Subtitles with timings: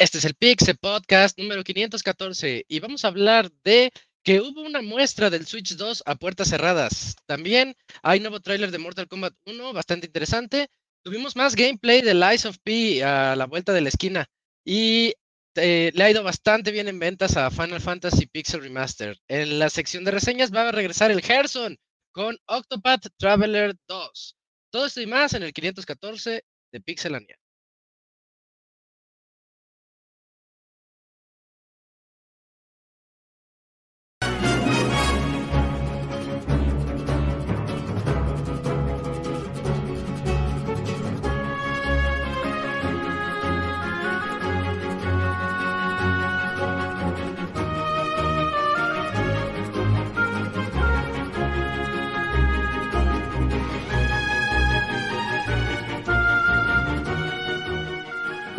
[0.00, 3.92] Este es el Pixel Podcast número 514 y vamos a hablar de
[4.24, 7.16] que hubo una muestra del Switch 2 a puertas cerradas.
[7.26, 10.68] También hay nuevo tráiler de Mortal Kombat 1, bastante interesante.
[11.02, 14.26] Tuvimos más gameplay de Lies of P a la vuelta de la esquina
[14.64, 15.12] y
[15.54, 19.18] eh, le ha ido bastante bien en ventas a Final Fantasy Pixel Remaster.
[19.28, 21.76] En la sección de reseñas va a regresar el Gerson
[22.12, 24.36] con Octopath Traveler 2.
[24.70, 27.39] Todo esto y más en el 514 de Pixelania.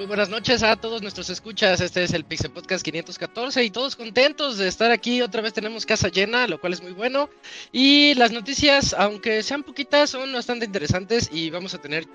[0.00, 1.78] Muy buenas noches a todos nuestros escuchas.
[1.82, 5.20] Este es el Pixel Podcast 514 y todos contentos de estar aquí.
[5.20, 7.28] Otra vez tenemos casa llena, lo cual es muy bueno.
[7.70, 12.06] Y las noticias, aunque sean poquitas, son bastante interesantes y vamos a tener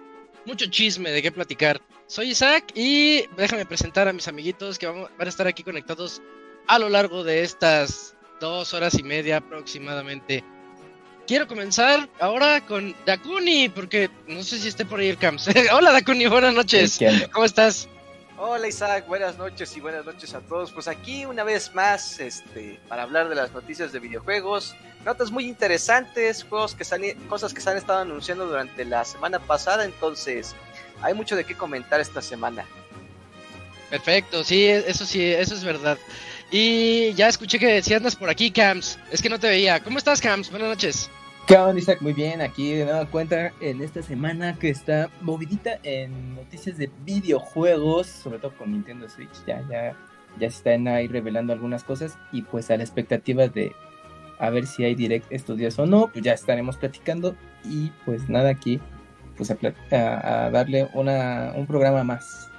[0.47, 1.79] mucho chisme de qué platicar.
[2.07, 6.23] Soy Isaac y déjame presentar a mis amiguitos que van a estar aquí conectados
[6.65, 10.43] a lo largo de estas dos horas y media aproximadamente.
[11.27, 15.49] Quiero comenzar ahora con Dakuni, porque no sé si esté por ahí el Camps.
[15.73, 16.99] Hola Dakuni, buenas noches.
[17.31, 17.87] ¿Cómo estás?
[18.37, 20.71] Hola Isaac, buenas noches y buenas noches a todos.
[20.71, 25.47] Pues aquí una vez más, este, para hablar de las noticias de videojuegos, notas muy
[25.47, 30.53] interesantes, juegos que cosas que se han estado anunciando durante la semana pasada, entonces
[31.01, 32.67] hay mucho de qué comentar esta semana.
[33.89, 35.97] Perfecto, sí, eso sí, eso es verdad.
[36.51, 38.99] Y ya escuché que si andas por aquí, Camps.
[39.11, 39.79] Es que no te veía.
[39.81, 40.49] ¿Cómo estás, Camps?
[40.49, 41.09] Buenas noches.
[41.47, 42.01] ¿Qué onda, Isaac?
[42.01, 46.89] Muy bien, aquí de nueva cuenta en esta semana que está movidita en noticias de
[47.03, 49.45] videojuegos, sobre todo con Nintendo Switch.
[49.45, 49.95] Ya, ya,
[50.39, 53.75] ya se están ahí revelando algunas cosas y pues a la expectativa de
[54.39, 58.27] a ver si hay direct estos días o no, pues ya estaremos platicando y pues
[58.27, 58.79] nada aquí,
[59.37, 59.57] pues a,
[59.91, 62.49] a, darle una, un programa más.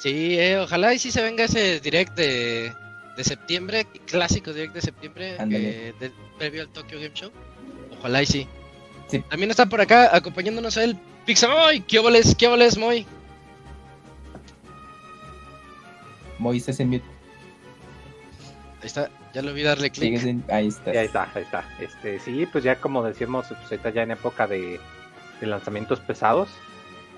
[0.00, 2.72] Sí, eh, ojalá y sí se venga ese direct de,
[3.18, 7.30] de septiembre, clásico direct de septiembre, eh, de, previo al Tokyo Game Show.
[7.98, 8.48] Ojalá y sí.
[9.08, 9.18] sí.
[9.28, 10.96] También está por acá acompañándonos el
[11.26, 11.82] Pixamoy.
[11.82, 13.06] ¿Qué oboles, qué oboles, Moy?
[16.38, 17.04] Moy, estás en mute.
[18.80, 20.18] Ahí está, ya lo vi darle clic.
[20.48, 20.90] Ahí está.
[20.92, 21.68] ahí está, ahí está.
[21.78, 24.80] Este, sí, pues ya como decíamos, pues ahorita ya en época de,
[25.42, 26.48] de lanzamientos pesados.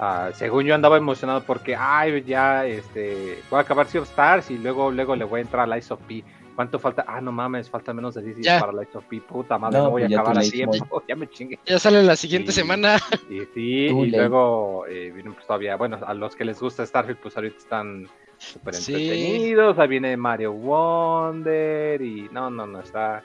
[0.02, 4.50] Uh, según yo andaba emocionado porque, ay, ya, este, voy a acabar Sea of Stars
[4.50, 6.24] y luego, luego le voy a entrar a Lies of P.
[6.56, 7.04] ¿Cuánto falta?
[7.06, 9.20] Ah, no mames, falta menos de 10 días para Lies of P.
[9.20, 10.64] Puta madre, no, no voy a acabar así.
[11.08, 11.60] ya me chingue.
[11.64, 12.98] Ya sale la siguiente sí, semana.
[13.28, 17.20] Sí, sí, y luego eh, vienen pues todavía, bueno, a los que les gusta Starfield,
[17.20, 18.08] pues ahorita están
[18.38, 19.78] súper entretenidos.
[19.78, 23.22] Ahí viene Mario Wonder y no, no, no, está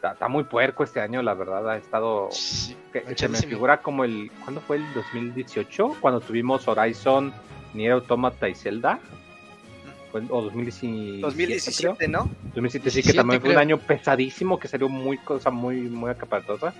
[0.00, 1.68] Está, está, muy puerco este año, la verdad.
[1.68, 2.28] Ha estado.
[2.30, 4.32] Sí, que, se me figura como el.
[4.42, 5.96] ¿Cuándo fue el 2018?
[6.00, 7.34] Cuando tuvimos Horizon,
[7.74, 8.98] Nier Automata y Zelda.
[10.14, 12.08] O 2017, 2017 creo.
[12.08, 12.30] ¿no?
[12.54, 16.72] 2017, sí, que también fue un año pesadísimo, que salió muy cosa muy, muy acaparatosa.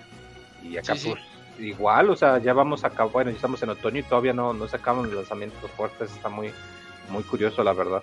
[0.65, 1.23] Y acá, sí, pues,
[1.59, 1.65] sí.
[1.67, 3.13] igual, o sea, ya vamos a acabar.
[3.13, 6.11] Bueno, ya estamos en otoño y todavía no, no sacamos los lanzamientos fuertes.
[6.11, 6.53] Está muy,
[7.11, 8.03] muy curioso, la verdad.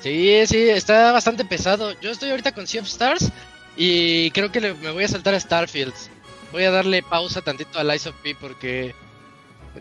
[0.00, 1.98] Sí, sí, está bastante pesado.
[2.02, 3.32] Yo estoy ahorita con Sea of Stars
[3.76, 5.94] y creo que le, me voy a saltar a Starfield.
[6.52, 8.94] Voy a darle pausa tantito a Lies of P porque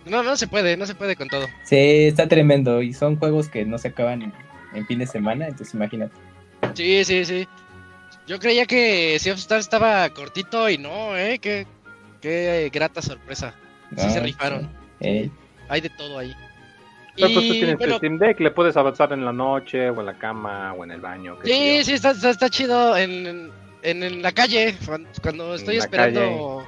[0.05, 1.47] no, no se puede, no se puede con todo.
[1.65, 4.33] Sí, está tremendo y son juegos que no se acaban en,
[4.73, 6.13] en fin de semana, entonces imagínate.
[6.73, 7.47] Sí, sí, sí.
[8.27, 11.67] Yo creía que Sea of Stars estaba cortito y no, eh, qué,
[12.21, 13.53] qué grata sorpresa.
[13.89, 14.69] Sí Ah, se rifaron.
[15.01, 15.29] Eh,
[15.67, 16.33] Hay de todo ahí.
[17.17, 19.89] Pero pues tú Y, tienes bueno, tu Steam Deck, le puedes avanzar en la noche,
[19.89, 21.37] o en la cama, o en el baño.
[21.43, 23.51] Sí, sí, está, está, está chido en, en,
[23.83, 24.75] en la calle,
[25.21, 26.65] cuando- estoy esperando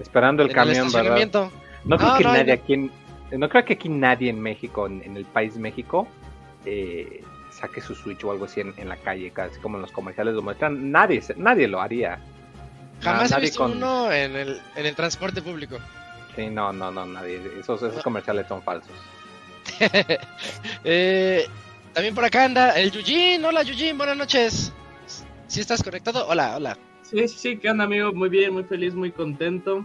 [0.00, 1.50] Esperando el en camión, ¿verdad?
[1.84, 2.62] No creo No, que no, nadie no.
[2.62, 2.90] aquí en,
[3.32, 6.08] no creo que aquí nadie en México, en, en el país México,
[6.64, 9.92] eh, saque su Switch o algo así en, en la calle, casi como en los
[9.92, 10.90] comerciales lo muestran.
[10.90, 12.18] Nadie, nadie lo haría.
[13.02, 15.78] Jamás he visto uno en el, en el transporte público.
[16.36, 17.40] Sí, no, no, no, nadie.
[17.60, 18.92] Esos, esos comerciales son falsos.
[20.84, 21.46] eh,
[21.92, 23.44] también por acá anda el Yujin.
[23.44, 24.72] Hola Yujin, buenas noches.
[25.50, 26.28] ¿Sí estás conectado?
[26.28, 26.78] Hola, hola.
[27.02, 28.12] Sí, sí, sí, ¿qué onda amigo?
[28.12, 29.84] Muy bien, muy feliz, muy contento.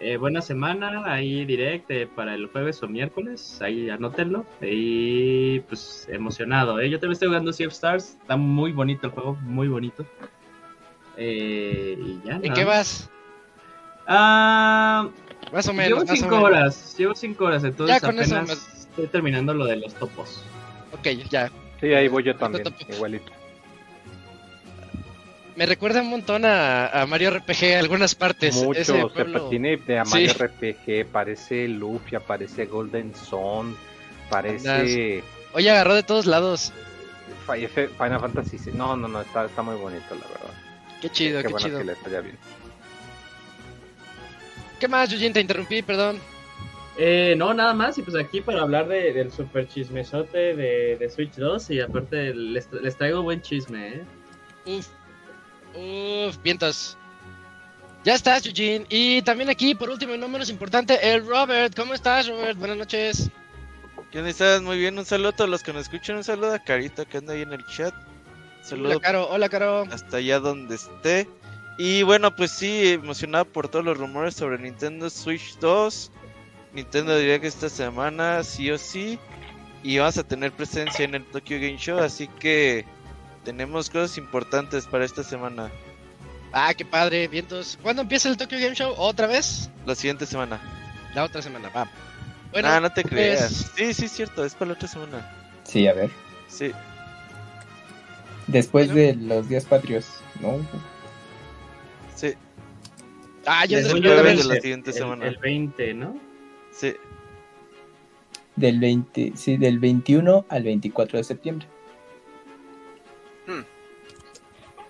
[0.00, 4.46] Eh, buena semana, ahí directo eh, para el jueves o miércoles, ahí anótenlo.
[4.62, 6.88] Y pues emocionado, ¿eh?
[6.88, 10.06] Yo también estoy jugando Sea of Stars, está muy bonito el juego, muy bonito.
[11.18, 12.40] Eh, y ya.
[12.42, 13.10] ¿En qué vas?
[14.06, 15.10] Ah,
[15.52, 16.04] más o menos.
[16.04, 20.42] Llevo cinco horas, llevo cinco horas, entonces apenas estoy terminando lo de los topos.
[20.92, 21.50] Ok, ya.
[21.82, 23.35] Sí, ahí voy yo también, igualito.
[25.56, 28.56] Me recuerda un montón a, Mario RPG algunas partes.
[28.56, 29.04] Mucho, ese
[29.48, 33.74] tiene de a Mario RPG, parece Luffy, parece Golden Zone,
[34.28, 35.24] parece...
[35.54, 36.72] Oye, agarró de todos lados.
[37.46, 40.54] Final Fantasy, no, no, no, está, está muy bonito, la verdad.
[41.00, 41.78] Qué chido, qué, qué bueno chido.
[41.78, 42.38] Que le bien.
[44.78, 45.32] ¿Qué más, Yujin?
[45.32, 46.20] Te interrumpí, perdón.
[46.98, 51.10] Eh, no, nada más, y pues aquí para hablar de, del super chismesote de, de
[51.10, 54.04] Switch 2 y aparte les, les traigo buen chisme, ¿eh?
[54.66, 54.88] Uf,
[55.76, 56.96] uf, vientos.
[58.04, 58.86] Ya estás, Eugene.
[58.88, 61.74] Y también aquí, por último y no menos importante, el Robert.
[61.74, 62.58] ¿Cómo estás, Robert?
[62.58, 63.30] Buenas noches.
[64.12, 64.62] ¿Qué estás?
[64.62, 66.16] Muy bien, un saludo a todos los que nos escuchan.
[66.16, 67.92] Un saludo a Carita que anda ahí en el chat.
[68.62, 69.28] Saludo hola, Caro.
[69.28, 69.84] Hola, Caro.
[69.90, 71.28] Hasta allá donde esté.
[71.78, 76.12] Y bueno, pues sí, emocionado por todos los rumores sobre Nintendo Switch 2.
[76.72, 79.18] Nintendo diría que esta semana, sí o sí.
[79.82, 82.86] Y vamos a tener presencia en el Tokyo Game Show, así que
[83.46, 85.70] tenemos cosas importantes para esta semana.
[86.52, 87.78] Ah, qué padre, vientos.
[87.80, 88.92] ¿Cuándo empieza el Tokyo Game Show?
[88.96, 89.70] ¿Otra vez?
[89.86, 90.60] La siguiente semana.
[91.14, 91.88] La otra semana, va.
[92.50, 93.70] Bueno, ah, no te creas.
[93.76, 95.30] Sí, sí, es cierto, es para la otra semana.
[95.62, 96.10] Sí, a ver.
[96.48, 96.72] Sí.
[98.48, 100.08] Después de los días patrios,
[100.40, 100.58] ¿no?
[102.16, 102.34] Sí.
[103.46, 105.28] Ah, ya después de la siguiente semana.
[105.28, 106.18] El 20, ¿no?
[106.72, 106.96] Sí.
[108.56, 111.68] Del 20, sí, del 21 al 24 de septiembre.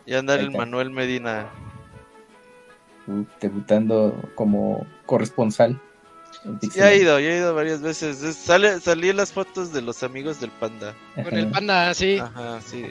[0.06, 1.50] Y andar el Manuel Medina.
[3.40, 5.80] debutando como corresponsal.
[6.74, 8.18] Ya he ido, ya he ido varias veces.
[8.36, 10.94] Sale, salí en las fotos de los amigos del panda.
[11.14, 12.18] Con el panda, sí.
[12.18, 12.86] Ajá, sí.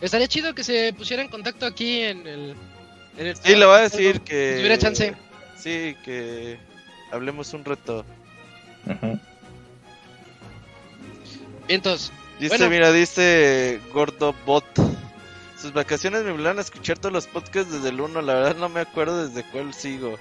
[0.00, 2.56] Estaría chido que se pusiera en contacto aquí en el.
[3.42, 4.52] sí, le voy a decir que.
[4.52, 5.14] Si tuviera chance.
[5.56, 6.58] Sí, que
[7.10, 8.04] hablemos un reto.
[11.66, 12.12] Vientos.
[12.38, 14.64] Dice, mira, dice Gordo Bot.
[15.60, 18.22] Sus vacaciones me van a escuchar todos los podcasts desde el 1.
[18.22, 20.18] La verdad no me acuerdo desde cuál sigo.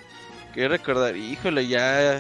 [0.54, 2.19] Quiero recordar, híjole, ya.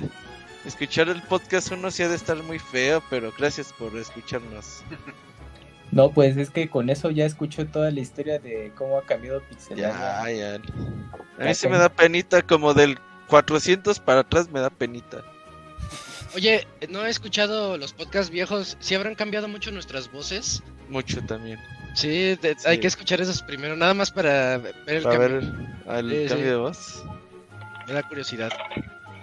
[0.65, 4.83] Escuchar el podcast 1 sí ha de estar muy feo, pero gracias por escucharnos.
[5.91, 9.41] No, pues es que con eso ya escucho toda la historia de cómo ha cambiado
[9.43, 9.77] Pixel.
[9.77, 10.55] Ya, ya.
[10.55, 12.99] A mí sí me da penita, como del
[13.29, 15.23] 400 para atrás me da penita.
[16.35, 18.77] Oye, no he escuchado los podcasts viejos.
[18.79, 20.61] ¿Sí habrán cambiado mucho nuestras voces?
[20.89, 21.57] Mucho también.
[21.97, 25.39] Sí, hay que escuchar esos primero, nada más para ver el cambio.
[25.95, 27.03] el cambio de voz.
[27.87, 28.51] Me da curiosidad.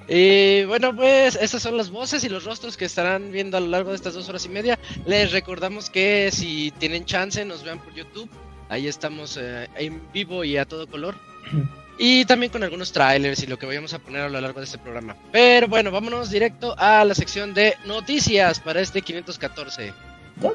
[0.09, 3.69] Y bueno, pues esas son las voces y los rostros que estarán viendo a lo
[3.69, 4.77] largo de estas dos horas y media.
[5.07, 8.29] Les recordamos que si tienen chance nos vean por YouTube.
[8.69, 11.15] Ahí estamos eh, en vivo y a todo color.
[11.97, 14.65] Y también con algunos trailers y lo que vayamos a poner a lo largo de
[14.65, 15.15] este programa.
[15.31, 19.95] Pero bueno, vámonos directo a la sección de noticias para este 514.
[20.43, 20.51] Ya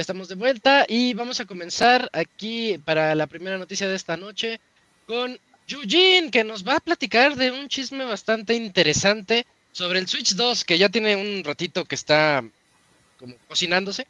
[0.00, 4.60] estamos de vuelta y vamos a comenzar aquí para la primera noticia de esta noche
[5.06, 10.34] con Yujin, que nos va a platicar de un chisme bastante interesante sobre el Switch
[10.34, 12.44] 2, que ya tiene un ratito que está
[13.18, 14.06] como cocinándose.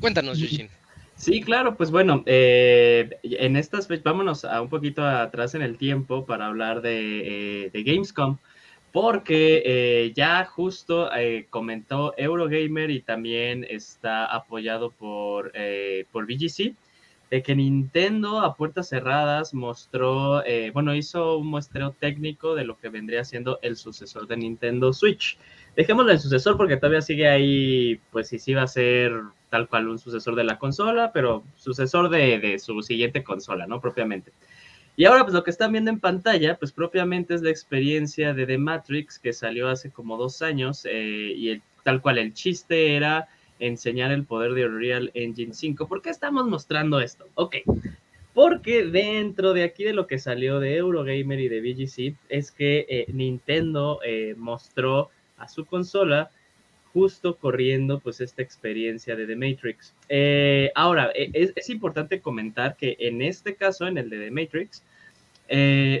[0.00, 0.68] Cuéntanos, Yujin.
[1.16, 6.26] Sí, claro, pues bueno, eh, en estas, vámonos a un poquito atrás en el tiempo
[6.26, 8.36] para hablar de, eh, de Gamescom
[8.96, 16.74] porque eh, ya justo eh, comentó Eurogamer y también está apoyado por, eh, por VGC,
[17.30, 22.88] de que Nintendo a puertas cerradas mostró, bueno, hizo un muestreo técnico de lo que
[22.88, 25.36] vendría siendo el sucesor de Nintendo Switch.
[25.76, 29.12] Dejémoslo en sucesor porque todavía sigue ahí, pues si sí va a ser
[29.50, 33.78] tal cual un sucesor de la consola, pero sucesor de, de su siguiente consola, ¿no?
[33.78, 34.32] Propiamente.
[34.96, 38.46] Y ahora, pues lo que están viendo en pantalla, pues propiamente es la experiencia de
[38.46, 42.96] The Matrix que salió hace como dos años eh, y el, tal cual el chiste
[42.96, 45.86] era enseñar el poder de Unreal Engine 5.
[45.86, 47.28] ¿Por qué estamos mostrando esto?
[47.34, 47.56] Ok,
[48.32, 52.86] porque dentro de aquí de lo que salió de Eurogamer y de VGC es que
[52.88, 56.30] eh, Nintendo eh, mostró a su consola
[56.96, 59.94] justo corriendo pues esta experiencia de The Matrix.
[60.08, 64.82] Eh, ahora, e, es, importante comentar que en este caso, en el de The Matrix,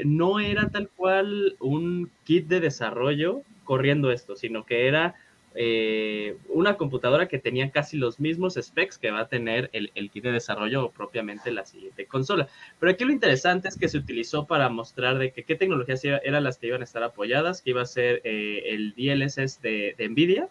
[0.06, 5.16] no era tal cual un kit de desarrollo corriendo esto, sino que era
[5.58, 10.22] eh, una computadora que tenía casi los mismos specs que va a tener el, kit
[10.22, 12.46] de desarrollo o propiamente la siguiente consola.
[12.78, 16.44] Pero aquí lo interesante es que se utilizó para mostrar de que qué tecnologías eran
[16.44, 20.50] las que iban a estar apoyadas, que iba a ser eh, el DLSS de, Nvidia,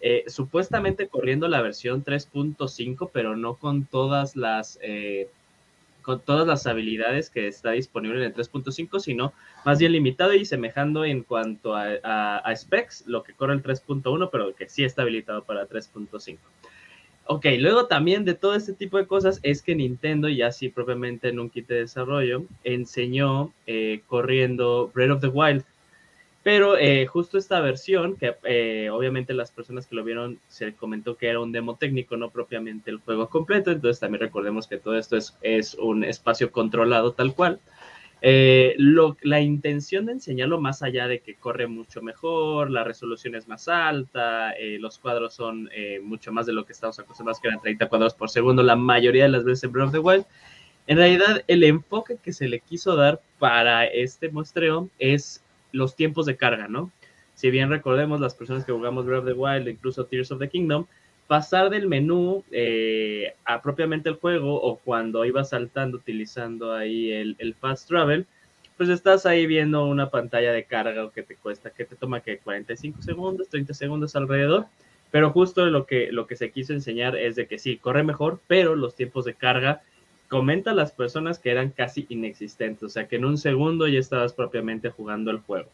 [0.00, 4.78] eh, supuestamente corriendo la versión 3.5, pero no con todas las
[6.02, 9.32] con todas las habilidades que está disponible en el 3.5, sino
[9.64, 14.54] más bien limitado y semejando en cuanto a, specs, lo que corre el 3.1, pero
[14.54, 16.38] que sí está habilitado para 3.5.
[17.26, 21.28] Ok, luego también de todo este tipo de cosas es que Nintendo, ya sí propiamente
[21.28, 25.64] en un kit de desarrollo, enseñó eh, corriendo Breath of the Wild
[26.42, 31.16] pero eh, justo esta versión, que eh, obviamente las personas que lo vieron se comentó
[31.16, 34.96] que era un demo técnico, no propiamente el juego completo, entonces también recordemos que todo
[34.96, 37.60] esto es, es un espacio controlado tal cual.
[38.22, 43.34] Eh, lo, la intención de enseñarlo más allá de que corre mucho mejor, la resolución
[43.34, 45.70] es más alta, los cuadros son
[46.02, 49.24] mucho más de lo que estamos acostumbrados, que eran 30 cuadros por segundo la mayoría
[49.24, 50.26] de las veces en Breath of the Wild.
[50.86, 56.26] En realidad, el enfoque que se le quiso dar para este muestreo es los tiempos
[56.26, 56.90] de carga, ¿no?
[57.34, 60.48] Si bien recordemos las personas que jugamos Breath of the Wild, incluso Tears of the
[60.48, 60.86] Kingdom,
[61.26, 67.36] pasar del menú eh, a propiamente el juego o cuando ibas saltando utilizando ahí el,
[67.38, 68.26] el, fast travel,
[68.76, 72.20] pues estás ahí viendo una pantalla de carga o que te cuesta, que te toma
[72.20, 74.66] que 45 segundos, 30 segundos alrededor.
[75.10, 78.40] Pero justo lo que, lo que se quiso enseñar es de que sí, corre mejor,
[78.46, 79.82] pero los tiempos de carga
[80.30, 84.32] comenta las personas que eran casi inexistentes, o sea que en un segundo ya estabas
[84.32, 85.68] propiamente jugando el juego.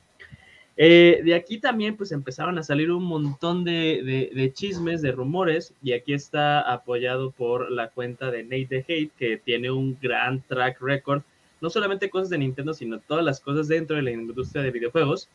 [0.79, 5.93] Eh, de aquí también pues empezaron a salir un montón de, chismes, de rumores, y
[5.93, 10.81] aquí está apoyado por la cuenta de Nate the Hate, que tiene un gran track
[10.81, 11.23] record,
[11.61, 15.29] no solamente cosas de Nintendo, sino todas las cosas dentro de la industria de videojuegos.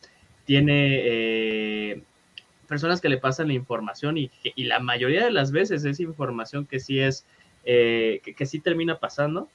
[0.46, 2.02] Tiene eh,
[2.66, 6.66] personas que le pasan la información y, y la mayoría de las veces es información
[6.66, 7.24] que sí es
[7.64, 9.48] eh, que, sí termina pasando.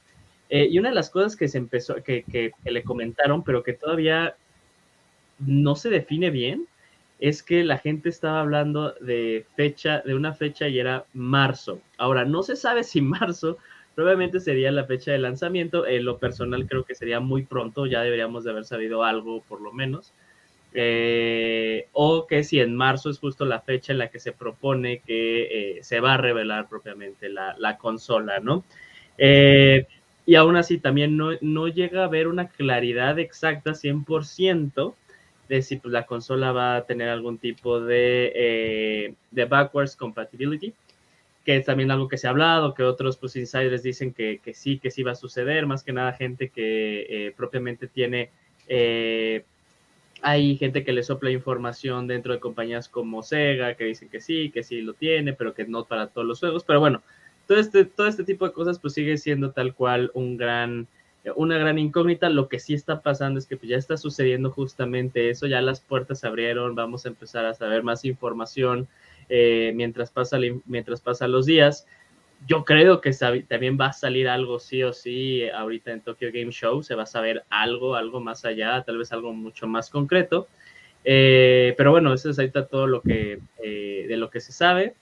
[0.49, 3.73] Eh, y una de las cosas que se empezó, que, que, le comentaron, pero que
[3.73, 4.35] todavía
[5.39, 6.67] no se define bien,
[7.19, 11.81] es que la gente estaba hablando de fecha, de una fecha y era marzo.
[11.97, 13.57] Ahora, no se sabe si marzo
[13.95, 15.87] probablemente sería la fecha de lanzamiento.
[15.87, 19.59] En lo personal creo que sería muy pronto, ya deberíamos de haber sabido algo por
[19.59, 20.13] lo menos.
[20.79, 24.99] Eh, o que si en marzo es justo la fecha en la que se propone
[24.99, 28.63] que eh, se va a revelar propiamente la, consola, ¿no?
[29.17, 29.87] Eh,
[30.27, 34.93] y aún así también no, llega a haber una claridad exacta 100%
[35.49, 40.75] de si pues, la consola va a tener algún tipo de, backwards compatibility,
[41.43, 44.53] que es también algo que se ha hablado, que otros pues, insiders dicen que, que
[44.53, 48.29] sí, que sí va a suceder, más que nada gente que propiamente tiene
[50.21, 54.51] hay gente que le sopla información dentro de compañías como Sega, que dicen que sí,
[54.51, 56.63] que sí lo tiene, pero que no para todos los juegos.
[56.63, 57.01] Pero bueno,
[57.47, 60.87] todo este, todo este tipo de cosas pues sigue siendo tal cual un gran,
[61.35, 62.29] una gran incógnita.
[62.29, 65.81] Lo que sí está pasando es que pues, ya está sucediendo justamente eso, ya las
[65.81, 68.87] puertas se abrieron, vamos a empezar a saber más información
[69.29, 71.85] eh, mientras, pasa, mientras pasan los días
[72.45, 73.11] yo creo que
[73.47, 77.03] también va a salir algo sí o sí ahorita en Tokyo Game Show, se va
[77.03, 80.47] a saber algo, algo más allá, tal vez algo mucho más concreto.
[81.03, 84.95] Eh, pero bueno, eso es ahorita todo lo que eh, de lo que se sabe.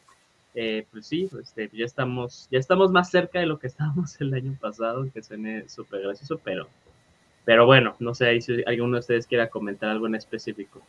[0.54, 4.34] Eh, pues sí, este, ya estamos, ya estamos más cerca de lo que estábamos el
[4.34, 6.70] año pasado, que suene súper gracioso, pero,
[7.44, 10.82] pero bueno, no sé si alguno de ustedes quiera comentar algo en específico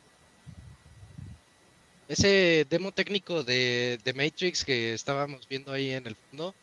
[2.09, 6.55] ese demo técnico de, Matrix que estábamos viendo ahí en el fondo,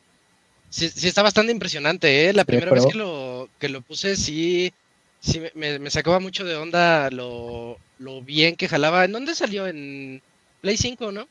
[0.69, 2.33] sí, está bastante impresionante, ¿eh?
[2.33, 4.71] La primera vez que lo, que lo puse, sí,
[5.19, 7.77] sí me, sacaba mucho de onda lo,
[8.25, 9.05] bien que jalaba.
[9.05, 9.67] ¿En dónde salió?
[9.67, 10.21] En
[10.61, 11.27] Play 5, ¿no?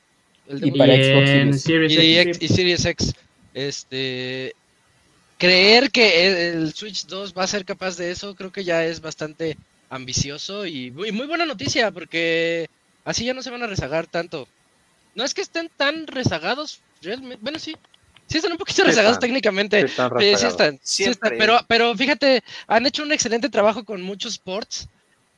[0.49, 2.39] El y para Xbox Series X.
[2.41, 3.15] Y Series X.
[3.55, 4.55] Este,
[5.39, 9.01] creer que el Switch 2 va a ser capaz de eso, creo que ya es
[9.01, 9.57] bastante
[9.91, 12.69] ambicioso y muy, muy buena noticia porque
[13.05, 14.49] Así ya no se van a rezagar tanto.
[15.15, 17.39] No es que estén tan rezagados, realmente.
[17.43, 17.77] Bueno, sí.
[18.29, 19.87] Sí están un poquito rezagados técnicamente.
[19.89, 24.89] Sí están, sí están, pero, pero fíjate, han hecho un excelente trabajo con muchos ports.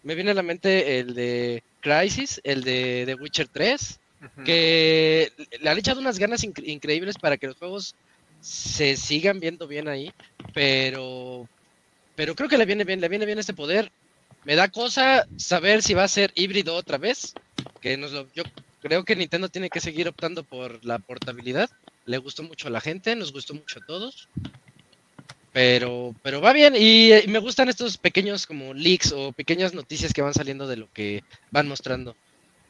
[0.03, 3.99] Me viene a la mente el de Crisis, el de The Witcher 3.
[4.45, 7.95] que le han echado unas ganas increíbles para que los juegos
[8.41, 10.13] se sigan viendo bien ahí,
[10.53, 11.49] pero
[12.15, 13.91] pero creo que le viene bien, le viene bien este poder.
[14.45, 17.35] Me da cosa saber si va a ser híbrido otra vez,
[17.85, 18.45] que nos lo, yo
[18.81, 21.69] creo que Nintendo tiene que seguir optando por la portabilidad.
[22.07, 24.27] Le gustó mucho a la gente, nos gustó mucho a todos.
[25.53, 30.23] Pero, pero va bien y, me gustan estos pequeños como leaks o pequeñas noticias que
[30.23, 32.17] van saliendo de lo que van mostrando.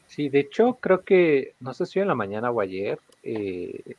[0.07, 3.95] Sí, de hecho creo que, no sé si en la mañana o ayer, eh,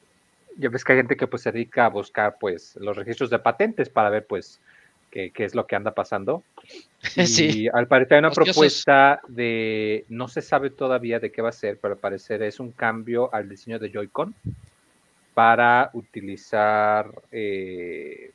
[0.59, 3.39] ya ves que hay gente que pues se dedica a buscar pues los registros de
[3.39, 4.61] patentes para ver pues
[5.11, 6.43] qué, es lo que anda pasando.
[7.17, 11.53] Y al parecer hay una propuesta de, no se sabe todavía de qué va a
[11.53, 14.35] ser, pero al parecer es un cambio al diseño de Joy-Con
[15.35, 18.33] para utilizar eh,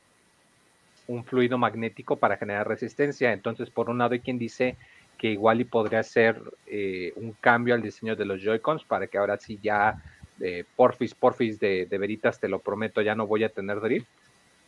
[1.06, 3.32] un fluido magnético para generar resistencia.
[3.32, 4.76] Entonces, por un lado hay quien dice
[5.18, 9.18] que igual y podría ser eh, un cambio al diseño de los Joy-Cons para que
[9.18, 10.02] ahora sí ya
[10.40, 14.08] eh, porfis, porfis de, de, veritas, te lo prometo, ya no voy a tener drift.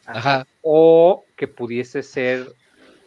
[0.07, 0.47] Ajá.
[0.63, 2.47] O que pudiese ser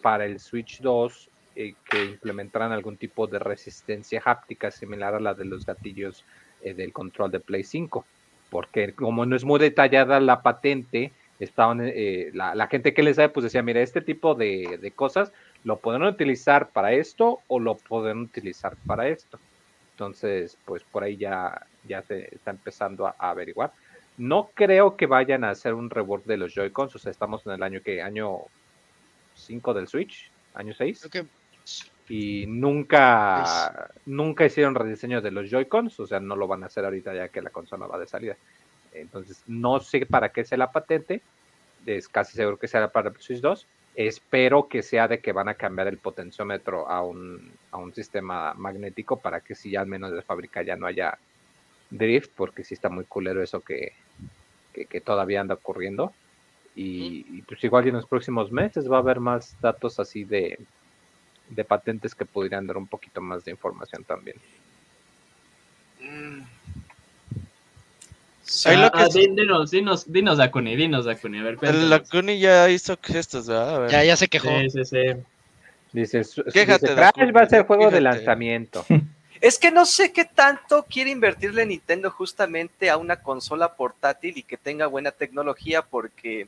[0.02, 5.34] para el Switch 2 eh, que implementaran algún tipo de resistencia háptica similar a la
[5.34, 6.24] de los gatillos
[6.64, 8.04] del control de Play 5.
[8.50, 13.30] Porque como no es muy detallada la patente, estaban eh, la, gente que les sabe
[13.30, 15.32] pues decía mira este tipo de, cosas
[15.64, 19.40] lo pueden utilizar para esto o lo pueden utilizar para esto
[19.92, 23.72] entonces pues por ahí ya ya se está empezando a, averiguar
[24.18, 27.54] no creo que vayan a hacer un rework de los Joy-Cons o sea estamos en
[27.54, 28.40] el año que año
[29.36, 31.10] 5 del Switch año 6
[32.10, 36.86] y nunca nunca hicieron rediseño de los Joy-Cons o sea no lo van a hacer
[36.86, 38.36] ahorita ya que la consola va de salida
[39.02, 41.22] entonces, no sé para qué sea la patente.
[41.86, 43.66] Es casi seguro que sea para el Switch 2.
[43.96, 48.54] Espero que sea de que van a cambiar el potenciómetro a un, a un sistema
[48.54, 51.18] magnético para que si ya al menos de fábrica ya no haya
[51.90, 53.94] drift, porque sí está muy culero eso que,
[54.74, 56.14] que, todavía anda ocurriendo.
[56.76, 60.60] Y, pues igual en los próximos meses va a haber más datos así de,
[61.50, 64.38] de patentes que podrían dar un poquito más de información también.
[66.00, 66.42] Mm,
[68.66, 71.58] Ah, ah, dinos, dinos, dinos Dakuni, dinos Dakuni, a ver.
[71.60, 73.90] Dakuni ya hizo gestos, ¿verdad?
[73.90, 74.48] Ya, ya se quejó.
[74.48, 75.04] Sí, sí, sí.
[75.92, 76.22] Dice,
[76.54, 78.86] Quéjate, Crash va a ser juego de lanzamiento.
[79.42, 84.44] Es que no sé qué tanto quiere invertirle Nintendo justamente a una consola portátil y
[84.44, 86.48] que tenga buena tecnología porque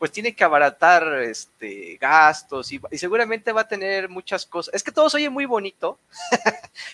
[0.00, 4.72] pues tiene que abaratar este, gastos y, seguramente va a tener muchas cosas.
[4.72, 5.98] Es que todo se oye muy bonito,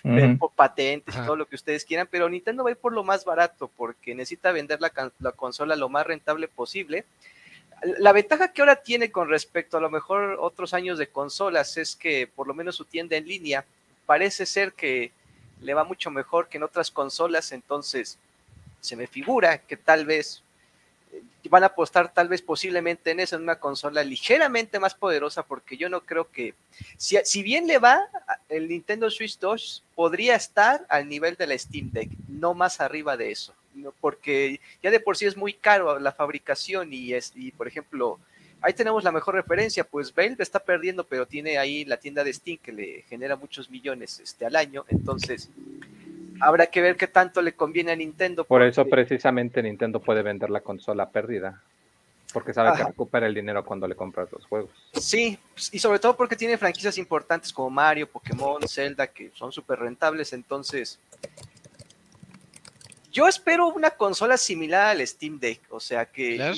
[0.56, 3.24] patentes y todo lo que ustedes quieran, pero Nintendo va a ir por lo más
[3.24, 7.04] barato porque necesita vender la, la, consola lo más rentable posible.
[8.00, 11.94] La ventaja que ahora tiene con respecto a lo mejor otros años de consolas es
[11.94, 13.64] que por lo menos su tienda en línea
[14.04, 15.12] parece ser que
[15.60, 18.18] le va mucho mejor que en otras consolas, entonces
[18.80, 20.42] se me figura que tal vez
[21.48, 25.76] van a apostar tal vez posiblemente en eso, en una consola ligeramente más poderosa, porque
[25.76, 26.54] yo no creo que,
[26.96, 28.08] si, si bien le va,
[28.48, 33.16] el Nintendo Switch 2 podría estar al nivel de la Steam Deck, no más arriba
[33.16, 33.54] de eso,
[34.00, 38.18] porque ya de por sí es muy caro la fabricación y, es, y por ejemplo,
[38.60, 42.32] ahí tenemos la mejor referencia, pues Valve está perdiendo, pero tiene ahí la tienda de
[42.32, 45.50] Steam que le genera muchos millones este, al año, entonces
[46.40, 48.44] habrá que ver qué tanto le conviene a Nintendo.
[48.44, 51.62] Por eso precisamente Nintendo puede vender la consola perdida.
[52.32, 54.70] Porque sabe que recupera el dinero cuando le compras los juegos.
[54.92, 55.38] Sí,
[55.72, 60.34] y sobre todo porque tiene franquicias importantes como Mario, Pokémon, Zelda, que son súper rentables.
[60.34, 60.98] Entonces,
[63.10, 65.60] yo espero una consola similar al Steam Deck.
[65.70, 66.52] O sea, que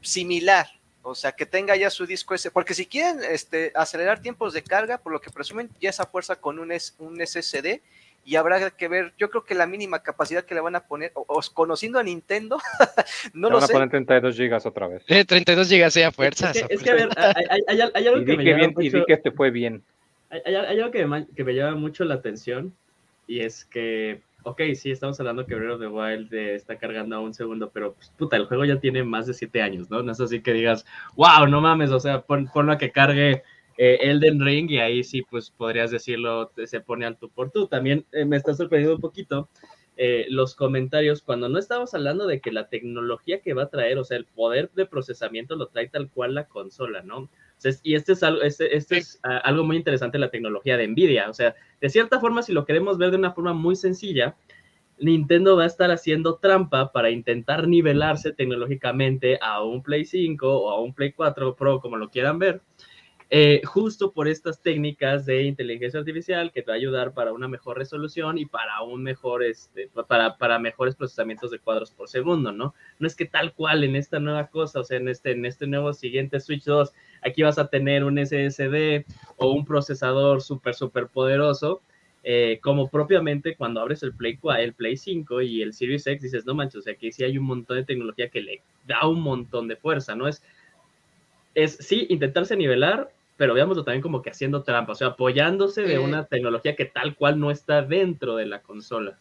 [0.00, 0.66] similar.
[1.02, 2.50] O sea, que tenga ya su disco ese.
[2.50, 6.36] Porque si quieren este, acelerar tiempos de carga, por lo que presumen, ya esa fuerza
[6.36, 7.80] con un, un SSD
[8.28, 11.12] y habrá que ver, yo creo que la mínima capacidad que le van a poner,
[11.14, 12.58] o, conociendo a Nintendo,
[13.32, 15.02] no le lo van a poner 32 gigas otra vez.
[15.06, 16.62] 32 eh, gigas sea fuerzas.
[16.68, 17.08] Es que, a ver,
[17.66, 18.82] hay, algo que me llama mucho...
[18.82, 19.82] Y di que este fue bien.
[20.28, 22.74] Hay, algo que me, que me, llama mucho la atención,
[23.26, 27.20] y es que, ok, sí, estamos hablando que Breath of the Wild está cargando a
[27.20, 30.02] un segundo, pero, pues, puta, el juego ya tiene más de 7 años, ¿no?
[30.02, 30.84] No es así que digas,
[31.16, 33.42] wow, no mames, o sea, ponlo a que cargue
[33.78, 37.68] eh, Elden Ring y ahí sí, pues podrías decirlo, se pone al tú por tú.
[37.68, 39.48] También eh, me está sorprendiendo un poquito
[40.00, 43.98] eh, los comentarios cuando no estamos hablando de que la tecnología que va a traer,
[43.98, 47.28] o sea, el poder de procesamiento lo trae tal cual la consola, ¿no?
[47.82, 51.28] y este es algo, este, este es ah, algo muy interesante, la tecnología de Nvidia.
[51.28, 54.36] O sea, de cierta forma, si lo queremos ver de una forma muy sencilla,
[55.00, 60.70] Nintendo va a estar haciendo trampa para intentar nivelarse tecnológicamente a un Play 5 o
[60.70, 62.60] a un Play 4 Pro, como lo quieran ver,
[63.30, 67.46] eh, justo por estas técnicas de inteligencia artificial que te va a ayudar para una
[67.46, 72.52] mejor resolución y para un mejor, este, para, para mejores procesamientos de cuadros por segundo,
[72.52, 72.74] ¿no?
[72.98, 75.66] No es que tal cual en esta nueva cosa, o sea, en este, en este
[75.66, 79.04] nuevo siguiente Switch 2, aquí vas a tener un SSD
[79.36, 81.82] o un procesador súper, súper poderoso,
[82.24, 86.46] eh, como propiamente cuando abres el Play, el Play 5 y el Series X, dices,
[86.46, 89.20] no manches, o sea, aquí sí hay un montón de tecnología que le da un
[89.20, 90.26] montón de fuerza, ¿no?
[90.26, 90.42] Es,
[91.54, 95.98] es sí, intentarse nivelar, pero veámoslo también como que haciendo trampa, o sea, apoyándose de
[95.98, 99.16] una tecnología que tal cual no está dentro de la consola.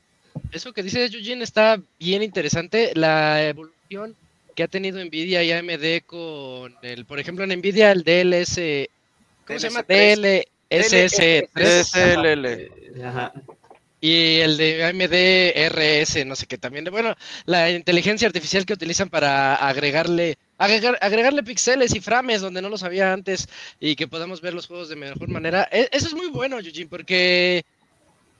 [0.51, 4.15] Eso que dice Eugene está bien interesante, la evolución
[4.56, 8.89] que ha tenido Nvidia y AMD con el, por ejemplo, en Nvidia el DLS,
[9.45, 9.86] ¿cómo se llama?
[9.88, 11.91] DLSS 3.
[14.00, 16.86] Y el de AMD RS, no sé qué también.
[16.92, 22.84] Bueno, la inteligencia artificial que utilizan para agregarle agregarle píxeles y frames donde no los
[22.84, 23.48] había antes
[23.80, 25.68] y que podamos ver los juegos de mejor manera.
[25.72, 27.64] E, eso es muy bueno, Eugene, porque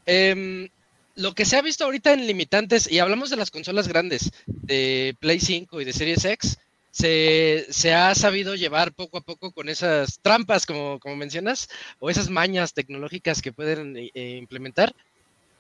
[0.06, 0.68] em,
[1.16, 5.16] lo que se ha visto ahorita en limitantes, y hablamos de las consolas grandes, de
[5.20, 6.58] Play 5 y de Series X,
[6.92, 12.10] se, se, ha sabido llevar poco a poco con esas trampas, como, como mencionas, o
[12.10, 14.96] esas mañas tecnológicas que pueden eh, implementar.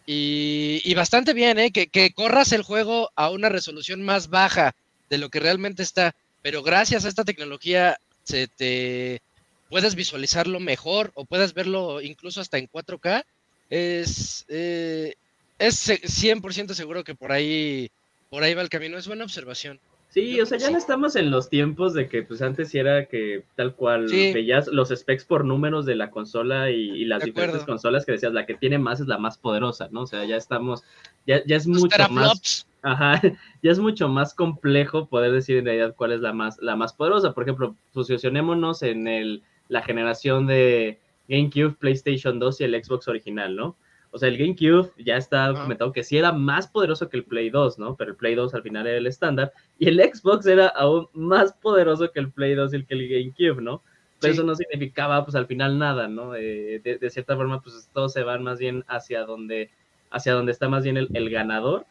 [0.10, 1.72] Y, bastante bien, ¿eh?
[1.72, 4.74] que, que corras el juego a una resolución más baja
[5.10, 6.16] de lo que realmente está
[6.48, 9.22] pero gracias a esta tecnología se te
[9.70, 13.26] puedes visualizarlo mejor o puedes verlo incluso hasta en 4K,
[13.70, 15.16] es, eh,
[15.60, 17.92] es 100% seguro que por ahí,
[18.30, 18.98] por ahí va el camino.
[18.98, 19.82] Es buena observación.
[20.10, 23.44] Sí, o sea, ya no estamos en los tiempos de que pues antes era que
[23.56, 28.14] tal cual veías los specs por números de la consola y, las diferentes consolas que
[28.14, 30.02] decías, la que tiene más es la más poderosa, ¿no?
[30.02, 30.84] O sea, ya estamos,
[31.26, 33.22] ya, ya es mucho más Ajá,
[33.64, 36.94] ya es mucho más complejo poder decir en realidad cuál es la más, la más
[36.94, 37.34] poderosa.
[37.34, 43.56] Por ejemplo, posicionémonos en el, la generación de GameCube, PlayStation 2 y el Xbox original,
[43.56, 43.76] ¿no?
[44.12, 47.50] O sea, el GameCube ya está documentado que sí era más poderoso que el Play
[47.50, 47.96] 2, ¿no?
[47.96, 49.54] Pero el Play 2 al final era el estándar.
[49.78, 53.10] Y el Xbox era aún más poderoso que el Play 2 y el que el
[53.10, 53.82] GameCube, ¿no?
[54.20, 56.34] Pero eso no significaba, pues al final nada, ¿no?
[56.36, 59.70] Eh, de, cierta forma, pues todos se van más bien hacia donde,
[60.10, 61.86] hacia donde está más bien el, el ganador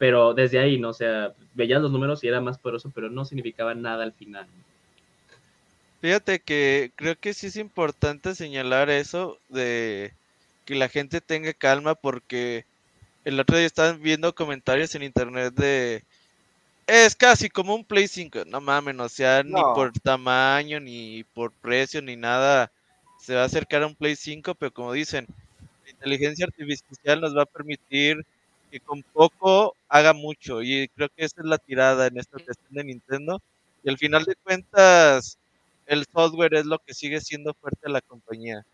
[0.00, 0.88] pero desde ahí, ¿no?
[0.88, 4.46] O sea, veías los números y era más poderoso, pero no significaba nada al final.
[6.00, 10.14] Fíjate que creo que sí es importante señalar eso de
[10.70, 12.64] que la gente tenga calma porque
[13.24, 16.04] el otro día estaban viendo comentarios en internet de
[16.86, 21.52] es casi como un Play 5, no mames, o sea, ni por tamaño, ni por
[21.52, 22.70] precio, ni nada
[23.20, 25.26] se va a acercar a un Play 5, pero como dicen,
[25.84, 28.24] la inteligencia artificial nos va a permitir
[28.70, 30.62] que con poco haga mucho.
[30.62, 33.42] Y creo que esa es la tirada en esta cuestión de Nintendo.
[33.84, 35.38] Y al final de cuentas,
[35.86, 38.64] el software es lo que sigue siendo fuerte a la compañía.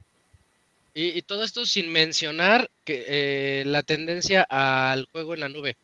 [0.98, 5.76] Y, todo esto sin mencionar que eh, la tendencia al juego en la nube.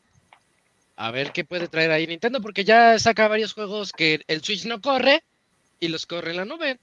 [0.96, 4.64] A ver qué puede traer ahí Nintendo, porque ya saca varios juegos que el Switch
[4.64, 5.22] no corre
[5.80, 6.78] y los corre en la nube.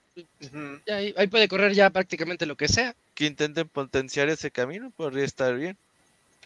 [0.92, 2.96] ahí, ahí, puede correr ya prácticamente lo que sea.
[3.16, 5.76] Que intenten potenciar ese camino, podría estar bien.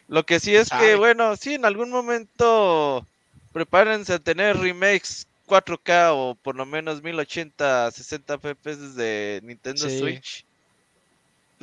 [0.08, 3.06] Lo que sí es que, bueno, sí, en algún momento
[3.52, 10.46] prepárense a tener remakes 4K o por lo menos 1080, 60 FPS de Nintendo Switch.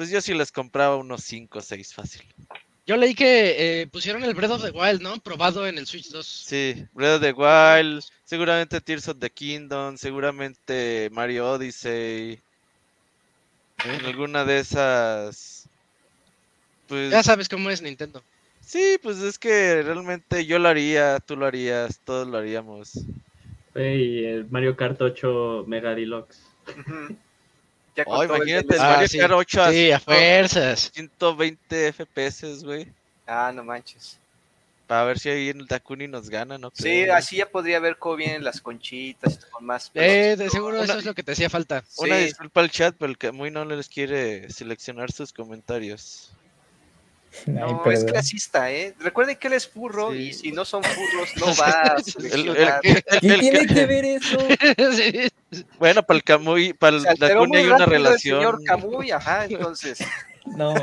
[0.00, 2.22] Pues yo sí les compraba unos 5 o 6 fácil.
[2.86, 5.20] Yo leí que eh, pusieron el Breath of the Wild, ¿no?
[5.20, 6.26] Probado en el Switch 2.
[6.26, 12.40] Sí, Breath of the Wild, seguramente Tears of the Kingdom, seguramente Mario Odyssey.
[13.84, 15.68] En alguna de esas.
[16.88, 17.10] Pues...
[17.10, 18.22] Ya sabes cómo es Nintendo.
[18.62, 22.92] Sí, pues es que realmente yo lo haría, tú lo harías, todos lo haríamos.
[23.74, 26.40] Y el Mario Kart 8 Mega Deluxe.
[28.06, 30.90] Oh, imagínate el, Mario Kart 8 a, fuerzas.
[30.94, 32.88] 120 FPS, güey.
[33.26, 34.18] Ah, no manches.
[34.86, 36.72] Para ver si ahí en el Takuni nos gana, ¿no?
[36.74, 39.88] Sí, así ya podría ver cómo vienen las conchitas con más.
[39.94, 41.84] Eh, de seguro eso es lo que te hacía falta.
[41.98, 46.32] Una disculpa al chat, pero el que muy no les quiere seleccionar sus comentarios.
[47.46, 48.94] No, es clasista, ¿eh?
[48.98, 51.96] Recuerden que él es furro y si no son furros no va a
[53.20, 54.38] ¿Qué tiene que ver eso?
[55.78, 58.38] Bueno, para el Camuy, para el Dakuni hay una relación.
[58.38, 59.98] El señor Camuy, ajá, entonces.
[60.46, 60.74] No.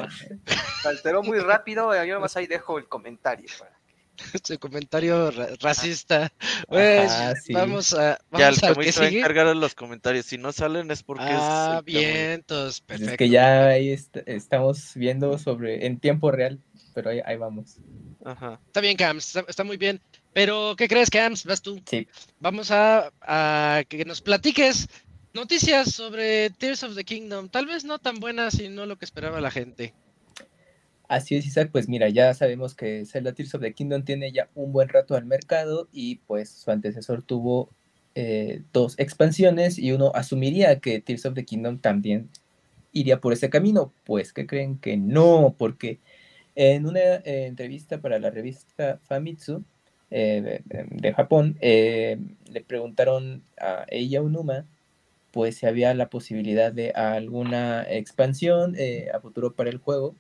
[0.81, 3.47] Se alteró muy rápido, yo nomás ahí dejo el comentario.
[3.59, 3.76] Para...
[4.33, 6.31] Este comentario racista.
[6.67, 7.11] Pues,
[7.49, 8.19] vamos a.
[8.29, 10.25] Vamos ya, el va a encargar los comentarios.
[10.25, 11.85] Si no salen es porque ah, es.
[11.85, 13.11] vientos, perfecto.
[13.11, 15.85] Es que ya ahí estamos viendo sobre.
[15.85, 16.59] en tiempo real,
[16.93, 17.77] pero ahí, ahí vamos.
[18.25, 18.59] Ajá.
[18.67, 20.01] Está bien, Cams, está, muy bien.
[20.33, 21.45] Pero, ¿qué crees, Cams?
[21.45, 21.81] Vas tú.
[21.85, 22.07] Sí.
[22.39, 24.87] Vamos a, a que nos platiques
[25.33, 27.49] noticias sobre Tears of the Kingdom.
[27.49, 29.93] Tal vez no tan buenas y no lo que esperaba la gente.
[31.07, 31.69] Así es, Isaac.
[31.71, 35.15] Pues mira, ya sabemos que Zelda Tears of the Kingdom tiene ya un buen rato
[35.15, 37.69] al mercado y pues su antecesor tuvo
[38.15, 42.29] eh, dos expansiones y uno asumiría que Tears of the Kingdom también
[42.91, 43.93] iría por ese camino.
[44.05, 45.99] Pues que creen que no, porque
[46.55, 49.63] en una eh, entrevista para la revista Famitsu
[50.11, 54.65] eh, de, Japón, le preguntaron a ella Unuma
[55.31, 58.75] pues si había la posibilidad de alguna expansión
[59.13, 60.15] a futuro para el juego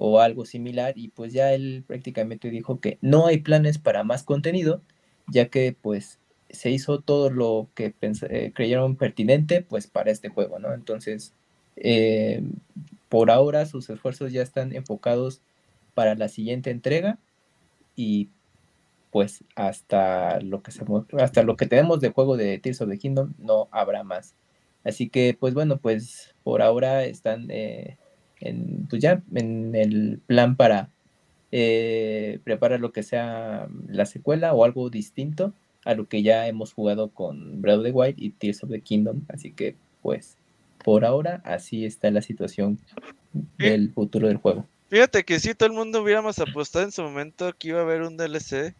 [0.00, 4.22] o algo similar y pues ya él prácticamente dijo que no hay planes para más
[4.22, 4.80] contenido
[5.28, 6.18] ya que pues
[6.50, 10.72] se hizo todo lo que eh, creyeron pertinente pues para este juego, ¿no?
[10.72, 11.34] Entonces,
[11.76, 12.42] eh,
[13.08, 15.42] por ahora sus esfuerzos ya están enfocados
[15.94, 17.18] para la siguiente entrega
[17.96, 18.30] y
[19.10, 20.84] pues hasta lo que se,
[21.18, 24.34] hasta lo que tenemos de juego de Tears of the Kingdom no habrá más.
[24.84, 27.98] Así que pues bueno, pues por ahora están eh,
[28.40, 30.90] en, pues ya en el plan para
[31.50, 35.52] eh, preparar lo que sea la secuela o algo distinto
[35.84, 38.80] a lo que ya hemos jugado con Breath of the Wild y Tears of the
[38.80, 39.22] Kingdom.
[39.28, 40.36] Así que, pues,
[40.84, 42.78] por ahora, así está la situación
[43.58, 44.66] del futuro del juego.
[44.90, 48.02] Fíjate que si todo el mundo hubiéramos apostado en su momento que iba a haber
[48.02, 48.74] un DLC.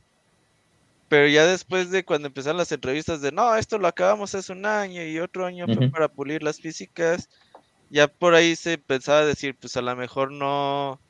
[1.08, 4.66] Pero ya después de cuando empezaron las entrevistas de no, esto lo acabamos hace un
[4.66, 7.30] año y otro año fue para pulir las físicas
[7.90, 11.00] ya por ahí se pensaba decir, pues a lo mejor no,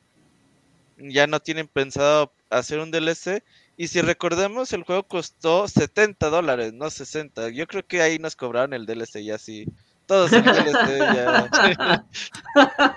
[0.97, 3.43] ya no tienen pensado hacer un DLC.
[3.77, 7.49] Y si recordemos, el juego costó 70 dólares, no 60.
[7.49, 9.65] Yo creo que ahí nos cobraron el DLC ya sí.
[10.05, 12.05] Todos el DLC ya.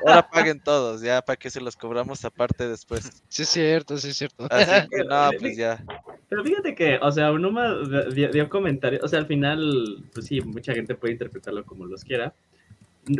[0.06, 3.22] Ahora paguen todos, ya para que se los cobramos aparte después.
[3.28, 4.46] Sí, es cierto, sí, es cierto.
[4.50, 5.84] Así que no, pues ya.
[6.28, 7.76] Pero fíjate que, o sea, Unuma
[8.14, 12.02] dio, dio comentarios, o sea, al final, pues sí, mucha gente puede interpretarlo como los
[12.02, 12.34] quiera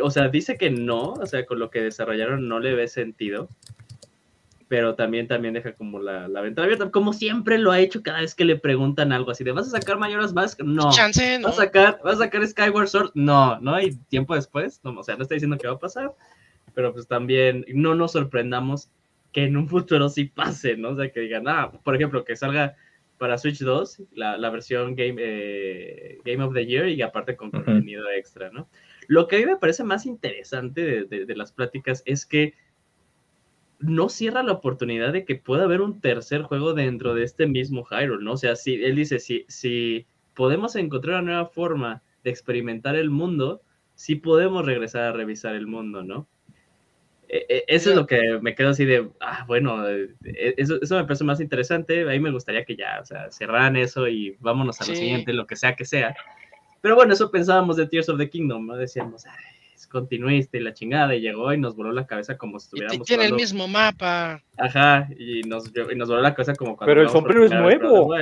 [0.01, 3.49] o sea, dice que no, o sea, con lo que desarrollaron no le ve sentido,
[4.67, 8.21] pero también, también deja como la, la ventana abierta, como siempre lo ha hecho cada
[8.21, 10.61] vez que le preguntan algo así de, ¿vas a sacar Mayoras Mask?
[10.61, 10.91] No.
[10.91, 13.11] Chance, ¿Vas, a sacar, ¿Vas a sacar Skyward Sword?
[13.13, 16.13] No, no hay tiempo después, no, o sea, no está diciendo que va a pasar,
[16.73, 18.89] pero pues también no nos sorprendamos
[19.31, 20.89] que en un futuro sí pase, ¿no?
[20.89, 22.75] O sea, que digan, ah, por ejemplo, que salga
[23.17, 27.51] para Switch 2 la, la versión Game, eh, Game of the Year y aparte con
[27.51, 28.67] contenido extra, ¿no?
[29.07, 32.53] Lo que a mí me parece más interesante de, las pláticas es que
[33.79, 37.83] no cierra la oportunidad de que pueda haber un tercer juego dentro de este mismo
[37.83, 38.33] Hyrule, ¿no?
[38.33, 43.09] O sea, si él dice, si, si podemos encontrar una nueva forma de experimentar el
[43.09, 43.61] mundo,
[43.95, 46.27] sí podemos regresar a revisar el mundo, ¿no?
[47.27, 50.13] E, e, eso es lo que me quedo así de, ah, bueno, e,
[50.57, 52.03] eso, eso, me parece más interesante.
[52.03, 55.33] A mí me gustaría que ya, o sea, cerraran eso y vámonos a lo siguiente,
[55.33, 56.15] lo que sea que sea.
[56.83, 58.75] Pero bueno, eso pensábamos de Tears of the Kingdom, ¿no?
[58.75, 59.23] Decíamos,
[59.73, 62.97] es continuista y la chingada, y llegó y nos voló la cabeza como si estuviéramos.
[62.97, 64.41] Y tiene el mismo mapa.
[64.57, 66.91] Ajá, y nos, y nos voló la cabeza como cuando.
[66.91, 68.13] Pero el sombrero es nuevo.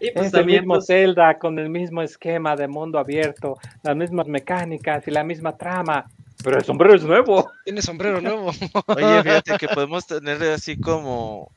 [0.00, 3.94] y pues es el mismo pues Zelda con el mismo esquema de mundo abierto, las
[3.94, 6.04] mismas mecánicas y la misma trama.
[6.42, 7.48] Pero el sombrero es nuevo.
[7.64, 8.50] Tiene sombrero nuevo.
[8.86, 11.52] Oye, fíjate que podemos tener así como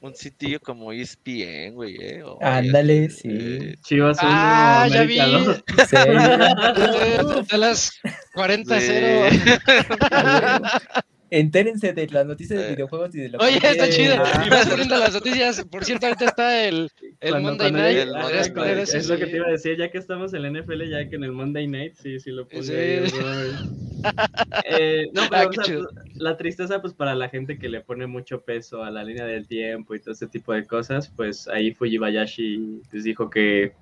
[0.00, 2.22] un sitio como ESPN, güey, eh.
[2.40, 3.74] Ándale, sí.
[3.82, 5.18] Chivas Ah, ya vi.
[5.88, 5.96] Sí.
[7.50, 7.92] A las
[8.34, 11.02] 40-0.
[11.30, 14.14] Entérense de las noticias de videojuegos y de lo Oye, está chido.
[14.46, 15.64] Y vas poniendo las noticias.
[15.64, 17.98] Por cierto, ahorita está el, el Monday Night.
[17.98, 20.88] El Monday es lo que te iba a decir, ya que estamos en la NFL,
[20.88, 23.08] ya que en el Monday Night, sí, sí lo puse.
[23.08, 23.16] Sí.
[24.64, 28.82] eh, no, pero ah, la tristeza, pues para la gente que le pone mucho peso
[28.82, 33.04] a la línea del tiempo y todo ese tipo de cosas, pues ahí Fujibayashi pues,
[33.04, 33.72] dijo que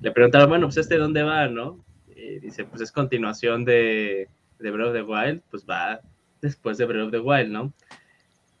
[0.00, 1.84] le preguntaron, bueno, pues este dónde va, ¿no?
[2.14, 4.28] Y dice, pues es continuación de,
[4.60, 6.00] de Breath of the Wild, pues va
[6.42, 7.72] después de Breath of the Wild, ¿no?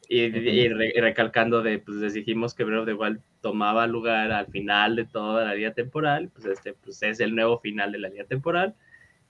[0.08, 0.28] Y,
[0.68, 5.04] recalcando de, pues les dijimos que Breath of the Wild tomaba lugar al final de
[5.04, 8.74] toda la línea temporal, pues este pues es el nuevo final de la línea temporal.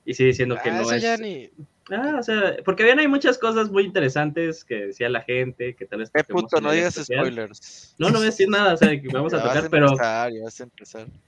[0.05, 1.21] Y sigue diciendo que ah, no es...
[1.21, 1.51] Ni...
[1.91, 5.85] Ah, o sea, porque bien hay muchas cosas muy interesantes que decía la gente, que
[5.85, 6.11] tal vez...
[6.15, 7.95] Eh, puto, no digas spoilers.
[7.99, 9.88] No, no voy a decir nada, o sea, que vamos a tocar, pero...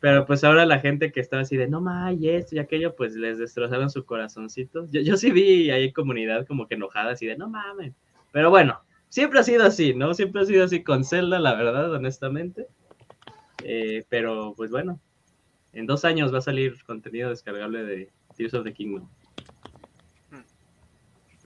[0.01, 2.95] Pero pues ahora la gente que estaba así de, no ma, y esto y aquello,
[2.95, 4.89] pues les destrozaron su corazoncito.
[4.91, 7.95] Yo, yo sí vi ahí comunidad como que enojada, así de, no mames.
[8.33, 10.15] Pero bueno, siempre ha sido así, ¿no?
[10.15, 12.67] Siempre ha sido así con Zelda, la verdad, honestamente.
[13.63, 15.01] Eh, pero pues bueno,
[15.73, 19.09] en dos años va a salir contenido descargable de Tears of the Kingdom.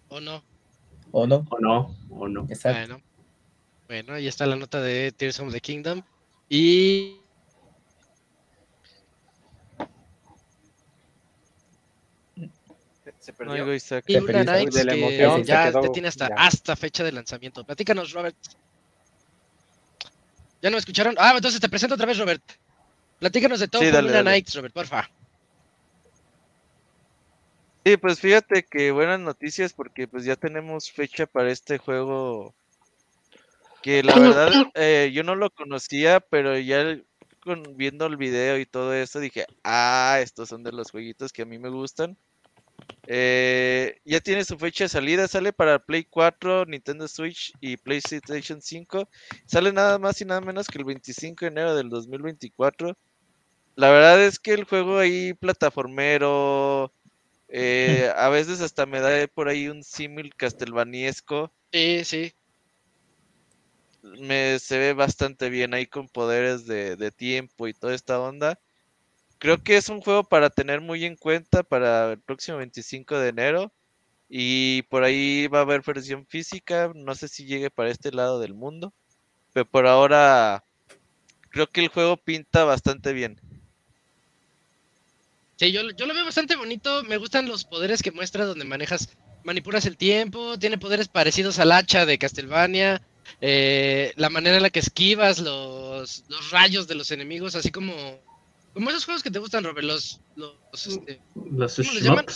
[0.09, 0.43] ¿O no?
[1.11, 1.47] ¿O no?
[1.51, 1.97] ¿O no?
[2.11, 2.47] ¿O no?
[2.49, 2.95] Exacto.
[2.95, 3.03] Bueno,
[3.87, 6.03] bueno, ahí está la nota de Tears of the Kingdom.
[6.49, 7.21] Y...
[13.21, 13.67] Se perdió.
[13.67, 14.05] No, Isaac.
[14.07, 14.85] Y una Nights
[15.45, 17.65] ya te tiene hasta, hasta fecha de lanzamiento.
[17.65, 18.37] Platícanos, Robert.
[20.63, 21.15] ¿Ya no me escucharon?
[21.19, 22.43] Ah, entonces te presento otra vez, Robert.
[23.19, 23.83] Platícanos de todo.
[23.83, 24.31] sí, dale, dale.
[24.31, 25.11] Nights, Robert, porfa.
[27.89, 32.55] Sí, pues fíjate que buenas noticias porque pues ya tenemos fecha para este juego
[33.81, 36.99] que la verdad eh, yo no lo conocía, pero ya
[37.77, 41.47] viendo el video y todo eso dije, ah, estos son de los jueguitos que a
[41.47, 42.15] mí me gustan.
[43.07, 48.61] Eh, ya tiene su fecha de salida, sale para Play 4, Nintendo Switch y PlayStation
[48.61, 49.09] 5.
[49.47, 52.99] Sale nada más y nada menos que el 25 de enero del 2024.
[53.77, 56.93] La verdad es que el juego ahí plataformero,
[57.49, 61.53] eh, a veces hasta me da por ahí un símil castelvaniesco.
[61.73, 62.33] Sí, sí.
[64.03, 68.59] Me, se ve bastante bien ahí con poderes de, de tiempo y toda esta onda.
[69.39, 73.29] Creo que es un juego para tener muy en cuenta para el próximo 25 de
[73.29, 73.73] enero.
[74.29, 76.93] Y por ahí va a haber versión física.
[76.95, 78.93] No sé si llegue para este lado del mundo.
[79.53, 80.65] Pero por ahora
[81.51, 83.41] creo que el juego pinta bastante bien.
[85.59, 87.03] Sí, yo, yo lo veo bastante bonito.
[87.05, 89.11] Me gustan los poderes que muestra donde manejas,
[89.45, 90.59] manipulas el tiempo.
[90.59, 93.03] Tiene poderes parecidos al hacha de Castlevania.
[93.41, 97.93] Eh, la manera en la que esquivas los, los rayos de los enemigos, así como
[98.79, 100.21] como esos juegos que te gustan, Robert, los.
[100.37, 102.27] Los, este, los ¿cómo les llaman?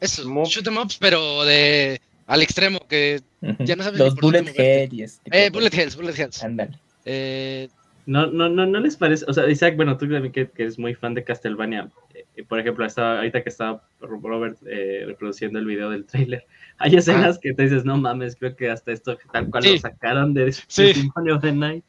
[0.00, 2.00] Esos, shoot em ups, pero de.
[2.26, 3.20] Al extremo, que
[3.60, 5.20] ya no sabes Los Bullet Hells.
[5.30, 6.42] Eh, Bullet Hells, Bullet Hells.
[6.42, 6.76] Ándale.
[7.04, 7.68] Eh,
[8.06, 10.78] no, no, no, no les parece, o sea, Isaac, bueno, tú también que, que eres
[10.78, 11.88] muy fan de Castlevania,
[12.42, 16.44] por ejemplo, estaba, ahorita que estaba Robert eh, reproduciendo el video del trailer,
[16.78, 20.34] hay escenas que te dices, no mames, creo que hasta esto tal cual lo sacaron
[20.34, 20.92] de, sí.
[20.94, 21.84] Symphony of the Night.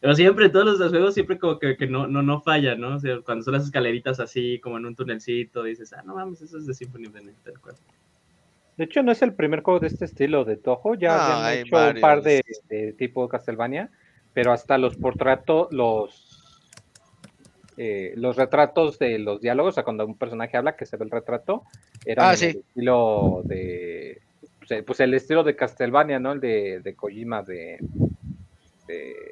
[0.00, 2.96] Pero siempre, todos los juegos, siempre como que, que no, no, no falla, ¿no?
[2.96, 6.40] O sea, cuando son las escaleritas así, como en un tunelcito, dices, ah, no mames,
[6.40, 7.74] eso es de Symphony of the Night, tal cual.
[8.78, 11.58] De hecho, no es el primer juego de este estilo de Toho, ya ah, han
[11.58, 13.90] hecho un par de, de, tipo Castlevania,
[14.32, 16.29] pero hasta los portratos, los,
[17.76, 21.04] eh, los retratos de los diálogos, o sea, cuando un personaje habla, que se ve
[21.04, 21.64] el retrato,
[22.04, 24.20] era ah, el estilo de,
[24.58, 26.32] pues, pues el estilo de Castlevania, ¿no?
[26.32, 27.78] El de, de Kojima, de,
[28.86, 29.30] de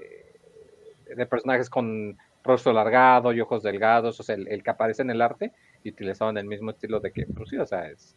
[1.14, 5.20] de personajes con rostro alargado y ojos delgados, o sea, el, que aparece en el
[5.20, 8.16] arte, y utilizaban el mismo estilo de que, pues sí, o sea, es,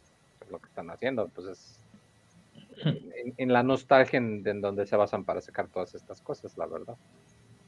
[0.50, 1.80] lo que están haciendo, pues es
[3.38, 6.96] en, la nostalgia en, donde se basan para sacar todas estas cosas, la verdad.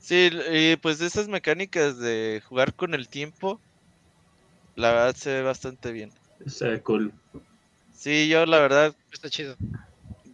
[0.03, 3.61] Sí, y pues esas mecánicas de jugar con el tiempo,
[4.75, 6.11] la verdad se ve bastante bien.
[6.45, 7.13] Se ve cool.
[7.95, 8.93] Sí, yo la verdad.
[9.13, 9.55] Está chido.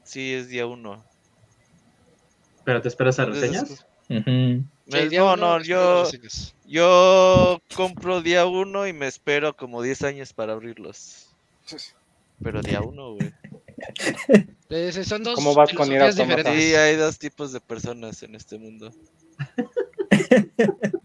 [0.04, 1.06] Sí, es día uno.
[2.64, 3.86] ¿Pero te esperas a reseñas?
[4.08, 6.10] no, no, yo,
[6.66, 11.28] yo compro día uno y me espero como 10 años para abrirlos.
[12.42, 13.32] Pero día uno, güey.
[15.04, 16.56] Son dos ¿Cómo vas con diferentes.
[16.56, 18.92] Sí, hay dos tipos de personas en este mundo.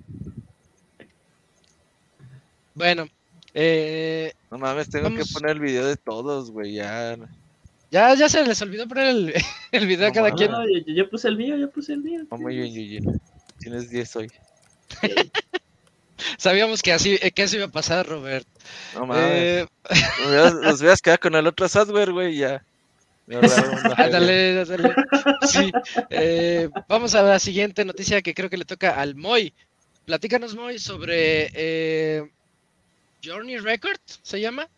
[2.75, 3.07] bueno,
[3.55, 7.17] eh, no mames, tengo que poner el video de todos, güey, ya.
[7.91, 9.35] Ya, ya se les olvidó poner el,
[9.73, 10.51] el video a cada quien.
[10.51, 12.23] No, yo, yo, puse el mío, yo puse el mío.
[12.31, 13.21] Muy bien, Yuji.
[13.59, 14.33] Tienes 10 hoy.
[16.39, 18.47] Sabíamos que así que eso iba a pasar, Robert.
[18.95, 19.25] No mames.
[19.27, 19.67] Eh...
[20.63, 22.65] Los veas quedar con el otro software, güey, ya.
[23.27, 24.95] Dale, dale.
[25.43, 25.73] Sí.
[26.11, 29.53] Eh, vamos a la siguiente noticia que creo que le toca al Moy.
[30.05, 32.31] Platícanos, Moy, sobre eh,
[33.25, 34.69] Journey Record, ¿se llama?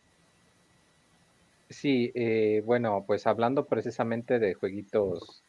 [1.68, 5.42] Sí, eh, bueno, pues hablando precisamente de jueguitos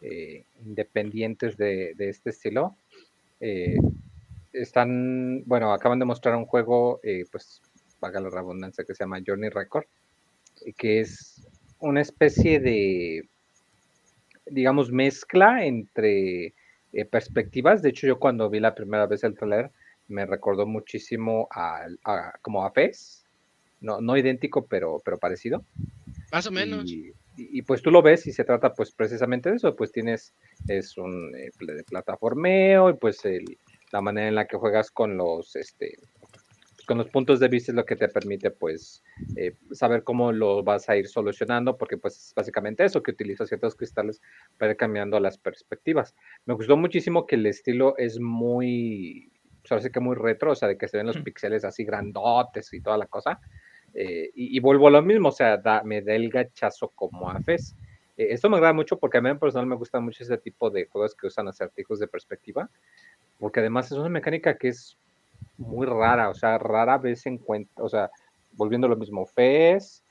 [0.00, 2.76] eh, independientes de, este estilo,
[3.40, 3.76] eh,
[4.52, 7.00] están, bueno, acaban de mostrar un juego,
[7.32, 7.60] pues,
[7.98, 9.86] paga la redundancia, que se llama Journey Record,
[10.76, 11.45] que es
[11.80, 13.28] una especie de,
[14.46, 16.54] digamos, mezcla entre
[17.10, 17.82] perspectivas.
[17.82, 19.70] De hecho, yo cuando vi la primera vez el trailer,
[20.08, 21.86] me recordó muchísimo a,
[22.42, 23.26] como a Fez
[23.80, 25.64] no, no idéntico, pero, pero parecido.
[26.32, 26.90] Más o menos.
[27.38, 30.32] Y, pues tú lo ves y se trata pues precisamente de eso, pues tienes,
[30.68, 31.50] es un eh,
[31.86, 33.20] plataformeo y pues
[33.92, 35.98] la manera en la que juegas con los, este,
[36.86, 39.02] con los puntos de vista es lo que te permite pues
[39.34, 43.74] eh, saber cómo lo vas a ir solucionando, porque pues básicamente eso, que utilizas ciertos
[43.74, 44.22] cristales
[44.56, 46.14] para ir cambiando las perspectivas.
[46.46, 49.32] Me gustó muchísimo que el estilo es muy,
[49.68, 52.72] o sea, que muy retro, o sea, de que se ven los píxeles así grandotes
[52.72, 53.40] y toda la cosa.
[53.92, 57.74] Eh, y, vuelvo a lo mismo, o sea, me da el gachazo como a Fez.
[58.16, 60.70] Eh, esto me agrada mucho porque a mí en personal me gusta mucho ese tipo
[60.70, 62.70] de juegos que usan acertijos de perspectiva,
[63.38, 64.98] porque además es una mecánica que es
[65.58, 68.10] muy rara, o sea, rara vez se encuentra, o sea,
[68.52, 70.04] volviendo lo mismo, FES,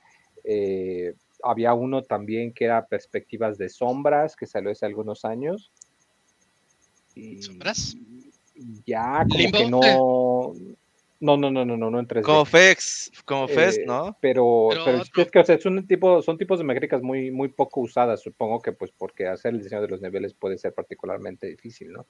[0.43, 5.71] eh, había uno también que era Perspectivas de Sombras, que salió hace algunos años.
[7.41, 7.95] ¿Sombras?
[8.85, 10.53] Ya, como que no...
[11.20, 12.24] No, no, no, no, no, no en 3D.
[12.24, 14.18] Como FEX, como FES, eh, ¿no?
[14.20, 17.82] Pero, pero, es que o sea, son, tipo, son tipos de mecánicas muy, muy poco
[17.82, 21.93] usadas, supongo que pues porque hacer el diseño de los niveles puede ser particularmente difícil,
[21.93, 22.05] ¿no?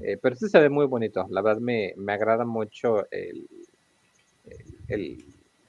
[0.00, 3.46] Eh, pero este se ve muy bonito, la verdad me, me agrada mucho el,
[4.88, 5.24] el,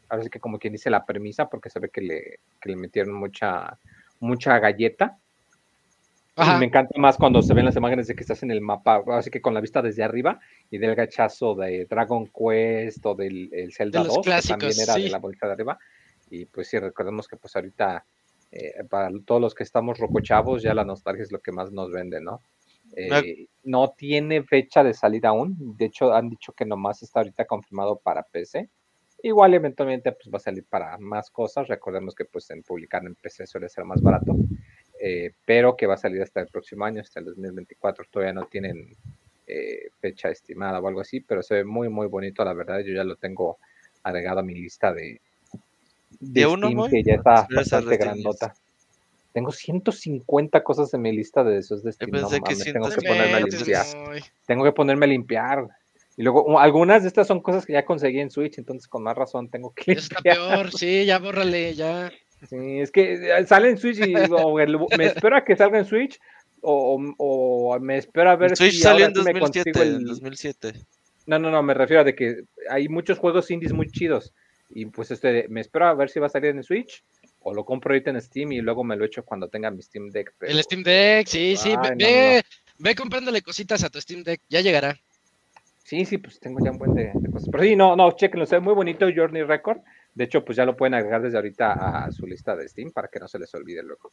[0.09, 2.75] ahora sí que como quien dice la premisa, porque se ve que le, que le
[2.75, 3.77] metieron mucha,
[4.19, 5.17] mucha galleta.
[6.37, 9.03] Y me encanta más cuando se ven las imágenes de que estás en el mapa,
[9.07, 13.49] así que con la vista desde arriba y del gachazo de Dragon Quest o del
[13.51, 15.79] el Zelda 2, que también era de la bolsa de arriba.
[16.29, 18.05] Y pues sí, recordemos que pues ahorita
[18.51, 21.91] eh, para todos los que estamos rocochavos ya la nostalgia es lo que más nos
[21.91, 22.41] vende, ¿no?
[22.95, 27.45] Eh, no tiene fecha de salida aún, de hecho han dicho que nomás está ahorita
[27.45, 28.69] confirmado para PC.
[29.23, 33.15] Igual eventualmente pues va a salir para más cosas, recordemos que pues en publicar en
[33.15, 34.35] PC suele ser más barato.
[34.99, 38.05] Eh, pero que va a salir hasta el próximo año, hasta el 2024.
[38.09, 38.95] Todavía no tienen
[39.45, 42.79] eh, fecha estimada o algo así, pero se ve muy, muy bonito, la verdad.
[42.79, 43.57] Yo ya lo tengo
[44.03, 45.21] agregado a mi lista de,
[46.19, 48.53] de, uno, que ya está bastante grandota.
[49.33, 52.09] Tengo 150 cosas en mi lista de esos de Steam.
[52.11, 53.85] No, tengo que ponerme a limpiar.
[54.47, 55.67] Tengo que ponerme a limpiar.
[56.15, 59.15] Y luego, algunas de estas son cosas que ya conseguí en Switch, entonces con más
[59.15, 59.93] razón tengo que.
[59.93, 59.97] Limpiar.
[59.99, 62.11] Está peor, sí, ya bórrale, ya.
[62.49, 66.19] Sí, es que eh, sale en Switch y me espero a que salga en Switch
[66.61, 70.05] o, me espero a ver Switch si salió en 2007, el...
[70.05, 70.73] 2007.
[71.25, 74.33] No, no, no, me refiero a de que hay muchos juegos indies muy chidos
[74.69, 77.03] y pues este me espero a ver si va a salir en Switch
[77.41, 80.09] o lo compro ahorita en Steam y luego me lo echo cuando tenga mi Steam
[80.09, 80.33] Deck.
[80.41, 82.43] El Steam Deck, sí, sí, ve,
[82.77, 84.97] ve, comprándole cositas a tu Steam Deck, ya llegará.
[85.83, 87.47] Sí, sí, pues tengo ya un buen de, cosas.
[87.49, 89.79] Pero sí, no, no, chequenlo, se ve muy bonito Journey Record.
[90.17, 93.07] De hecho, pues ya lo pueden agregar desde ahorita a su lista de Steam para
[93.07, 94.11] que no se les olvide luego.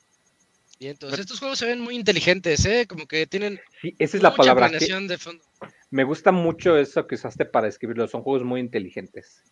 [0.78, 2.86] Y entonces estos juegos se ven muy inteligentes, ¿eh?
[2.86, 3.58] Como que tienen.
[3.80, 4.70] Sí, esa es la palabra.
[5.90, 8.06] Me gusta mucho eso que usaste para escribirlo.
[8.06, 9.42] Son juegos muy inteligentes.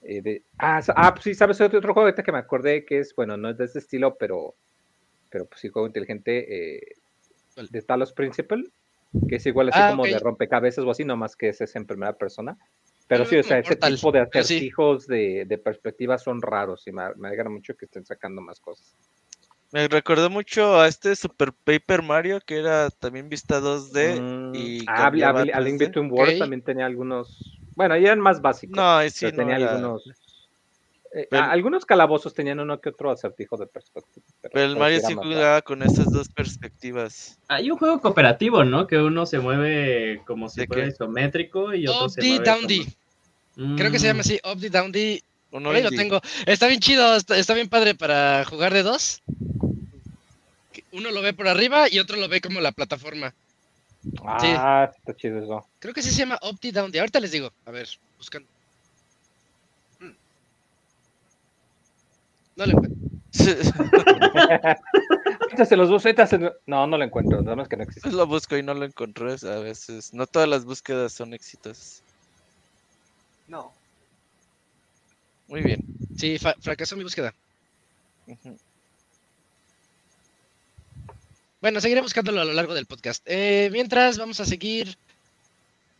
[0.00, 3.36] Eh, ah, ah, pues sí, sabes otro, juego ahorita que me acordé que es, bueno,
[3.36, 4.54] no es de este estilo, pero,
[5.28, 6.96] pero pues sí, juego inteligente eh,
[7.70, 8.64] de Talos Principle,
[9.28, 11.84] que es igual así ah, como de rompecabezas o así, nomás que ese es en
[11.84, 12.56] primera persona.
[13.08, 17.02] Pero sí, o sea, ese tipo de acertijos de, de perspectiva son raros y me,
[17.16, 18.96] me alegra mucho que estén sacando más cosas.
[19.72, 24.20] Me recordó mucho a este Super Paper Mario que era también vista 2D.
[24.20, 27.58] Mm, y ah, a, Link Between Worlds también tenía algunos.
[27.74, 28.76] Bueno, eran más básicos.
[28.76, 30.04] No, sí, no tenía algunos.
[31.14, 34.26] Eh, algunos calabozos tenían uno que otro acertijo de perspectiva.
[34.40, 37.38] Pero, el Mario sí jugaba con esas dos perspectivas.
[37.48, 38.86] Hay un juego cooperativo, ¿no?
[38.86, 42.44] Que uno se mueve como si fuera isométrico y otro se mueve.
[42.44, 42.96] Downdy.
[43.76, 44.20] Creo que se llama mm.
[44.20, 45.22] así, Opti Downdy.
[45.52, 46.20] Ahí lo tengo.
[46.46, 49.22] Está bien chido, está, bien padre para jugar de dos.
[50.92, 53.34] Uno lo ve por arriba y otro lo ve como la plataforma.
[54.24, 55.66] Ah, está chido eso.
[55.78, 56.98] Creo que sí se llama Opti Downdy.
[56.98, 57.52] Ahorita les digo.
[57.66, 57.86] A ver,
[58.16, 58.48] buscando.
[62.56, 63.02] No lo encuentro.
[65.66, 66.08] se los busco,
[66.66, 68.10] no, no lo encuentro, nada más que no existe.
[68.10, 70.12] Lo busco y no lo encontré a veces.
[70.12, 72.02] No todas las búsquedas son exitosas.
[73.48, 73.72] No.
[75.48, 75.84] Muy bien.
[76.16, 77.34] Sí, fracasó mi búsqueda.
[81.60, 83.22] Bueno, seguiré buscándolo a lo largo del podcast.
[83.26, 84.96] Eh, mientras, vamos a seguir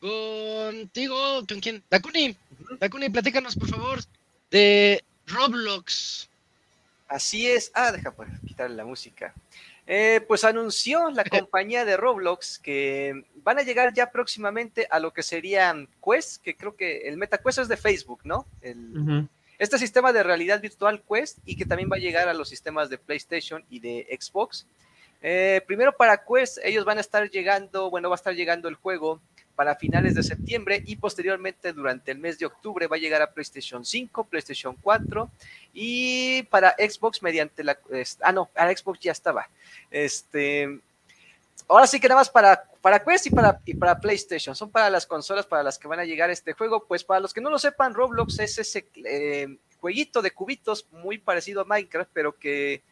[0.00, 1.44] contigo.
[1.46, 1.82] ¿Con quién?
[1.90, 2.36] Dakuni.
[2.80, 4.00] Dakuni, platícanos, por favor,
[4.50, 6.28] de Roblox.
[7.12, 7.70] Así es.
[7.74, 9.34] Ah, deja pues, quitarle la música.
[9.86, 15.12] Eh, pues anunció la compañía de Roblox que van a llegar ya próximamente a lo
[15.12, 18.46] que serían Quest, que creo que el MetaQuest es de Facebook, ¿no?
[19.58, 22.88] Este sistema de realidad virtual Quest y que también va a llegar a los sistemas
[22.88, 24.66] de PlayStation y de Xbox.
[25.20, 28.74] Eh, primero para Quest, ellos van a estar llegando, bueno, va a estar llegando el
[28.74, 29.20] juego
[29.54, 33.32] para finales de septiembre y posteriormente durante el mes de octubre va a llegar a
[33.32, 35.30] PlayStation 5, PlayStation 4
[35.74, 37.78] y para Xbox mediante la...
[38.22, 39.48] ah, no, para Xbox ya estaba.
[39.90, 40.80] Este,
[41.68, 44.54] ahora sí que nada más para, para Quest y para, y para PlayStation.
[44.54, 46.84] Son para las consolas para las que van a llegar este juego.
[46.86, 51.18] Pues para los que no lo sepan, Roblox es ese eh, jueguito de cubitos muy
[51.18, 52.82] parecido a Minecraft, pero que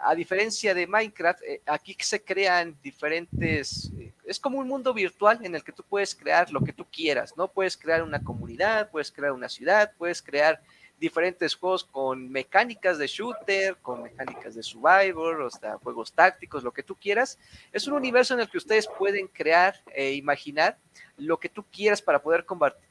[0.00, 5.38] a diferencia de Minecraft, eh, aquí se crean diferentes, eh, es como un mundo virtual
[5.44, 7.48] en el que tú puedes crear lo que tú quieras, ¿no?
[7.48, 10.60] Puedes crear una comunidad, puedes crear una ciudad, puedes crear
[10.98, 16.72] diferentes juegos con mecánicas de shooter, con mecánicas de survivor, o sea, juegos tácticos, lo
[16.72, 17.38] que tú quieras.
[17.72, 20.76] Es un universo en el que ustedes pueden crear e imaginar
[21.16, 22.44] lo que tú quieras para poder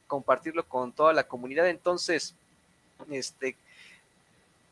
[0.08, 1.68] compartirlo con toda la comunidad.
[1.68, 2.36] Entonces,
[3.12, 3.55] Este,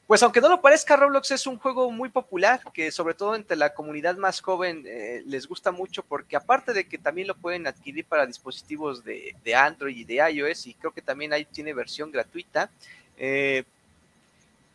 [0.08, 3.58] pues aunque no lo parezca, Roblox es un juego muy popular, que sobre todo entre
[3.58, 7.66] la comunidad más joven eh, les gusta mucho, porque aparte de que también lo pueden
[7.66, 12.12] adquirir para dispositivos de, Android y de iOS, y creo que también ahí tiene versión
[12.12, 12.70] gratuita,
[13.18, 13.64] eh,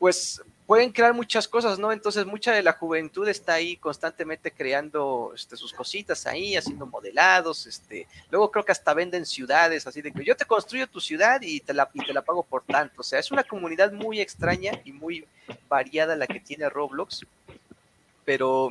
[0.00, 1.90] pues pueden crear muchas cosas, ¿no?
[1.90, 7.66] Entonces mucha de la juventud está ahí constantemente creando este, sus cositas ahí, haciendo modelados,
[7.66, 11.42] este, luego creo que hasta venden ciudades, así de que yo te construyo tu ciudad
[11.42, 14.20] y te la, y te la pago por tanto, o sea, es una comunidad muy
[14.20, 15.26] extraña y muy
[15.68, 17.26] variada la que tiene Roblox,
[18.24, 18.68] pero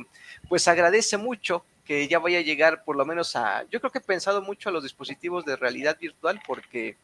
[0.48, 3.98] pues agradece mucho que ya vaya a llegar por lo menos a, yo creo que
[3.98, 6.96] he pensado mucho a los dispositivos de realidad virtual porque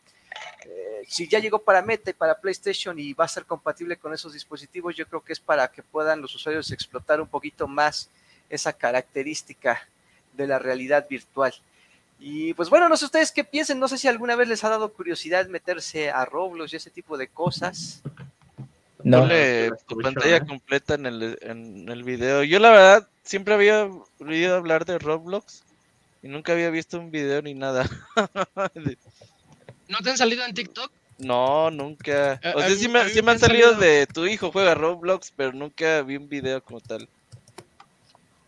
[0.64, 4.12] eh, si ya llegó para Meta y para PlayStation y va a ser compatible con
[4.12, 8.10] esos dispositivos, yo creo que es para que puedan los usuarios explotar un poquito más
[8.50, 9.88] esa característica
[10.32, 11.54] de la realidad virtual.
[12.18, 14.70] Y pues bueno, no sé ustedes qué piensen, no sé si alguna vez les ha
[14.70, 18.02] dado curiosidad meterse a Roblox y ese tipo de cosas.
[19.02, 19.28] No.
[19.86, 22.42] tu pantalla completa en el, en el video.
[22.42, 25.62] Yo la verdad siempre había oído hablar de Roblox
[26.22, 27.88] y nunca había visto un video ni nada.
[29.88, 30.90] ¿No te han salido en TikTok?
[31.18, 32.40] No, nunca.
[32.54, 36.28] O sea, sí, me, han salido, de tu hijo juega Roblox, pero nunca vi un
[36.28, 37.08] video como tal.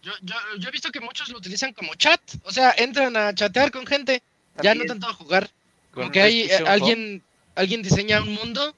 [0.02, 2.20] Yo, yo, yo he visto que muchos lo utilizan como chat.
[2.44, 4.22] O sea, entran a chatear con gente.
[4.62, 5.50] Ya no tanto a jugar.
[5.92, 7.22] Como que hay eh, alguien,
[7.54, 8.74] alguien diseña un mundo,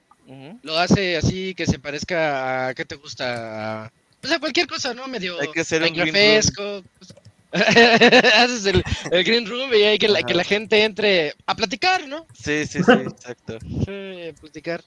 [0.62, 3.92] lo hace así que se parezca a qué te gusta.
[4.22, 5.08] O sea, cualquier cosa, ¿no?
[5.08, 5.92] Medio hay que ser un
[8.34, 8.84] Haces el,
[9.24, 12.26] green room y hay que la, que la gente entre a platicar, ¿no?
[12.32, 13.56] Sí, sí, sí, exacto.
[13.56, 14.84] a platicar.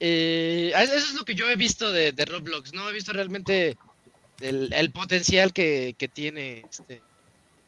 [0.00, 2.88] Eh, eso es lo que yo he visto de, Roblox, ¿no?
[2.88, 3.76] He visto realmente
[4.40, 7.02] el, potencial que, tiene este,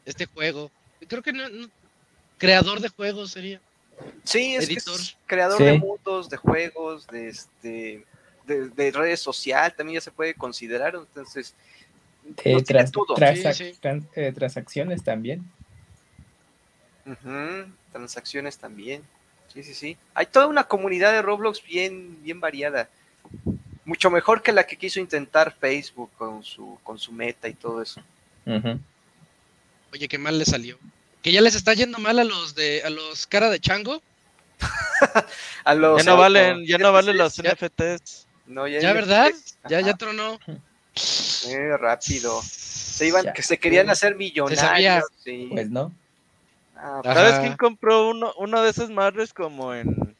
[0.05, 0.71] este juego.
[1.07, 1.43] Creo que no,
[2.37, 3.61] creador de juegos sería.
[4.23, 4.99] Sí, es, Editor.
[5.27, 8.05] creador de mundos, de juegos, de este
[8.45, 10.95] de, de redes sociales, también ya se puede considerar.
[10.95, 11.55] Entonces,
[12.43, 12.57] eh,
[14.15, 15.45] eh, transacciones también.
[17.91, 19.03] Transacciones también.
[19.53, 19.97] Sí, sí, sí.
[20.13, 22.89] Hay toda una comunidad de Roblox bien, bien variada.
[23.85, 27.81] Mucho mejor que la que quiso intentar Facebook con su, con su meta y todo
[27.81, 28.01] eso.
[29.93, 30.77] Oye, qué mal le salió.
[31.21, 34.01] Que ya les está yendo mal a los de a los cara de chango.
[35.63, 38.27] a los ya no valen, ya no valen los NFTs.
[38.47, 39.31] No, ya, verdad,
[39.67, 40.39] ya ya tronó.
[41.47, 42.41] Eh, rápido.
[42.41, 45.03] Se iban, que se querían hacer millonarios.
[45.23, 45.91] Pues no.
[46.75, 50.15] Ah, ¿Sabes quién compró uno, uno de esos madres como en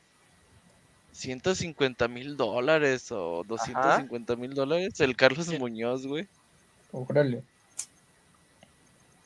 [1.11, 4.99] 150 mil dólares o 250 mil dólares?
[4.99, 6.27] El Carlos Muñoz, güey.
[6.91, 7.43] Órale.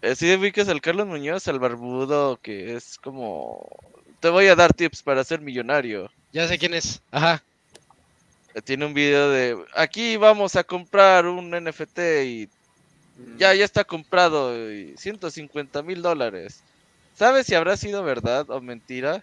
[0.02, 3.68] Eh, sí, ubicas al Carlos Muñoz, el barbudo, que es como...
[4.20, 6.10] Te voy a dar tips para ser millonario.
[6.32, 7.02] Ya sé quién es.
[7.12, 7.41] Ajá
[8.64, 12.49] tiene un video de aquí vamos a comprar un NFT y
[13.38, 16.62] ya, ya está comprado, y 150 mil dólares.
[17.16, 19.22] ¿Sabes si habrá sido verdad o mentira?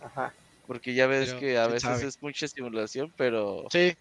[0.00, 0.32] Ajá.
[0.66, 3.66] Porque ya ves que a veces es mucha estimulación, pero...
[3.70, 3.94] Sí.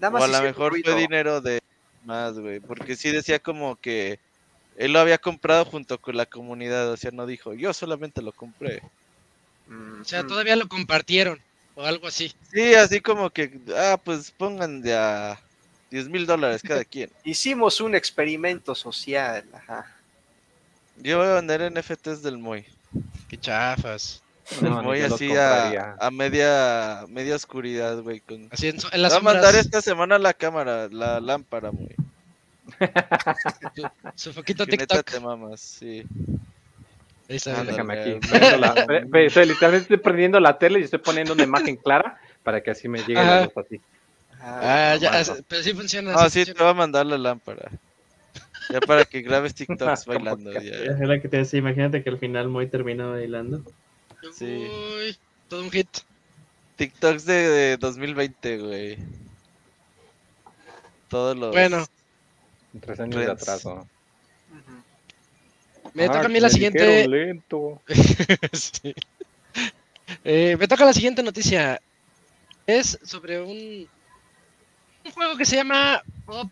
[0.00, 1.60] O a lo mejor fue dinero de
[2.04, 2.60] más, güey.
[2.60, 4.18] Porque sí decía como que
[4.76, 6.90] él lo había comprado junto con la comunidad.
[6.90, 8.82] O sea, no dijo, yo solamente lo compré.
[10.00, 11.40] O sea, todavía lo compartieron
[11.76, 12.34] o algo así.
[12.50, 15.38] Sí, así como que, ah, pues pongan de a
[15.90, 17.10] 10 mil dólares cada quien.
[17.22, 19.86] Hicimos un experimento social, ajá.
[20.96, 22.64] Yo voy a vender NFTs del Moy.
[23.28, 24.22] Qué chafas.
[24.62, 28.20] El Moy así a, a, media media oscuridad, güey.
[28.20, 28.48] Con...
[28.50, 31.94] Así en, en las Va a mandar esta semana la cámara, la lámpara, Moy.
[34.14, 35.10] su, foquito TikTok.
[35.10, 36.04] te mamas, sí.
[37.28, 38.18] Ah, déjame aquí.
[38.22, 42.88] estoy, literalmente estoy prendiendo la tele y estoy poniendo una imagen clara para que así
[42.88, 43.80] me llegue la luz así.
[44.40, 45.10] Ah, ah ya,
[45.48, 46.14] pero sí funciona.
[46.14, 47.70] Ah, sí, te va a mandar la lámpara.
[48.70, 50.52] Ya para que grabes TikToks bailando.
[50.52, 50.60] Ya.
[50.60, 53.62] Es la que te decía, imagínate que al final muy termina bailando.
[54.32, 54.66] Sí.
[54.68, 55.16] Uy,
[55.48, 55.88] todo un hit.
[56.76, 58.98] TikToks de, 2020, güey.
[61.08, 61.52] Todos los.
[61.52, 61.84] Bueno.
[62.80, 63.88] Tres años de atraso.
[65.96, 67.08] Me toca a mí la siguiente.
[70.22, 71.80] Eh, me toca la siguiente noticia.
[72.64, 73.88] Es sobre un,
[75.04, 76.48] un juego que se llama Pop,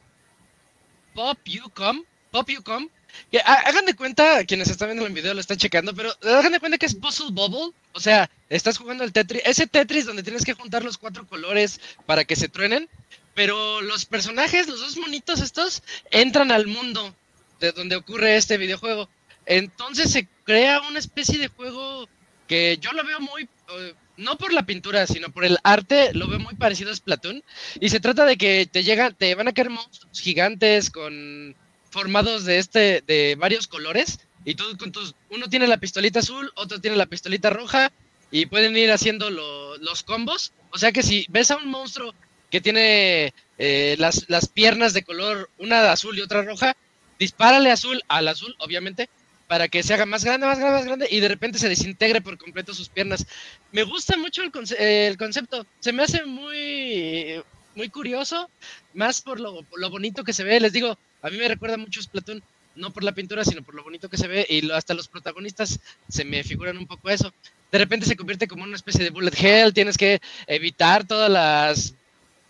[1.14, 2.02] Pop You Come.
[2.32, 2.88] Pop You Come.
[3.30, 6.58] Que, hagan de cuenta, quienes están viendo el video lo están checando, pero hagan de
[6.58, 7.72] cuenta que es Puzzle Bubble.
[7.92, 9.42] O sea, estás jugando el Tetris.
[9.44, 12.88] Ese Tetris donde tienes que juntar los cuatro colores para que se truenen.
[13.34, 17.14] Pero los personajes, los dos monitos estos, entran al mundo
[17.60, 19.08] de donde ocurre este videojuego.
[19.46, 22.08] Entonces se crea una especie de juego
[22.46, 26.28] que yo lo veo muy, eh, no por la pintura, sino por el arte, lo
[26.28, 27.42] veo muy parecido a Splatoon.
[27.80, 31.54] Y se trata de que te llegan, te van a caer monstruos gigantes con
[31.90, 34.20] formados de este, de varios colores.
[34.44, 37.90] Y tú con tus, uno tiene la pistolita azul, otro tiene la pistolita roja,
[38.30, 40.52] y pueden ir haciendo los combos.
[40.70, 42.12] O sea que si ves a un monstruo
[42.50, 46.76] que tiene eh, las, las piernas de color, una azul y otra roja,
[47.18, 49.08] dispárale azul al azul, obviamente,
[49.46, 52.20] para que se haga más grande, más grande, más grande y de repente se desintegre
[52.20, 53.26] por completo sus piernas.
[53.72, 57.42] Me gusta mucho el, el concepto, se me hace muy,
[57.74, 58.48] muy curioso,
[58.94, 60.60] más por lo, lo, bonito que se ve.
[60.60, 62.42] Les digo, a mí me recuerda mucho Splatoon,
[62.76, 65.78] no por la pintura, sino por lo bonito que se ve y hasta los protagonistas
[66.08, 67.32] se me figuran un poco eso.
[67.70, 71.94] De repente se convierte como una especie de bullet hell, tienes que evitar todas las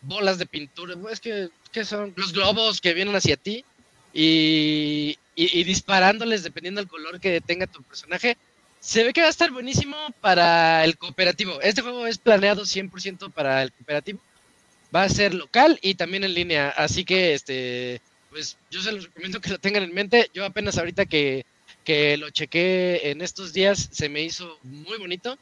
[0.02, 3.64] bolas de pintura, es que, que son los globos que vienen hacia ti
[4.12, 8.36] y, y, disparándoles dependiendo del color que tenga tu personaje.
[8.80, 11.60] Se ve que va a estar buenísimo para el cooperativo.
[11.60, 14.20] Este juego es planeado 100% para el cooperativo.
[14.94, 16.68] Va a ser local y también en línea.
[16.70, 20.30] Así que, este, pues yo se los recomiendo que lo tengan en mente.
[20.34, 21.46] Yo apenas ahorita que,
[21.82, 25.38] que lo chequé en estos días, se me hizo muy bonito.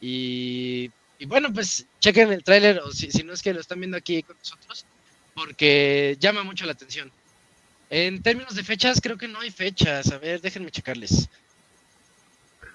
[0.00, 3.80] Y, y bueno, pues chequen el tráiler o si, si no es que lo están
[3.80, 4.86] viendo aquí con nosotros,
[5.34, 7.10] porque llama mucho la atención.
[7.90, 10.10] En términos de fechas, creo que no hay fechas.
[10.12, 11.28] A ver, déjenme checarles.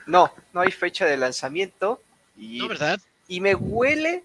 [0.05, 2.01] No, no hay fecha de lanzamiento.
[2.38, 2.99] Y, no, ¿verdad?
[3.28, 4.24] Y me huele,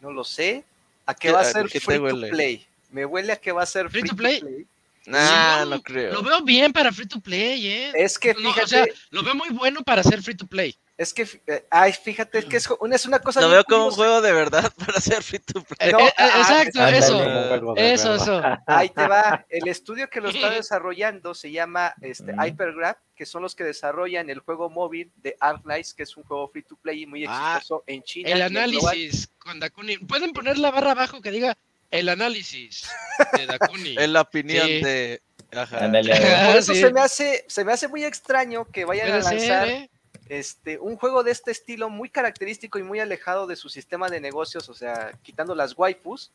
[0.00, 0.64] no lo sé,
[1.06, 2.66] a que va a ser free to play.
[2.90, 4.66] Me huele a que va a ser free, to play.
[5.06, 6.12] Nah, no, creo.
[6.12, 7.92] Lo veo bien para free to play, ¿eh?
[7.94, 8.62] Es que fíjate.
[8.62, 10.76] o sea, lo veo muy bueno para ser free to play.
[11.00, 13.40] Es que, eh, ay, fíjate, que es una, es una cosa.
[13.40, 15.92] Lo veo como un juego de verdad para hacer free to play.
[15.92, 17.74] No, eh, eh, exacto, eso.
[17.74, 18.42] Eso, eso.
[18.66, 19.46] Ahí te va.
[19.48, 24.28] El estudio que lo está desarrollando se llama este, Hypergraph, que son los que desarrollan
[24.28, 27.54] el juego móvil de Arknights, que es un juego free to play y muy ah,
[27.56, 28.28] exitoso en China.
[28.28, 29.96] El análisis con Dakuni.
[29.96, 31.56] Pueden poner la barra abajo que diga
[31.90, 32.90] el análisis
[33.38, 33.96] de Dakuni.
[33.98, 35.22] en la opinión de.
[35.50, 35.78] Ajá.
[35.90, 39.88] Por eso se, me hace, se me hace muy extraño que vayan a lanzar
[40.30, 44.20] este, un juego de este estilo muy característico y muy alejado de su sistema de
[44.20, 46.30] negocios, o sea, quitando las waifus,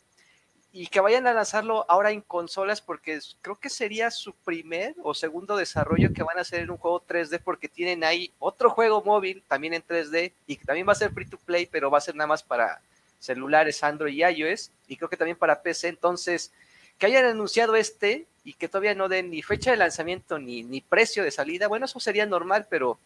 [0.73, 5.13] y que vayan a lanzarlo ahora en consolas porque creo que sería su primer o
[5.13, 9.01] segundo desarrollo que van a hacer en un juego 3D porque tienen ahí otro juego
[9.01, 11.99] móvil también en 3D y que también va a ser free to play, pero va
[11.99, 12.81] a ser nada más para
[13.19, 15.87] celulares Android y iOS y creo que también para PC.
[15.87, 16.51] Entonces,
[16.97, 20.81] que hayan anunciado este y que todavía no den ni fecha de lanzamiento ni, ni
[20.81, 22.99] precio de salida, bueno, eso sería normal, pero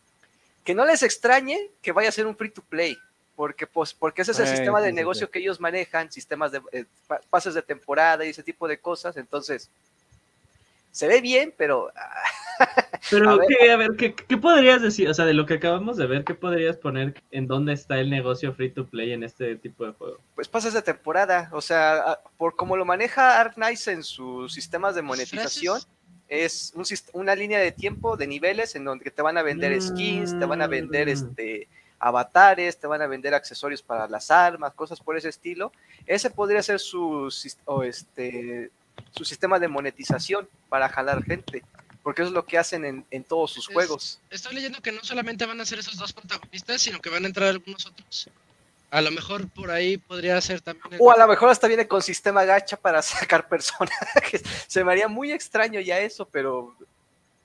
[0.64, 2.98] que no les extrañe que vaya a ser un free to play,
[3.36, 6.86] porque, pues, porque ese es el sistema de negocio que ellos manejan, sistemas de eh,
[7.30, 9.70] pases de temporada y ese tipo de cosas, entonces
[10.92, 11.92] se ve bien, pero...
[13.10, 15.08] pero, a ver, ¿qué, a ver ¿qué, podrías decir?
[15.08, 18.10] O sea, de lo que acabamos de ver, ¿qué podrías poner en dónde está el
[18.10, 20.18] negocio free to play en este tipo de juego?
[20.36, 24.96] Pues pases de temporada, o sea, por como lo maneja Ark Knights en sus sistemas
[24.96, 25.80] de monetización
[26.30, 26.74] es
[27.14, 30.62] una línea de tiempo de niveles en donde te van a vender skins, te van
[30.62, 31.10] a vender mm.
[31.10, 31.68] este
[32.00, 35.72] avatares, te van a vender accesorios para las armas, cosas por ese estilo.
[36.06, 37.28] Ese podría ser su,
[37.84, 38.72] este,
[39.12, 41.64] su sistema de monetización para jalar gente,
[42.02, 44.22] porque eso es lo que hacen en, en todos sus juegos.
[44.30, 47.28] Estoy leyendo que no solamente van a ser esos dos protagonistas, sino que van a
[47.28, 48.30] entrar algunos otros.
[48.92, 50.98] A lo mejor por ahí podría ser también.
[51.00, 54.44] O a lo mejor hasta viene con sistema gacha para sacar personajes.
[54.68, 56.76] Se me haría muy extraño ya eso, pero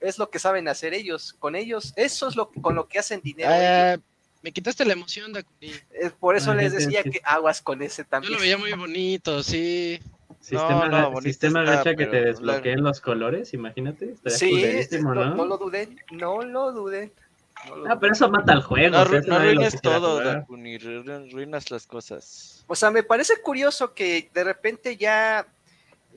[0.00, 1.34] es lo que saben hacer ellos.
[1.38, 3.50] Con ellos, eso es lo con lo que hacen dinero.
[3.52, 3.96] Ah,
[4.42, 5.72] me quitaste la emoción, Dakuni.
[6.20, 8.32] por eso les decía que aguas con ese también.
[8.32, 10.00] Yo lo veía muy bonito, sí.
[10.40, 14.14] Sistema, sistema gacha que te desbloqueen los colores, imagínate.
[14.26, 17.10] Sí, no, no lo duden, no lo duden.
[17.88, 18.90] Ah, pero eso mata al juego.
[18.90, 18.98] No,
[19.36, 22.64] arruines todo, Dakuni, arruinas las cosas.
[22.66, 25.46] O sea, me parece curioso que de repente ya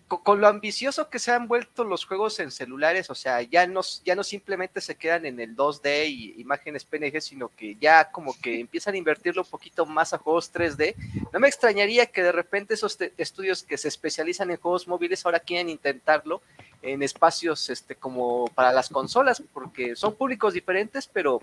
[0.08, 3.82] con, lo ambicioso que se han vuelto los juegos en celulares, o sea, ya no,
[4.06, 8.34] ya no simplemente se quedan en el 2D y imágenes PNG, sino que ya como
[8.40, 10.96] que empiezan a invertirlo un poquito más a juegos 3D.
[11.34, 15.40] No me extrañaría que de repente esos estudios que se especializan en juegos móviles ahora
[15.40, 16.42] quieren intentarlo
[16.82, 21.42] en espacios este, como para las consolas, porque son públicos diferentes, pero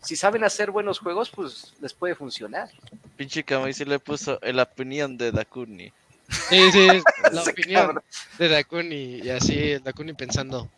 [0.00, 2.70] si saben hacer buenos juegos, pues les puede funcionar.
[3.16, 5.92] Pinche Kamui sí le puso la opinión de Dakuni.
[6.28, 6.88] Sí, sí,
[7.32, 8.02] la opinión
[8.38, 10.70] de Dakuni y así, Dakuni pensando.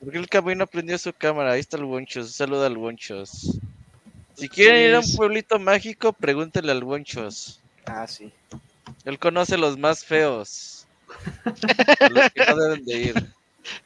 [0.00, 1.52] Porque el Kamui no prendió su cámara?
[1.52, 3.58] Ahí está el Wonchos, saluda al Wonchos.
[4.34, 7.60] Si quieren ir a un pueblito mágico, pregúntele al Wonchos.
[7.86, 8.32] Ah, sí.
[9.04, 10.86] Él conoce los más feos.
[12.10, 13.32] Los que no deben de ir.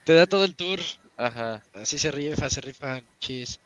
[0.05, 0.79] Te da todo el tour.
[1.17, 1.63] Ajá.
[1.75, 3.59] Así se rifa, se rifa, chis.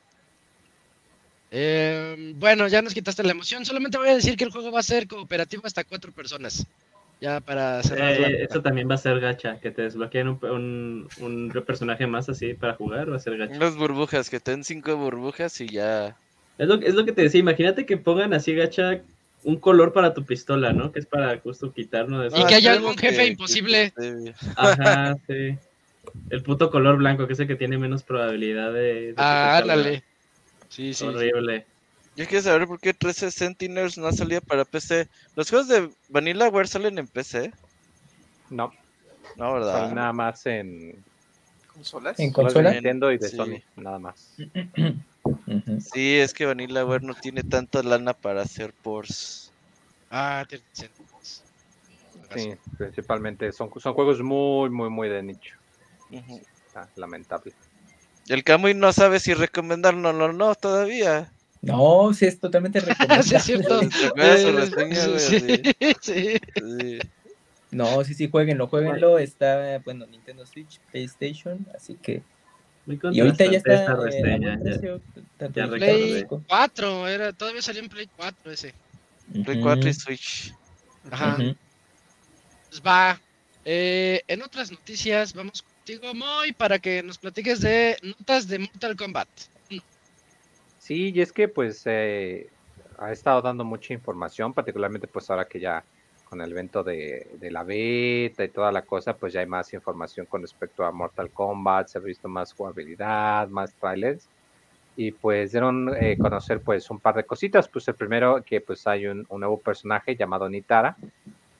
[1.50, 3.64] Eh, bueno, ya nos quitaste la emoción.
[3.64, 6.66] Solamente voy a decir que el juego va a ser cooperativo hasta cuatro personas.
[7.20, 8.12] Ya para cerrar.
[8.12, 12.54] Eh, eso también va a ser gacha, que te desbloqueen un, un, personaje más así
[12.54, 13.58] para jugar, va a ser gacha.
[13.58, 16.16] Las burbujas, que te den cinco burbujas y ya.
[16.56, 19.02] Es lo, es lo que te decía, imagínate que pongan así gacha
[19.42, 20.92] un color para tu pistola, ¿no?
[20.92, 23.92] Que es para justo quitarnos de Y que haya algún jefe imposible.
[24.56, 25.56] Ajá, sí.
[26.30, 29.14] El puto color blanco, que es el que tiene menos probabilidad de.
[29.16, 30.04] ah, dale.
[30.68, 31.04] Sí, sí.
[31.04, 31.66] Horrible.
[32.16, 35.08] Yo quiero saber por qué 13 Sentinels no ha salido para PC.
[35.36, 37.52] ¿Los juegos de Vanillaware salen en PC?
[38.50, 38.72] No.
[39.36, 39.92] No, ¿verdad?
[39.92, 41.04] nada más en
[41.72, 42.18] consolas.
[42.18, 42.72] En consolas.
[42.72, 44.36] Nintendo y de Sony, nada más.
[45.92, 49.52] Sí, es que Vanillaware no tiene tanta lana para hacer ports.
[50.10, 50.46] Ah,
[52.34, 55.56] Sí, principalmente son, son juegos muy, muy, muy de nicho.
[56.74, 57.52] Ah, lamentable.
[58.28, 61.32] El Camuy no sabe si recomendarlo o no todavía.
[61.62, 63.22] No, sí, es totalmente recomendable.
[63.22, 63.80] sí, es cierto.
[66.00, 66.38] sí,
[67.70, 69.18] No, sí, sí, jueguenlo, jueguenlo.
[69.18, 72.22] Está, bueno, Nintendo Switch, PlayStation, así que
[72.86, 78.74] y ahorita ya está reseña, ya, Play 4, era, todavía salió en Play 4 ese.
[79.44, 80.54] Play 4 y Switch.
[81.10, 81.36] Ajá.
[82.68, 83.20] Pues va.
[83.64, 88.96] Eh, en otras noticias, vamos contigo, Moy, para que nos platiques de notas de Mortal
[88.96, 89.28] Kombat.
[90.90, 92.48] Sí, y es que pues eh,
[92.98, 95.84] ha estado dando mucha información, particularmente pues ahora que ya
[96.24, 100.26] con el evento de, la beta y toda la cosa, pues ya hay más información
[100.26, 104.28] con respecto a Mortal Kombat, se ha visto más jugabilidad, más trailers
[104.96, 108.60] y pues dieron a eh, conocer pues un par de cositas, pues el primero que
[108.60, 110.96] pues hay un, nuevo personaje llamado Nitara,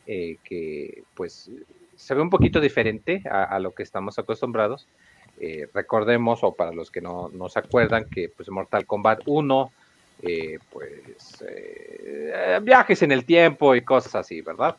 [0.08, 1.52] eh, que pues
[1.94, 4.88] se ve un poquito diferente a, lo que estamos acostumbrados.
[5.42, 9.72] Eh, recordemos, o para los que no, no se acuerdan, que pues Mortal Kombat 1
[10.22, 14.76] eh, pues eh, viajes en el tiempo y cosas así, ¿verdad?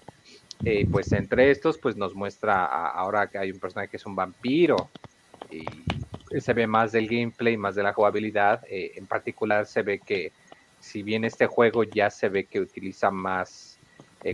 [0.91, 4.91] Pues entre estos, pues nos muestra ahora que hay un personaje que es un vampiro
[5.49, 5.65] y
[6.39, 8.61] se ve más del gameplay, más de la jugabilidad.
[8.69, 10.31] en particular se ve que
[10.79, 13.79] si bien este juego ya se ve que utiliza más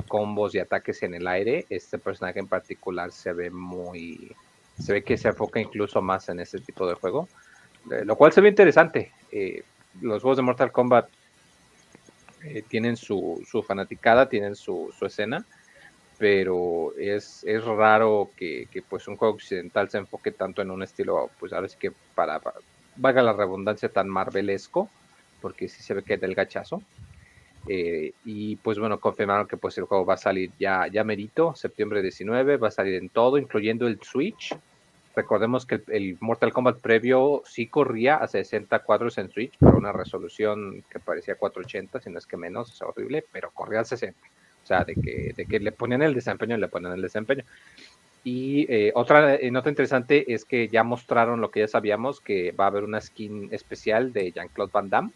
[0.10, 4.36] combos y ataques en el aire, este personaje en particular se ve muy,
[4.80, 7.28] se ve que se enfoca incluso más en este tipo de juego,
[8.04, 9.12] lo cual se ve interesante
[10.02, 11.10] los juegos de Mortal Kombat
[12.44, 15.46] eh, tienen su, su, fanaticada, tienen su, escena,
[16.18, 21.30] pero es, es raro que, pues un juego occidental se enfoque tanto en un estilo,
[21.40, 22.42] pues ahora sí que para,
[22.96, 24.90] valga la redundancia, tan marvelesco,
[25.42, 26.82] porque sí se ve que es del gachazo.
[27.68, 31.54] Eh, y pues bueno, confirmaron que pues el juego va a salir ya, ya merito,
[31.56, 34.56] septiembre 19, va a salir en todo, incluyendo el Switch,
[35.18, 39.92] Recordemos que el, Mortal Kombat previo sí corría a 60 cuadros en Switch, pero una
[39.92, 44.16] resolución que parecía 480, si no es que menos, es horrible, pero corría a 60.
[44.64, 47.44] O sea, de que, de que le ponían el desempeño, le ponían el desempeño.
[48.24, 52.52] Y eh, otra eh, nota interesante es que ya mostraron lo que ya sabíamos, que
[52.52, 55.12] va a haber una skin especial de Jean-Claude Van Damme,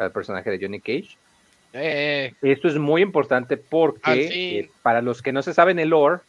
[0.00, 1.16] el personaje de Johnny Cage.
[1.72, 2.34] Eh.
[2.42, 6.20] Esto es muy importante porque para los que no se saben el lore,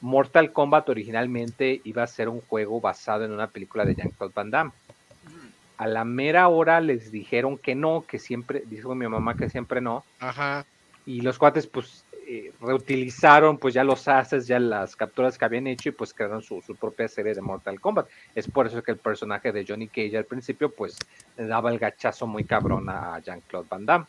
[0.00, 4.50] Mortal Kombat originalmente iba a ser un juego basado en una película de Jean-Claude Van
[4.50, 4.72] Damme.
[5.76, 9.80] A la mera hora les dijeron que no, que siempre, dijo mi mamá que siempre
[9.80, 10.04] no.
[10.18, 10.66] Ajá.
[11.06, 15.66] Y los cuates, pues, eh, reutilizaron, pues, ya los assets, ya las capturas que habían
[15.66, 18.08] hecho y, pues, crearon su, su, propia serie de Mortal Kombat.
[18.34, 20.98] Es por eso que el personaje de Johnny Cage al principio, pues,
[21.38, 24.06] le daba el gachazo muy cabrón a Jean-Claude Van Damme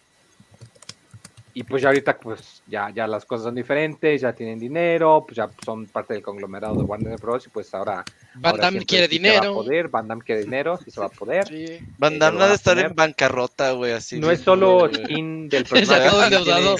[1.53, 5.37] y pues ya ahorita pues ya, ya las cosas son diferentes, ya tienen dinero, pues
[5.37, 7.45] ya son parte del conglomerado de Warner Bros.
[7.47, 8.03] y pues ahora
[8.35, 9.53] Van Damme quiere dinero.
[9.53, 11.47] poder, Van Damme quiere dinero, sí se va a poder.
[11.47, 11.79] Sí.
[11.97, 14.19] Van Damme no debe estar en bancarrota, güey, así.
[14.19, 16.25] No es solo skin del personaje.
[16.25, 16.77] endeudado.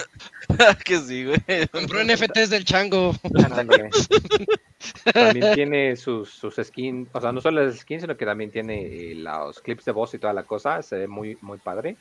[0.86, 1.68] que sí, güey.
[1.72, 3.14] Compró NFTs del chango.
[5.14, 8.86] también tiene sus, sus skins, o sea, no solo las skins, sino que también tiene
[8.86, 11.98] eh, los clips de voz y toda la cosa, se ve muy, muy padre.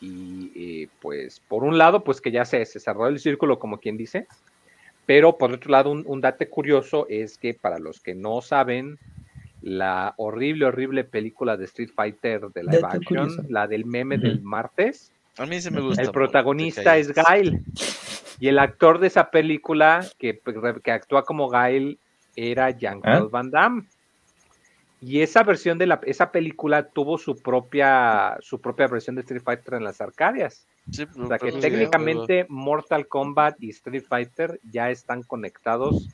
[0.00, 3.96] Y eh, pues por un lado, pues que ya se, cerró el círculo, como quien
[3.96, 4.26] dice,
[5.06, 8.98] pero por otro lado, un, date curioso es que para los que no saben,
[9.62, 15.12] la horrible, horrible película de Street Fighter de live action, la del meme del martes,
[15.38, 16.02] a mí se me gusta.
[16.02, 17.62] El protagonista es Gail.
[18.40, 20.40] Y el actor de esa película que,
[20.82, 21.98] que actúa como Gail
[22.34, 23.30] era Jean-Claude ¿Ah?
[23.30, 23.82] Van Damme.
[25.00, 29.42] Y esa versión de la, esa película tuvo su propia, su propia versión de Street
[29.44, 30.66] Fighter en las Arcadias.
[31.16, 36.08] o sea que técnicamente Mortal Kombat y Street Fighter ya están conectados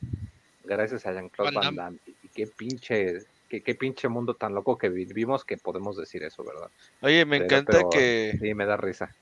[0.64, 1.98] gracias a Jean-Claude Van, Damme.
[2.06, 6.68] Y qué pinche, qué, pinche mundo tan loco que vivimos que podemos decir eso, ¿verdad?
[7.00, 8.36] Oye, me encanta que...
[8.40, 9.14] Sí, me da risa.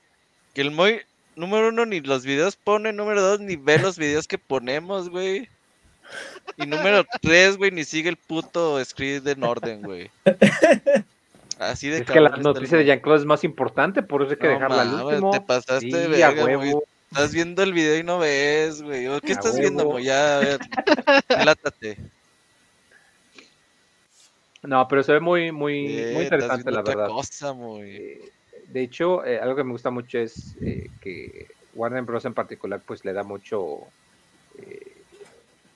[0.53, 0.99] Que el Moy,
[1.35, 5.49] número uno, ni los videos pone, número dos, ni ve los videos que ponemos, güey.
[6.57, 10.11] Y número tres, güey, ni sigue el puto script en orden, güey.
[11.59, 14.47] Así de Es que la noticia de Jean-Claude es más importante, por eso hay que
[14.47, 15.31] dejarla al último.
[15.31, 16.73] Te pasaste de verga, güey.
[17.11, 19.07] Estás viendo el video y no ves, güey.
[19.21, 20.05] ¿Qué estás viendo, güey?
[20.05, 20.59] Ya, a ver.
[21.45, 21.97] Látate.
[24.63, 27.09] No, pero se ve muy, muy, muy interesante, la verdad.
[27.81, 28.31] Eh,
[28.69, 32.25] de hecho, eh, algo que me gusta mucho es eh, que Warner Bros.
[32.25, 33.79] en particular, pues le da mucho,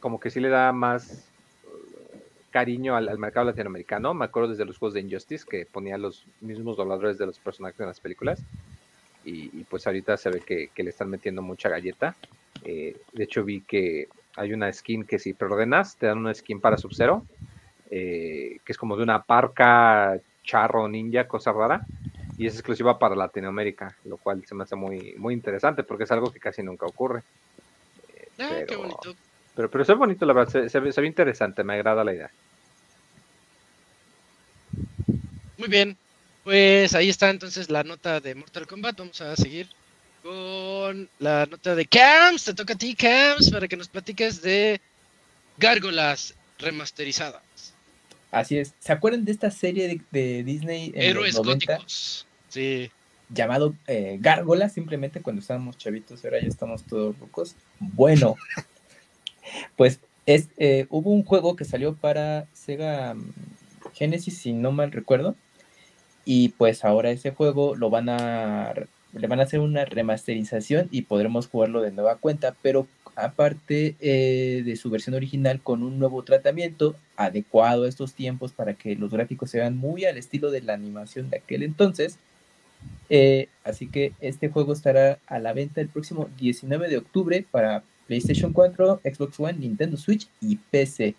[0.08, 1.28] como que sí le da más
[2.50, 4.14] cariño al, mercado latinoamericano.
[4.14, 7.80] Me acuerdo desde los juegos de Injustice que ponía los mismos dobladores de los personajes
[7.80, 8.42] en las películas.
[9.26, 12.16] Y, pues ahorita se ve que, que, le están metiendo mucha galleta.
[12.64, 16.78] de hecho, vi que hay una skin que si preordenas, te dan una skin para
[16.78, 17.26] Sub-Zero
[17.90, 21.86] eh, que es como de una parca charro ninja, cosa rara,
[22.38, 26.12] y es exclusiva para Latinoamérica, lo cual se me hace muy, muy interesante porque es
[26.12, 27.22] algo que casi nunca ocurre.
[28.16, 29.16] Eh, ah, pero, qué bonito.
[29.58, 32.30] Pero, pero es bonito, la verdad, se, ve interesante, me agrada la idea.
[35.58, 35.98] Muy bien,
[36.44, 39.68] pues ahí está entonces la nota de Mortal Kombat, vamos a seguir
[40.22, 44.80] con la nota de Camps, te toca a ti Camps para que nos platiques de
[45.58, 47.42] Gárgolas remasterizadas.
[48.30, 48.76] Así es.
[48.78, 50.92] ¿Se acuerdan de esta serie de, Disney?
[50.94, 52.28] En Héroes góticos.
[52.50, 52.92] Sí.
[53.30, 57.56] Llamado eh, Gárgola, simplemente cuando estábamos chavitos, ahora ya estamos todos locos.
[57.80, 58.36] Bueno,
[59.76, 63.34] pues es, eh, hubo un juego que salió para Sega mm,
[63.94, 65.36] Genesis, si no mal recuerdo.
[66.26, 68.74] Y pues ahora ese juego lo van a
[69.14, 74.62] le van a hacer una remasterización y podremos jugarlo de nueva cuenta, pero aparte eh,
[74.64, 79.12] de su versión original con un nuevo tratamiento adecuado a estos tiempos para que los
[79.12, 82.20] gráficos se vean muy al estilo de la animación de aquel entonces.
[83.10, 87.84] Eh, así que este juego estará a la venta el próximo 19 de octubre para
[88.08, 91.16] PlayStation 4, Xbox One, Nintendo Switch y PC.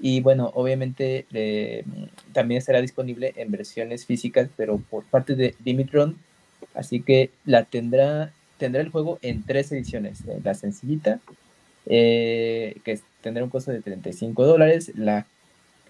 [0.00, 1.84] Y bueno, obviamente eh,
[2.32, 6.16] también estará disponible en versiones físicas, pero por parte de Dimitron.
[6.74, 10.20] Así que la tendrá tendrá el juego en tres ediciones.
[10.28, 11.20] Eh, la sencillita,
[11.86, 14.92] eh, que tendrá un costo de 35 dólares.
[14.94, 15.26] La,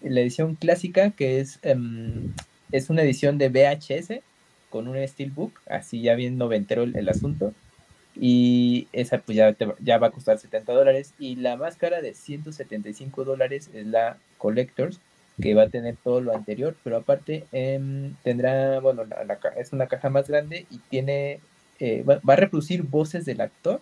[0.00, 2.32] edición clásica, que es, em,
[2.70, 4.20] es una edición de VHS
[4.70, 7.52] con un Steelbook, así ya bien noventero el asunto.
[8.20, 11.14] Y esa pues ya, ya va a costar 70 dólares.
[11.18, 15.00] Y la más cara de 175 dólares es la Collectors,
[15.40, 19.04] que va a tener todo lo anterior, pero aparte em, tendrá, bueno,
[19.56, 21.40] es una caja más grande y tiene
[21.80, 23.80] eh, va, a reproducir voces del actor,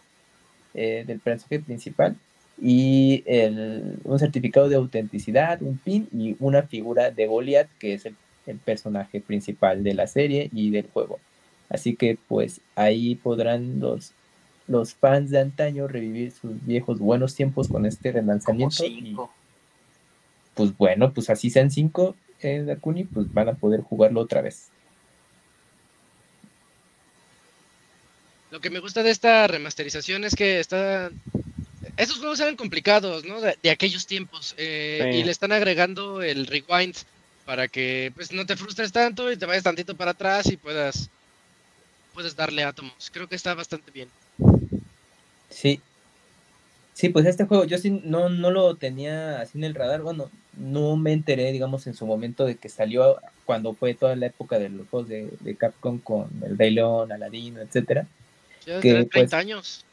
[0.75, 2.17] eh, del personaje principal,
[2.61, 3.23] y
[4.05, 8.17] un certificado de autenticidad, un pin y una figura de Goliath, que es el,
[8.65, 11.19] personaje principal de la serie y del juego.
[11.69, 14.13] Así que pues ahí podrán los,
[14.69, 18.85] los fans de antaño revivir sus viejos buenos tiempos con este relanzamiento.
[20.55, 24.71] pues bueno, pues así sean cinco, eh, Dakuni, pues van a poder jugarlo otra vez.
[28.51, 31.11] Lo que me gusta de esta remasterización es que está...
[31.97, 33.41] Esos juegos eran complicados, ¿no?
[33.41, 34.55] De, aquellos tiempos.
[34.59, 36.97] Eh, y le están agregando el rewind
[37.45, 41.09] para que pues no te frustres tanto y te vayas tantito para atrás y puedas,
[42.13, 43.11] puedes darle átomos.
[43.13, 44.09] Creo que está bastante bien.
[45.51, 45.81] Sí.
[46.95, 50.03] Sí, pues este juego yo sí no, no lo tenía así en el radar.
[50.03, 54.27] Bueno, no me enteré, digamos, en su momento de que salió cuando fue toda la
[54.27, 58.07] época de los juegos de, de Capcom con el Rey León, Aladino, etcétera
[58.67, 59.85] que, 30 pues, años.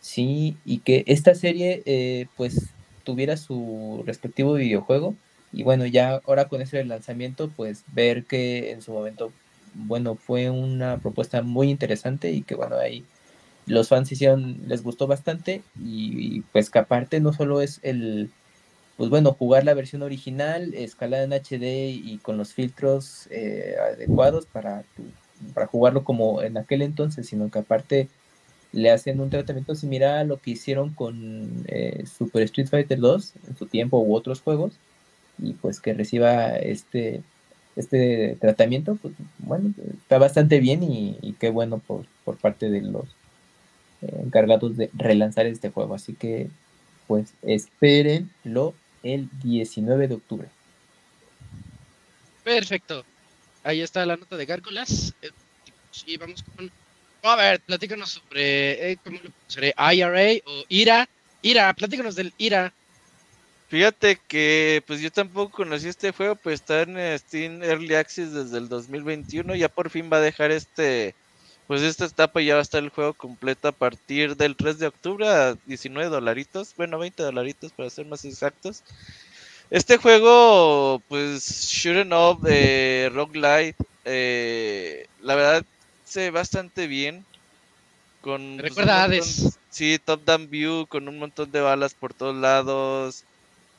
[0.00, 2.70] Sí, y que esta serie eh, pues
[3.04, 5.14] tuviera su respectivo videojuego.
[5.52, 9.32] Y bueno, ya ahora con ese lanzamiento, pues ver que en su momento,
[9.74, 13.04] bueno, fue una propuesta muy interesante y que bueno, ahí
[13.70, 18.30] los fans hicieron, les gustó bastante y, pues que aparte no solo es el,
[18.96, 24.46] pues bueno, jugar la versión original, escalada en HD y con los filtros eh, adecuados
[24.46, 24.84] para,
[25.54, 28.08] para jugarlo como en aquel entonces, sino que aparte
[28.72, 33.32] le hacen un tratamiento similar a lo que hicieron con eh, Super Street Fighter 2
[33.48, 34.72] en su tiempo u otros juegos
[35.38, 37.22] y pues que reciba este
[37.76, 43.04] este tratamiento pues bueno está bastante bien y, qué bueno por, por, parte de los
[44.02, 45.94] encargados de relanzar este juego.
[45.94, 46.48] Así que
[47.06, 50.48] pues espérenlo el 19 de octubre.
[52.44, 53.04] Perfecto.
[53.64, 55.14] Ahí está la nota de Gárgolas.
[55.22, 55.30] Eh,
[56.06, 56.70] y vamos con
[57.22, 59.18] a ver, platícanos sobre, eh, ¿cómo
[59.58, 61.08] le IRA o IRA.
[61.42, 62.72] IRA, platícanos del IRA.
[63.68, 68.58] Fíjate que pues yo tampoco conocí este juego, pues está en Steam Early Access desde
[68.58, 71.14] el 2021, ya por fin va a dejar este
[71.70, 74.88] pues esta etapa ya va a estar el juego completo a partir del 3 de
[74.88, 78.82] octubre a 19 dolaritos, bueno 20 dolaritos para ser más exactos.
[79.70, 85.64] Este juego, pues shooting up de roguelite, eh, la verdad
[86.02, 87.24] se bastante bien.
[88.20, 89.08] Con, pues, Recuerda
[89.70, 93.22] Sí, top down view con un montón de balas por todos lados.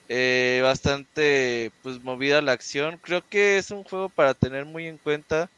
[0.07, 2.97] Eh, bastante pues movida la acción.
[3.03, 5.51] Creo que es un juego para tener muy en cuenta.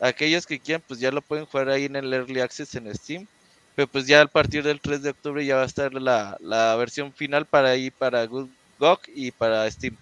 [0.00, 3.26] Aquellos que quieran pues ya lo pueden jugar ahí en el Early Access en Steam.
[3.74, 6.74] Pero pues ya a partir del 3 de octubre ya va a estar la, la
[6.76, 9.96] versión final para ahí para GOG y para Steam.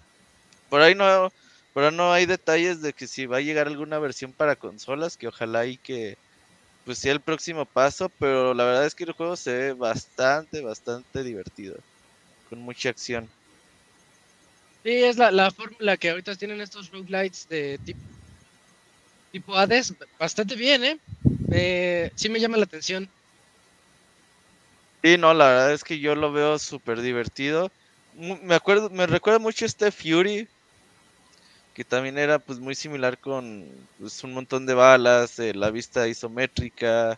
[0.69, 1.31] Por ahí no,
[1.73, 5.27] por no hay detalles de que si va a llegar alguna versión para consolas, que
[5.27, 6.15] ojalá y que
[6.83, 10.61] pues sea el próximo paso, pero la verdad es que el juego se ve bastante,
[10.61, 11.75] bastante divertido,
[12.49, 13.29] con mucha acción.
[14.83, 17.99] Sí, es la, la fórmula que ahorita tienen estos roguelites de tipo,
[19.31, 20.99] tipo Hades, bastante bien, ¿eh?
[21.51, 22.11] ¿eh?
[22.15, 23.09] Sí me llama la atención.
[25.03, 27.71] Sí, no, la verdad es que yo lo veo súper divertido.
[28.15, 30.47] Me acuerdo, me recuerda mucho este Fury,
[31.73, 33.65] que también era pues muy similar con
[33.97, 37.17] pues, un montón de balas, eh, la vista isométrica.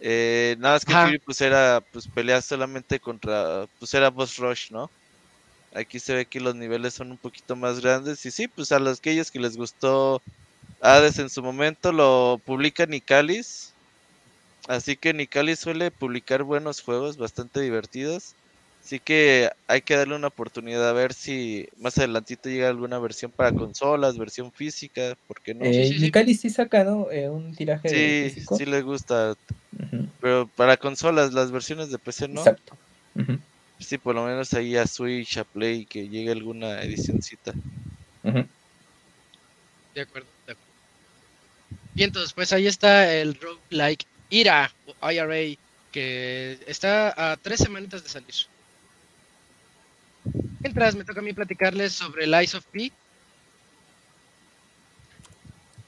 [0.00, 4.70] Eh, nada más que Fury pues era pues pelear solamente contra, pues era boss rush,
[4.70, 4.90] ¿no?
[5.74, 8.24] Aquí se ve que los niveles son un poquito más grandes.
[8.24, 10.22] Y sí, pues a los aquellos que les gustó
[10.84, 13.72] Hades en su momento lo publica Nicalis.
[14.68, 18.34] Así que Nicalis suele publicar buenos juegos bastante divertidos.
[18.84, 23.30] Así que hay que darle una oportunidad a ver si más adelantito llega alguna versión
[23.30, 25.64] para consolas, versión física, ¿por qué no?
[25.64, 27.10] Eh, Nicalis sí saca, ¿no?
[27.10, 28.58] Eh, un tiraje sí, físico.
[28.58, 29.36] Sí, le gusta.
[30.20, 32.40] Pero para consolas, las versiones de PC no.
[32.40, 32.76] Exacto.
[33.78, 37.54] Sí, por lo menos ahí a Switch, a Play, que llegue alguna edicióncita.
[38.22, 38.46] De
[39.94, 40.33] de acuerdo.
[41.94, 45.56] Bien, entonces, pues ahí está el roguelike IRA o IRA,
[45.92, 48.34] que está a tres semanitas de salir.
[50.58, 52.90] Mientras me toca a mí platicarles sobre el Ice of P.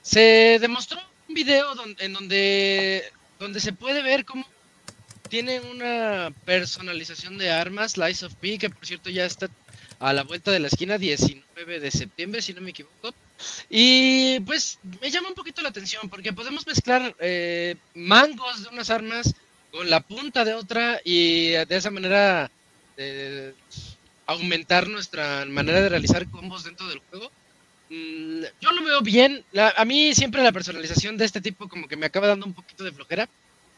[0.03, 3.03] Se demostró un video en donde,
[3.41, 4.47] donde se puede ver cómo
[5.29, 9.49] tiene una personalización de armas, Lies of P, que por cierto ya está
[9.99, 13.13] a la vuelta de la esquina, 19 de septiembre, si no me equivoco.
[13.69, 18.91] Y pues me llama un poquito la atención porque podemos mezclar eh, mangos de unas
[18.91, 19.35] armas
[19.71, 22.51] con la punta de otra y de esa manera
[22.97, 23.53] eh,
[24.27, 27.31] aumentar nuestra manera de realizar combos dentro del juego.
[27.91, 29.45] Mm, yo lo veo bien.
[29.55, 32.85] a mí siempre la personalización de este tipo como que me acaba dando un poquito
[32.85, 33.29] de flojera.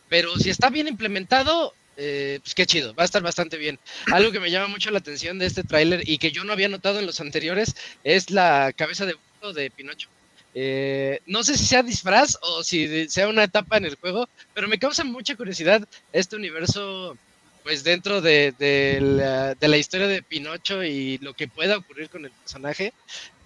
[0.09, 3.79] Pero si está bien implementado, eh, pues qué chido, va a estar bastante bien.
[4.13, 6.69] Algo que me llama mucho la atención de este tráiler y que yo no había
[6.69, 9.17] notado en los anteriores es la cabeza de
[9.55, 10.09] de Pinocho.
[10.55, 14.67] Eh, no sé si sea disfraz o si sea una etapa en el juego, pero
[14.67, 17.17] me causa mucha curiosidad este universo,
[17.63, 18.55] pues dentro de,
[19.01, 22.93] la, de la historia de Pinocho y lo que pueda ocurrir con el personaje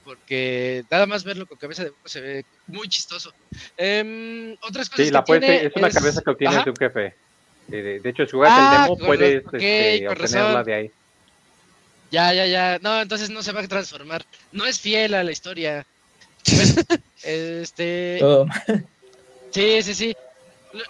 [0.04, 3.32] porque nada más verlo con cabeza de burro se ve muy chistoso.
[3.76, 7.14] Em, otras cosas sí, la es una cabeza que obtienes de un jefe.
[7.68, 10.90] De, hecho, si juegas el ah, demo, puedes este, obtenerla de ahí.
[12.12, 12.78] Ya, ya, ya.
[12.82, 14.24] No, entonces no se va a transformar.
[14.52, 15.86] No es fiel a la historia.
[17.22, 18.20] este.
[19.50, 20.16] Sí, sí, sí.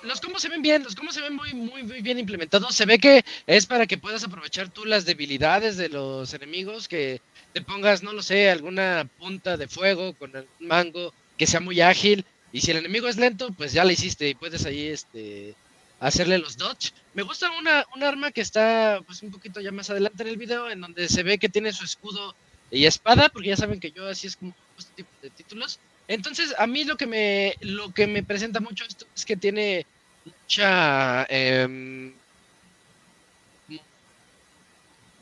[0.03, 2.75] Los combos se ven bien, los combos se ven muy, muy, muy bien implementados.
[2.75, 7.21] Se ve que es para que puedas aprovechar tú las debilidades de los enemigos, que
[7.53, 11.81] te pongas, no lo sé, alguna punta de fuego con el mango que sea muy
[11.81, 12.25] ágil.
[12.53, 15.55] Y si el enemigo es lento, pues ya la hiciste y puedes ahí este,
[16.03, 16.93] hacerle los dodge.
[17.15, 20.37] Me gusta una, un arma que está pues un poquito ya más adelante en el
[20.37, 22.35] video, en donde se ve que tiene su escudo
[22.71, 25.79] y espada, porque ya saben que yo así es como este tipo de títulos.
[26.09, 29.87] Entonces, a mí lo que me, lo que me presenta mucho esto es que tiene
[30.25, 31.25] mucha...
[31.29, 32.13] Em,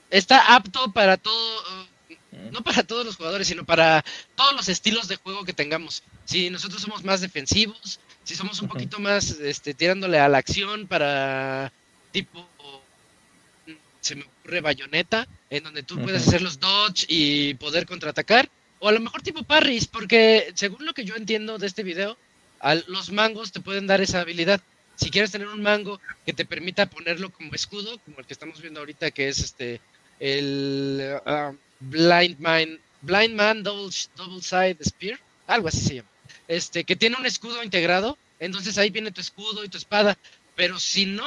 [0.09, 1.62] está apto para todo,
[2.53, 4.03] no para todos los jugadores, sino para
[4.35, 6.03] todos los estilos de juego que tengamos.
[6.24, 8.01] Si nosotros somos más defensivos,
[8.31, 11.72] si somos un poquito más este, tirándole a la acción para
[12.12, 12.49] tipo,
[14.01, 18.89] se me ocurre bayoneta, en donde tú puedes hacer los dodge y poder contraatacar, o
[18.89, 22.16] a lo mejor tipo parries, porque según lo que yo entiendo de este video,
[22.87, 24.61] los mangos te pueden dar esa habilidad.
[24.95, 28.61] Si quieres tener un mango que te permita ponerlo como escudo, como el que estamos
[28.61, 29.81] viendo ahorita, que es este
[30.20, 35.18] el ah, Blind Man, Blind Man Double, Double Side Spear,
[35.49, 36.10] algo así se llama.
[36.51, 40.19] Este, que tiene un escudo integrado, entonces ahí viene tu escudo y tu espada,
[40.57, 41.25] pero si no,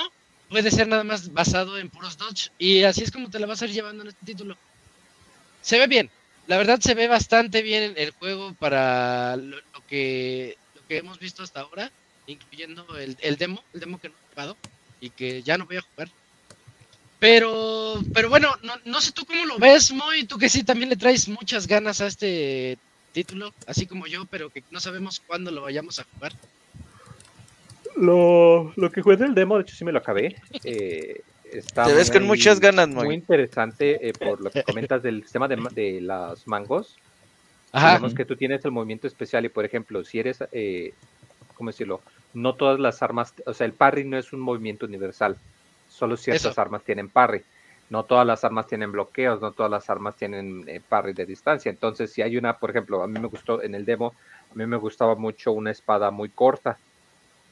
[0.49, 3.61] puede ser nada más basado en puros dodge, y así es como te la vas
[3.61, 4.57] a ir llevando en este título.
[5.61, 6.09] se ve bien.
[6.47, 11.41] La verdad se ve bastante bien el juego para lo, que, lo que hemos visto
[11.41, 11.89] hasta ahora,
[12.27, 14.57] incluyendo el, el demo, el demo que no he jugado
[14.99, 16.09] y que ya no voy a jugar.
[17.19, 20.89] Pero, pero bueno, no, no sé tú cómo lo ves, Moy, tú que sí también
[20.89, 22.77] le traes muchas ganas a este
[23.13, 26.33] título, así como yo, pero que no sabemos cuándo lo vayamos a jugar.
[27.95, 30.35] Lo, lo que jugué el demo, de hecho sí me lo acabé.
[30.65, 32.89] Eh, está Te ves con muchas ganas.
[32.89, 36.97] Muy interesante eh, por lo que comentas del sistema de, de las mangos.
[37.71, 37.89] Ajá.
[37.89, 40.93] Digamos que tú tienes el movimiento especial y, por ejemplo, si eres, eh,
[41.55, 42.01] ¿cómo decirlo?
[42.33, 45.37] No todas las armas, o sea, el parry no es un movimiento universal
[45.93, 47.43] solo ciertas armas tienen parry.
[47.89, 51.69] No todas las armas tienen bloqueos, no todas las armas tienen eh, parry de distancia.
[51.69, 54.13] Entonces, si hay una, por ejemplo, a mí me gustó en el demo,
[54.51, 56.77] a mí me gustaba mucho una espada muy corta,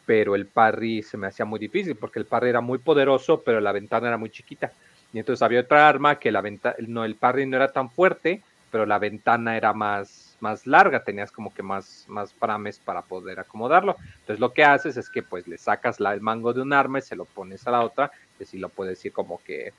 [0.06, 3.60] pero el parry se me hacía muy difícil porque el parry era muy poderoso, pero
[3.60, 4.72] la ventana era muy chiquita.
[5.14, 8.42] Y entonces había otra arma que la ventana, no, el parry no era tan fuerte,
[8.72, 13.40] pero la ventana era más, más larga, tenías como que más, más frames para poder
[13.40, 13.98] acomodarlo.
[14.22, 17.00] Entonces lo que haces es que pues le sacas la, el mango de un arma
[17.00, 19.74] y se lo pones a la otra que sí lo puedes ir como que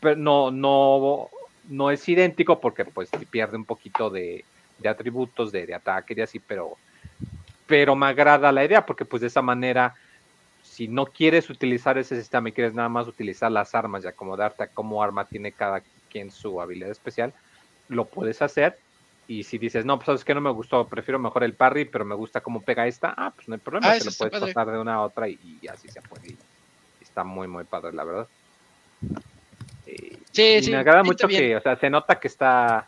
[0.00, 1.30] pero no, no,
[1.68, 4.44] no es idéntico porque pues pierde un poquito de,
[4.84, 6.76] atributos de, ataque y así, pero,
[7.66, 9.94] pero me agrada la idea porque pues de esa manera,
[10.62, 14.64] si no quieres utilizar ese sistema y quieres nada más utilizar las armas y acomodarte
[14.64, 17.32] a cómo arma tiene cada quien su habilidad especial,
[17.88, 18.78] lo puedes hacer.
[19.28, 22.04] Y si dices, no, pues sabes que no me gustó, prefiero mejor el parry, pero
[22.04, 24.70] me gusta cómo pega esta, ah, pues no hay problema, ah, te lo puedes pasar
[24.70, 26.36] de una a otra y, y así se puede
[27.16, 28.28] está muy, muy padre, la verdad.
[30.36, 32.86] Sí, sí, me agrada mucho que, o sea, se nota que está,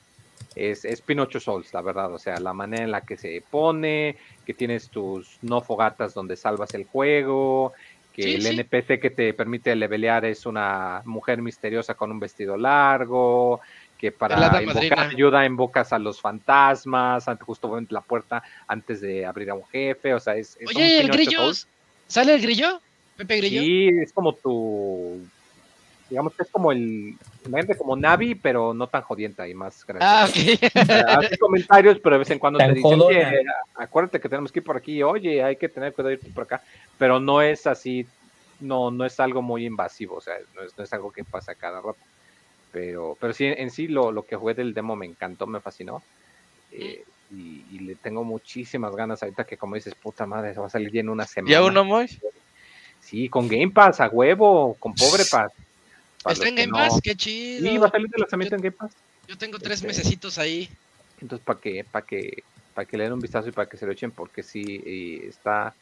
[0.54, 4.16] es, es, Pinocho Souls, la verdad, o sea, la manera en la que se pone,
[4.46, 7.72] que tienes tus no fogatas donde salvas el juego,
[8.12, 13.60] que el NPC que te permite levelear es una mujer misteriosa con un vestido largo,
[13.96, 19.54] que para invocar ayuda invocas a los fantasmas, justo la puerta antes de abrir a
[19.54, 20.58] un jefe, o sea, es...
[20.66, 21.50] Oye, el grillo,
[22.06, 22.80] ¿sale el grillo?
[23.18, 23.62] Pepe Grillo.
[23.62, 25.20] Sí, es como tu.
[26.08, 27.16] Digamos que es como el.
[27.44, 29.84] Imagínate como Navi, pero no tan jodienta y más.
[30.00, 30.72] Ah, ok.
[31.06, 33.44] Hace comentarios, pero de vez en cuando te dicen, oye,
[33.74, 36.44] acuérdate que tenemos que ir por aquí, oye, hay que tener cuidado de ir por
[36.44, 36.62] acá.
[36.96, 38.06] Pero no es así,
[38.60, 41.54] no, no es algo muy invasivo, o sea, no es, no es algo que pasa
[41.54, 41.98] cada rato.
[42.72, 46.02] Pero, pero sí, en sí lo, lo que jugué del demo me encantó, me fascinó.
[46.72, 50.66] Eh, y, y, le tengo muchísimas ganas ahorita que como dices, puta madre, se va
[50.66, 51.52] a salir ya en una semana.
[51.52, 52.18] ¿Ya uno más?
[53.00, 55.52] Sí, con Game Pass, a huevo, con pobre Pass.
[56.32, 57.00] ¿Está en Game Pass?
[57.02, 57.68] Qué chido.
[57.68, 58.92] Sí, va a salir de lanzamiento en Game Pass.
[59.26, 60.68] Yo tengo tres este, mesecitos ahí.
[61.20, 62.42] Entonces, para que, para que,
[62.74, 64.82] para que le den un vistazo y para que se lo echen, porque sí,
[65.28, 65.74] está,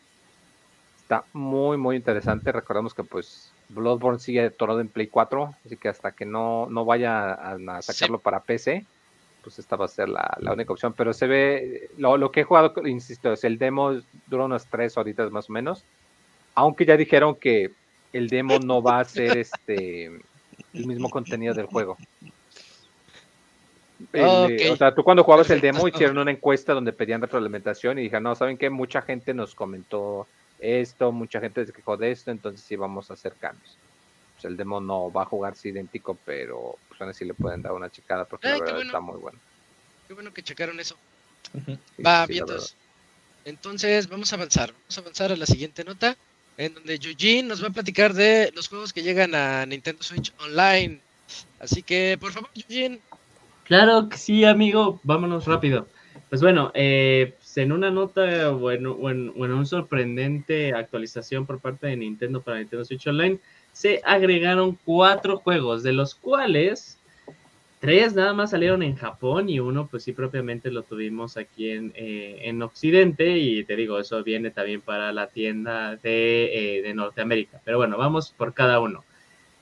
[0.99, 2.51] está muy, muy interesante.
[2.53, 6.84] Recordemos que pues Bloodborne sigue todo en Play 4, así que hasta que no, no
[6.84, 8.84] vaya a, sacarlo para PC,
[9.42, 10.94] pues esta va a ser la, la única opción.
[10.97, 14.97] Pero se ve, lo, lo, que he jugado, insisto, es el demo dura unas tres
[14.97, 15.84] horitas más o menos
[16.57, 17.70] aunque ya dijeron que
[18.12, 20.11] el demo no va a ser este
[20.77, 21.97] el mismo contenido del juego.
[24.12, 28.24] o sea, tú cuando jugabas el demo hicieron una encuesta donde pedían retroalimentación y dijeron,
[28.24, 28.70] no, ¿saben qué?
[28.70, 30.27] Mucha gente nos comentó
[30.59, 33.77] esto, mucha gente se quejó de esto, entonces sí vamos a hacer cambios.
[34.35, 37.72] Pues el demo no va a jugarse idéntico, pero pues aún así le pueden dar
[37.72, 39.39] una checada porque la verdad está muy bueno.
[40.07, 40.97] Qué bueno que checaron eso.
[42.05, 42.77] va, vientos.
[43.44, 44.73] Entonces vamos a avanzar.
[44.73, 46.16] Vamos a avanzar a la siguiente nota
[46.59, 50.33] en donde Eugene nos va a platicar de los juegos que llegan a Nintendo Switch
[50.41, 51.01] Online.
[51.61, 53.01] Así que, por favor, Eugene.
[53.65, 55.01] Claro que sí, amigo.
[55.03, 55.89] Vámonos rápido.
[56.28, 61.87] Pues bueno, eh, pues en una nota bueno, bueno, bueno, una sorprendente actualización por parte
[61.87, 63.39] de Nintendo para Nintendo Switch Online,
[63.73, 66.99] se agregaron cuatro juegos, de los cuales
[67.86, 71.92] Tres nada más salieron en Japón y uno pues sí propiamente lo tuvimos aquí en,
[71.94, 77.60] eh, en Occidente y te digo, eso viene también para la tienda de, eh, Norteamérica.
[77.64, 79.04] Pero bueno, vamos por cada uno.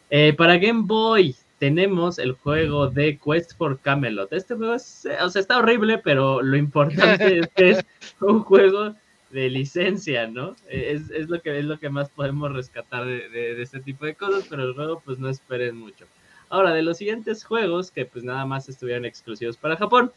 [0.09, 4.33] Eh, para Game Boy tenemos el juego de Quest for Camelot.
[4.33, 7.85] Este juego es, o sea, está horrible, pero lo importante es que es
[8.23, 8.95] un juego
[9.33, 10.57] de licencia, ¿no?
[10.71, 14.15] Es, es, lo, que, es lo que más podemos rescatar de, de este tipo de
[14.15, 16.07] cosas, pero el juego pues no esperen mucho.
[16.49, 20.13] Ahora, de los siguientes juegos que pues nada más estuvieron exclusivos para Japón,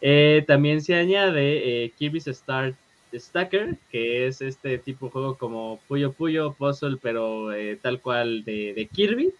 [0.00, 2.74] eh, también se añade eh, Kirby's Star
[3.12, 8.44] Stacker, que es este tipo de juego como Puyo Puyo Puzzle, pero eh, tal cual
[8.44, 9.32] de, Kirby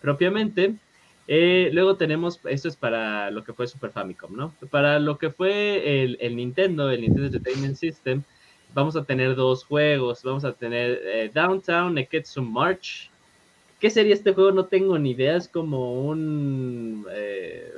[0.00, 0.74] propiamente.
[1.28, 4.54] luego tenemos, esto es para lo que fue Super Famicom, ¿no?
[4.70, 8.22] Para lo que fue el, Nintendo, el Nintendo Entertainment System,
[8.74, 10.22] vamos a tener dos juegos.
[10.24, 13.09] Vamos a tener Downtown Neketsu March,
[13.80, 14.52] ¿Qué sería este juego?
[14.52, 15.36] No tengo ni idea.
[15.36, 17.06] Es como un.
[17.10, 17.72] Eh,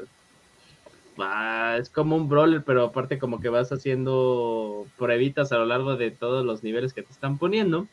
[1.78, 6.10] es como un brawler, pero aparte como que vas haciendo pruebitas a lo largo de
[6.10, 7.86] todos los niveles que te están poniendo.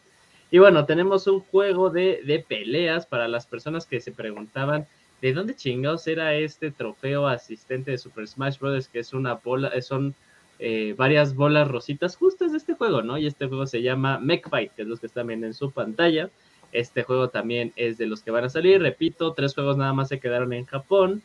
[0.52, 4.88] Y bueno, tenemos un juego de, peleas para las personas que se preguntaban
[5.22, 8.88] de dónde chingados era este trofeo asistente de Super Smash Bros.
[8.88, 10.15] que es una bola, son
[10.57, 13.18] eh, varias bolas rositas justas de este juego, ¿no?
[13.18, 16.30] Y este juego se llama Mechbite, que es los que están viendo en su pantalla.
[16.72, 20.10] Este juego también es de los que van a salir, repito, tres juegos nada más
[20.10, 21.22] se quedaron en Japón.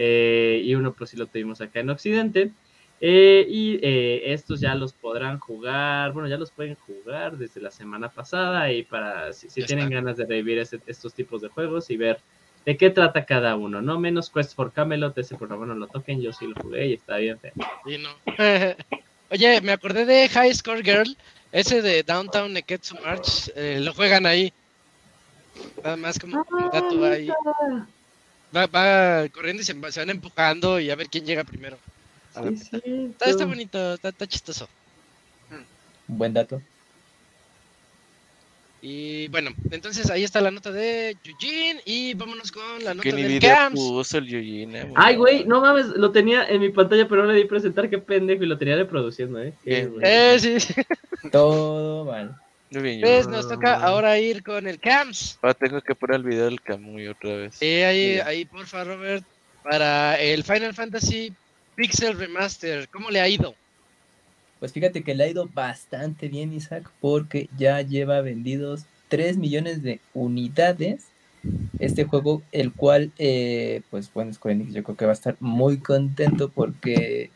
[0.00, 2.52] Eh, y uno pues sí lo tuvimos acá en Occidente.
[3.00, 7.70] Eh, y eh, estos ya los podrán jugar, bueno, ya los pueden jugar desde la
[7.70, 12.18] semana pasada y para si, tienen ganas de revivir estos tipos de juegos y ver
[12.66, 14.00] de qué trata cada uno, ¿no?
[14.00, 17.18] Menos Quest for Camelot, ese programa no lo toquen, yo sí lo jugué y está
[17.18, 17.52] bien feo.
[19.30, 21.16] Oye, me acordé de High Score Girl,
[21.52, 24.52] ese de Downtown Neketsu March, lo juegan ahí.
[25.82, 27.28] Nada más como un dato ahí.
[28.54, 31.78] Va, va corriendo y se, van empujando y a ver quién llega primero.
[33.20, 34.68] está, bonito, está, chistoso.
[36.06, 36.62] Buen dato.
[38.80, 43.40] Y bueno, entonces ahí está la nota de Eugene y vámonos con la nota del
[43.40, 44.14] Camps.
[44.14, 47.38] el Eugene, eh, Ay, güey, no mames, lo tenía en mi pantalla, pero no le
[47.40, 49.52] di presentar, qué pendejo, y lo tenía reproduciendo, eh.
[49.64, 50.74] eh, sí.
[51.32, 52.36] Todo mal.
[52.70, 55.38] Pues nos toca ahora ir con el CAMS.
[55.40, 57.56] Ahora tengo que poner el video del Camuy otra vez.
[57.62, 59.24] Eh, ahí, ahí, porfa, Robert.
[59.62, 61.32] Para el Final Fantasy
[61.74, 63.54] Pixel Remaster, ¿cómo le ha ido?
[64.58, 69.82] Pues fíjate que le ha ido bastante bien, Isaac, porque ya lleva vendidos 3 millones
[69.82, 71.06] de unidades.
[71.78, 75.36] Este juego, el cual, eh, pues bueno, Square Enix yo creo que va a estar
[75.40, 77.30] muy contento porque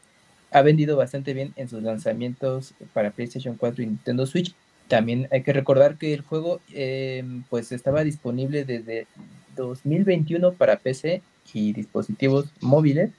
[0.50, 4.54] ha vendido bastante bien en sus lanzamientos para PlayStation 4 y Nintendo Switch
[4.92, 9.06] también hay que recordar que el juego em, pues estaba disponible desde
[9.56, 11.22] 2021 para PC
[11.54, 13.10] y dispositivos móviles.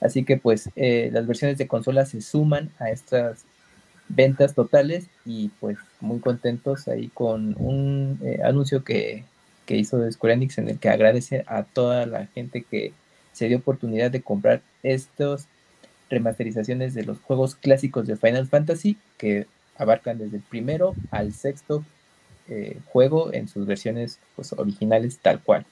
[0.00, 3.44] Así que pues eh, las versiones de consola se suman a estas
[4.08, 9.24] ventas totales y pues muy contentos ahí con un eh, anuncio que,
[9.66, 12.92] que hizo Square Enix en el que agradece a toda la gente que
[13.32, 15.48] se dio oportunidad de comprar estas
[16.08, 19.48] remasterizaciones de los juegos clásicos de Final Fantasy que
[19.80, 21.84] abarcan desde el primero al sexto
[22.48, 25.64] eh, juego en sus versiones pues, originales tal cual.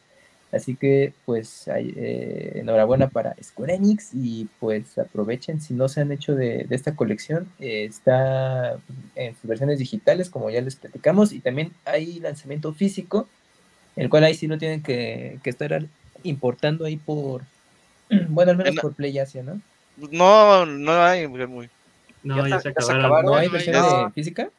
[0.50, 6.10] Así que pues eh, enhorabuena para Square Enix y pues aprovechen si no se han
[6.10, 7.48] hecho de, esta colección.
[7.58, 8.78] Eh, está
[9.14, 13.28] en sus versiones digitales como ya les platicamos y también hay lanzamiento físico,
[13.94, 15.84] el cual ahí sí lo tienen que, estar
[16.22, 17.42] importando ahí por,
[18.28, 19.60] bueno al menos por Play Asia, ¿no?
[20.12, 21.68] No, no hay muy.
[22.22, 23.26] No, ya, se, acabaron.
[23.26, 24.50] ¿No hay versión física?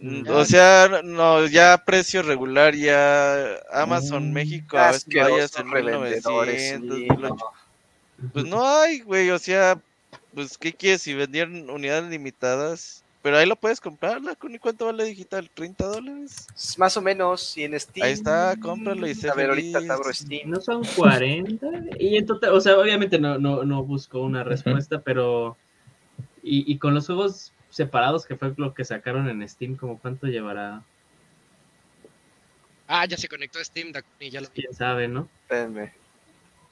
[0.00, 5.68] Mm, o sea, no, ya precio regular, ya Amazon mm, México, a veces vayas en
[5.68, 7.32] 1900.
[8.32, 9.78] Pues no hay, güey, o sea,
[10.34, 11.02] pues ¿qué quieres?
[11.02, 15.50] Si vendieron unidades limitadas, pero ahí lo puedes comprar, ¿y cuánto vale digital?
[15.54, 16.46] ¿30 dólares?
[16.78, 18.06] Más o menos, y en Steam.
[18.06, 20.50] Ahí está, cómpralo y se A ver, ahorita te abro Steam.
[20.50, 21.66] No son 40,
[21.98, 25.56] y en total, o sea, obviamente no, no, no busco una respuesta, pero
[26.48, 30.82] y, con los juegos separados, que fue lo que sacaron en Steam, como cuánto llevará.
[32.86, 35.28] Ah, ya se conectó a Steam, Dakuni, ya lo Quién sabe, ¿no?
[35.42, 35.92] Espérenme.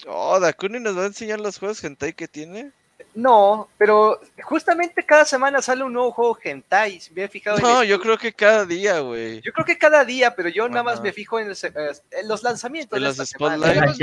[0.07, 2.71] Oh, Dakuni nos va a enseñar los juegos hentai que tiene.
[3.15, 7.59] No, pero justamente cada semana sale un nuevo juego hentai, bien fijado.
[7.59, 9.41] No, yo creo que cada día, güey.
[9.41, 12.97] Yo creo que cada día, pero yo nada más me fijo en, los lanzamientos.
[12.97, 14.01] En de los spotlights.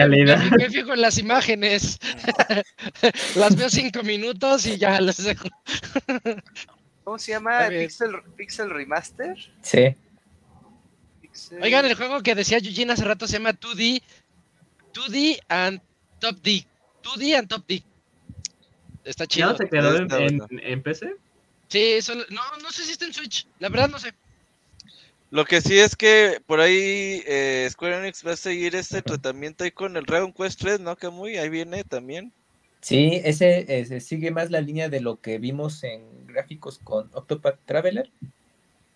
[0.58, 2.00] Me, fijo en las imágenes.
[3.36, 5.50] las veo cinco minutos y ya las dejo.
[7.04, 7.68] ¿Cómo se llama?
[7.68, 9.36] Pixel, Pixel Remaster.
[9.62, 9.94] Sí.
[11.62, 14.02] Oigan, el juego que decía Eugene hace rato se llama 2D,
[14.94, 15.82] 2D and
[16.20, 16.66] Top D.
[17.04, 17.84] 2D and Top D.
[19.04, 19.52] Está chido.
[19.52, 21.16] ¿Ya se quedó en, PC?
[21.68, 23.48] Sí, eso, no, no sé si está en Switch.
[23.60, 24.14] La verdad no sé.
[25.32, 29.64] Lo que sí es que por ahí eh, Square Enix va a seguir este tratamiento
[29.64, 30.98] ahí con el Dragon Quest 3, ¿no?
[30.98, 32.34] Que muy ahí viene también.
[32.82, 38.12] Sí, ese, sigue más la línea de lo que vimos en gráficos con Octopath Traveler.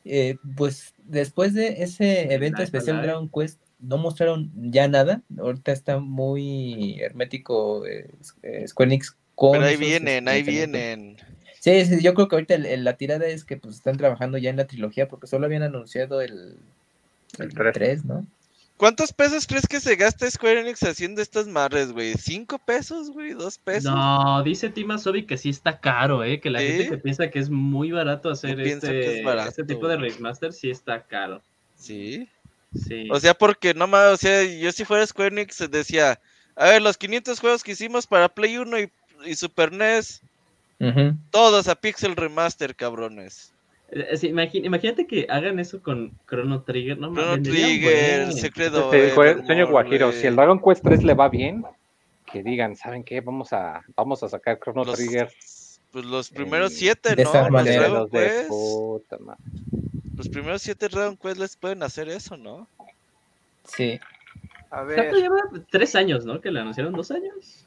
[0.04, 5.22] Eh, pues después de ese evento especial Dragon Quest no mostraron ya nada.
[5.38, 8.10] Ahorita está muy hermético eh,
[8.68, 11.18] Square Enix pero ahí vienen, ahí vienen.
[11.60, 14.58] Sí, sí, yo creo que ahorita la tirada es que pues están trabajando ya en
[14.58, 16.58] la trilogía porque solo habían anunciado el,
[17.40, 18.06] el 3.
[18.06, 18.26] ¿no?
[18.78, 22.14] ¿Cuántos pesos crees que se gasta Square Enix haciendo estas marres, güey?
[22.16, 23.32] ¿Cinco pesos, güey?
[23.32, 23.86] ¿Dos pesos?
[23.86, 26.42] No, dice Tima Sobi que sí está caro, ¿eh?
[26.42, 30.52] Que la gente que piensa que es muy barato hacer este, este, tipo de remaster
[30.52, 31.42] sí está caro.
[31.78, 32.28] ¿Sí?
[32.76, 33.08] Sí.
[33.10, 36.20] O sea, porque no más, o sea, yo si fuera Square Enix decía,
[36.58, 38.92] a ver, los 500 juegos que hicimos para Play 1 y
[39.26, 40.22] y Super NES.
[41.32, 43.54] Todos a Pixel Remaster, cabrones.
[43.92, 47.14] Eh, imagínate que hagan eso con Chrono Trigger, ¿no?
[47.14, 48.92] Chrono Trigger, Secreto.
[49.46, 51.64] Sueño Guajiro, si el Dragon Quest 3 le va bien,
[52.32, 53.22] que digan, ¿saben qué?
[53.22, 55.32] Vamos a, vamos a sacar Chrono Trigger.
[55.92, 57.50] Pues los primeros eh, siete, ¿no?
[57.50, 58.48] Los, de
[60.18, 62.68] los primeros siete Dragon Quest les pueden hacer eso, ¿no?
[63.64, 64.00] Sí.
[64.72, 65.14] A ver.
[65.14, 65.38] lleva
[65.70, 66.42] tres años, ¿no?
[66.42, 67.65] Que le anunciaron dos años.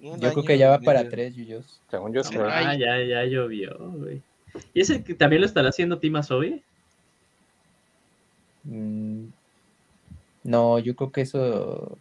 [0.00, 1.80] Yo creo que ya va para tres, Yuyos.
[1.90, 2.46] Según yo creo.
[2.48, 4.22] Ah, ya, ya llovió, güey.
[4.74, 6.62] ¿Y ese que también lo estará haciendo Tim Asobi?
[8.64, 9.26] Mm,
[10.44, 11.98] no, yo creo que eso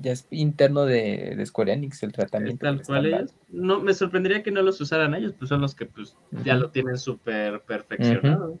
[0.00, 2.64] ya es interno de, de Square Enix el tratamiento.
[2.64, 3.34] Tal cual ellos.
[3.48, 6.70] No, me sorprendería que no los usaran ellos, pues son los que pues ya lo
[6.70, 8.58] tienen súper perfeccionado.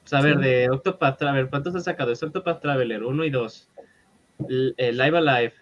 [0.00, 2.12] Pues, a ver, de Octopath Traveler, ¿cuántos has sacado?
[2.12, 3.68] Es Octopath Traveler 1 y 2.
[4.48, 5.54] El, Live Alive.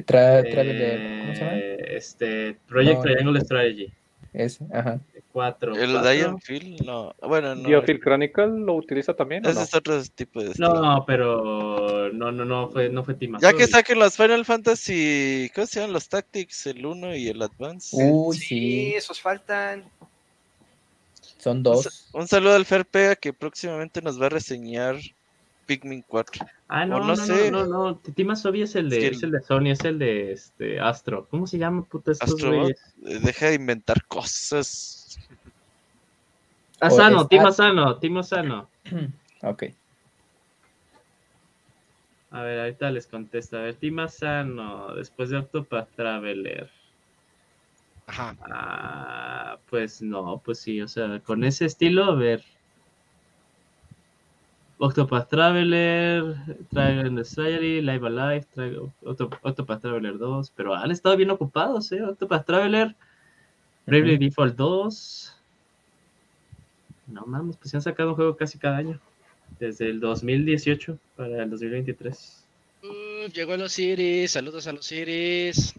[0.00, 1.56] Traveler, ¿cómo se llama?
[1.56, 3.92] Este, Project Triangle Strategy.
[4.32, 5.00] Ese, ajá.
[5.32, 5.76] 4.
[5.76, 6.40] El Diamond
[6.84, 7.14] no.
[7.22, 7.68] Bueno, no.
[7.68, 9.44] Biofield Chronicle lo utiliza también.
[9.46, 10.52] Ese es otro tipo de.
[10.58, 15.50] No, pero no, no, no fue, no fue Team Ya que saquen los Final Fantasy,
[15.54, 16.66] ¿cómo se llaman los Tactics?
[16.66, 17.96] El 1 y el Advance.
[17.96, 19.84] Uy, sí, esos faltan.
[21.38, 22.08] Son dos.
[22.12, 24.96] Un, saludo al Ferpea que próximamente nos va a reseñar
[25.66, 26.46] Pikmin 4.
[26.68, 27.50] Ah, no, no, no, sé.
[27.50, 28.00] no, no, no.
[28.54, 31.26] Es el de, es, el de Sony, es el de este, Astro.
[31.30, 35.18] ¿Cómo se llama, puta, estos Astro, eh, Deja de inventar cosas.
[36.80, 38.68] Asano, Timo Asano, Timo Asano.
[39.44, 39.64] Ok.
[42.30, 43.56] A ver, ahorita les contesto.
[43.56, 46.70] A ver, Timo Asano, después de Octopath Traveler.
[48.06, 48.36] Ajá.
[48.42, 52.44] Ah, pues no, pues sí, o sea, con ese estilo, a ver.
[54.82, 56.34] Octopath Traveler,
[56.72, 58.46] Dragon Strategy, Live Alive,
[59.04, 62.02] Octopath Traveler 2, pero han estado bien ocupados, ¿eh?
[62.02, 62.96] Octopath Traveler,
[63.86, 65.36] Bravely Default 2.
[67.06, 68.98] No mames, pues se han sacado un juego casi cada año,
[69.60, 72.44] desde el 2018 para el 2023.
[72.82, 75.74] Uh, llegó a los Iris, saludos a los Iris.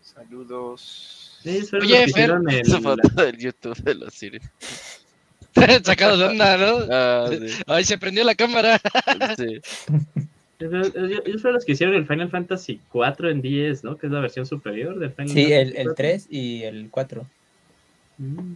[0.00, 1.38] Saludos.
[1.44, 4.50] Oye, Fer, el, foto del YouTube de los Iris.
[5.84, 6.78] Sacado de onda, ¿no?
[6.90, 7.30] Ah,
[7.66, 8.80] Ay, se prendió la cámara.
[9.36, 9.60] sí.
[10.60, 13.96] Ellos fueron los que hicieron el Final Fantasy 4 en 10, ¿no?
[13.96, 15.72] Que es la versión superior del Final sí, Fantasy.
[15.72, 17.26] Sí, el, 3 y el 4.
[18.18, 18.54] Mm.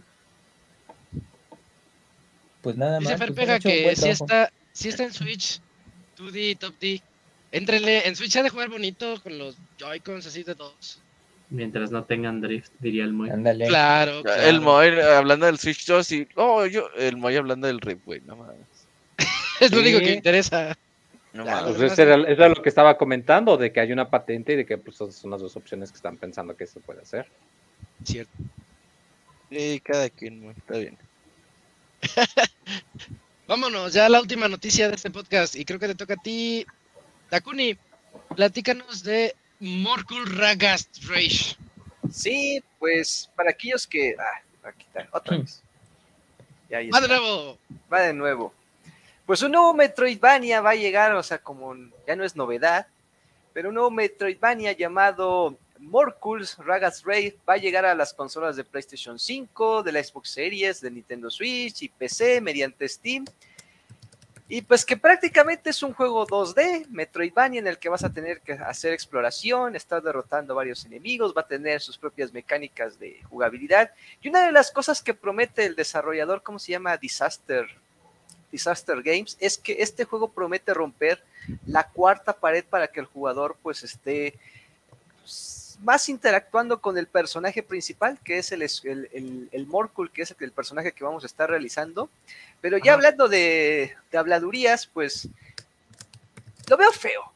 [2.61, 3.09] Pues nada más.
[3.13, 5.61] Dice pues, Pega que si está, si está en Switch,
[6.17, 7.01] 2D, Top D.
[7.51, 10.99] Éntrenle, en Switch ha de jugar bonito con los Joy-Cons así de todos.
[11.51, 13.29] Mientras no tengan drift, diría el Moy.
[13.67, 16.27] Claro, El Moy hablando del Switch 2 y.
[16.35, 16.89] Oh, yo.
[16.95, 18.57] El Moy hablando del Rift, güey, no mames.
[19.59, 20.77] es lo único que me interesa.
[21.33, 24.65] No pues eso, era, lo que estaba comentando, de que hay una patente y de
[24.65, 27.27] que pues, son las dos opciones que están pensando que se puede hacer.
[28.03, 28.31] Cierto.
[29.49, 30.97] Sí, cada quien, está bien.
[33.47, 36.65] Vámonos, ya la última noticia de este podcast, y creo que te toca a ti,
[37.29, 37.77] Takuni.
[38.35, 41.55] Platícanos de Morkul Ragast Rage.
[42.11, 44.15] Sí, pues para aquellos que.
[44.17, 45.41] Ah, aquí está, otra hmm.
[45.41, 45.61] vez.
[46.93, 47.57] Va de nuevo.
[47.91, 48.53] Va de nuevo.
[49.25, 51.75] Pues un nuevo Metroidvania va a llegar, o sea, como
[52.07, 52.87] ya no es novedad,
[53.53, 58.63] pero un nuevo Metroidvania llamado Morkul's Ragaz Raid va a llegar a las consolas de
[58.63, 63.25] PlayStation 5, de la Xbox Series, de Nintendo Switch y PC mediante Steam
[64.51, 68.41] y pues que prácticamente es un juego 2D, Metroidvania, en el que vas a tener
[68.41, 73.91] que hacer exploración, estar derrotando varios enemigos, va a tener sus propias mecánicas de jugabilidad.
[74.23, 76.97] Y una de las cosas que promete el desarrollador, ¿cómo se llama?
[76.97, 77.67] Disaster,
[78.51, 81.23] Disaster Games, es que este juego promete romper
[81.67, 84.33] la cuarta pared para que el jugador pues esté
[85.81, 90.51] más interactuando con el personaje principal, que es el, el, el, Morkul, que es el,
[90.51, 92.09] personaje que vamos a estar realizando.
[92.61, 95.27] Pero ya hablando de, habladurías, pues
[96.67, 97.33] lo veo feo.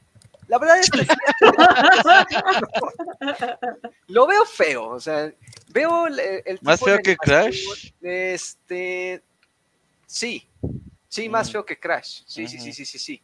[0.48, 1.00] La verdad es que
[4.08, 5.32] lo veo feo, o sea,
[5.70, 7.92] veo el, más feo que Crash.
[8.02, 9.22] Este,
[10.06, 10.46] sí,
[11.08, 11.52] sí, más mm.
[11.54, 12.24] feo que Crash.
[12.26, 13.22] Sí, sí, sí, sí, sí, sí.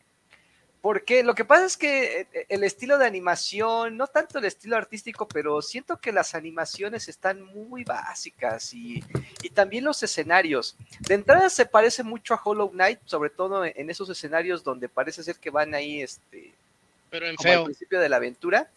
[0.81, 4.77] Porque lo que pasa es que eh, el estilo de animación, no tanto el estilo
[4.77, 9.03] artístico, pero siento que las animaciones están muy básicas y,
[9.53, 10.77] también los escenarios.
[11.01, 15.21] De entrada se parece mucho a Hollow Knight, sobre todo en esos escenarios donde parece
[15.21, 16.53] ser que van ahí, este,
[17.09, 17.59] pero en feo.
[17.59, 18.69] al principio de la aventura,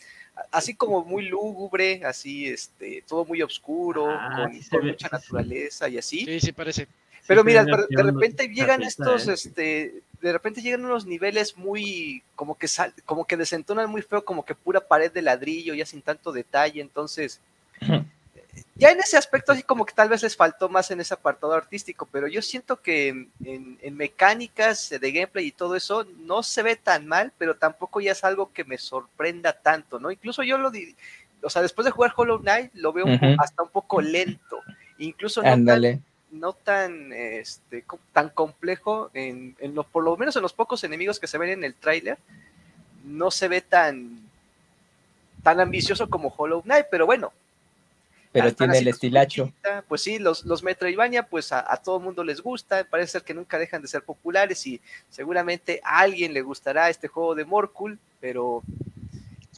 [0.51, 6.25] así como muy lúgubre, así, este, todo muy oscuro, ah, con, mucha naturaleza y así.
[6.25, 6.89] Sí, sí parece.
[7.27, 9.33] Pero mira, de repente llegan estos, ¿eh?
[9.35, 14.25] este, de repente llegan unos niveles muy, como que sal, como que desentonan muy feo,
[14.25, 17.41] como que pura pared de ladrillo, ya sin tanto detalle, entonces,
[18.75, 21.53] ya en ese aspecto así como que tal vez les faltó más en ese apartado
[21.53, 26.77] artístico, pero yo siento que en, mecánicas de gameplay y todo eso no se ve
[26.77, 30.11] tan mal, pero tampoco ya es algo que me sorprenda tanto, ¿no?
[30.11, 30.95] Incluso yo lo di,
[31.41, 33.07] o sea, después de jugar Hollow Knight lo veo
[33.39, 34.59] hasta un poco lento,
[34.99, 36.03] incluso no tan,
[36.33, 41.27] no tan, este, tan complejo, en, en por lo menos en los pocos enemigos que
[41.27, 42.19] se ven en el tráiler,
[43.05, 44.19] no se ve tan,
[45.43, 47.33] tan ambicioso como Hollow Knight, pero bueno,
[48.33, 49.53] pero tiene el estilacho.
[49.89, 53.35] Pues sí, los, los Metroidvania, pues a, todo el mundo les gusta, parece ser que
[53.35, 54.81] nunca dejan de ser populares y
[55.11, 58.63] seguramente a alguien le gustará este juego de Morkul, pero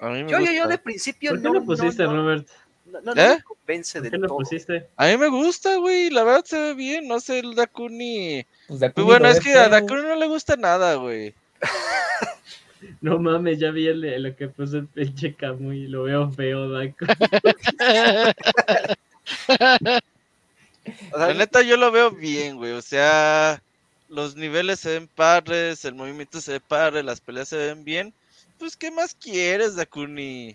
[0.01, 2.49] yo, yo, yo, de principio ¿Por qué no, lo pusiste, Robert?
[3.03, 3.37] No, ¿Eh?
[3.37, 4.39] me convence del todo.
[4.39, 4.87] Pusiste?
[4.97, 8.47] A mí me gusta, güey, la verdad se ve bien, no sé, el Dakuni.
[8.69, 11.35] Pues Dakuni bueno, es que a Dakuni no le gusta nada, güey.
[13.01, 15.35] No mames, ya vi el, lo que puso el pinche
[15.75, 17.07] y lo veo feo, Daco.
[21.17, 23.63] La neta yo lo veo bien, güey, o sea,
[24.11, 28.13] los niveles se ven padres, el movimiento se ve padre, las peleas se ven bien.
[28.59, 30.55] Pues, ¿qué más quieres, Dakuni?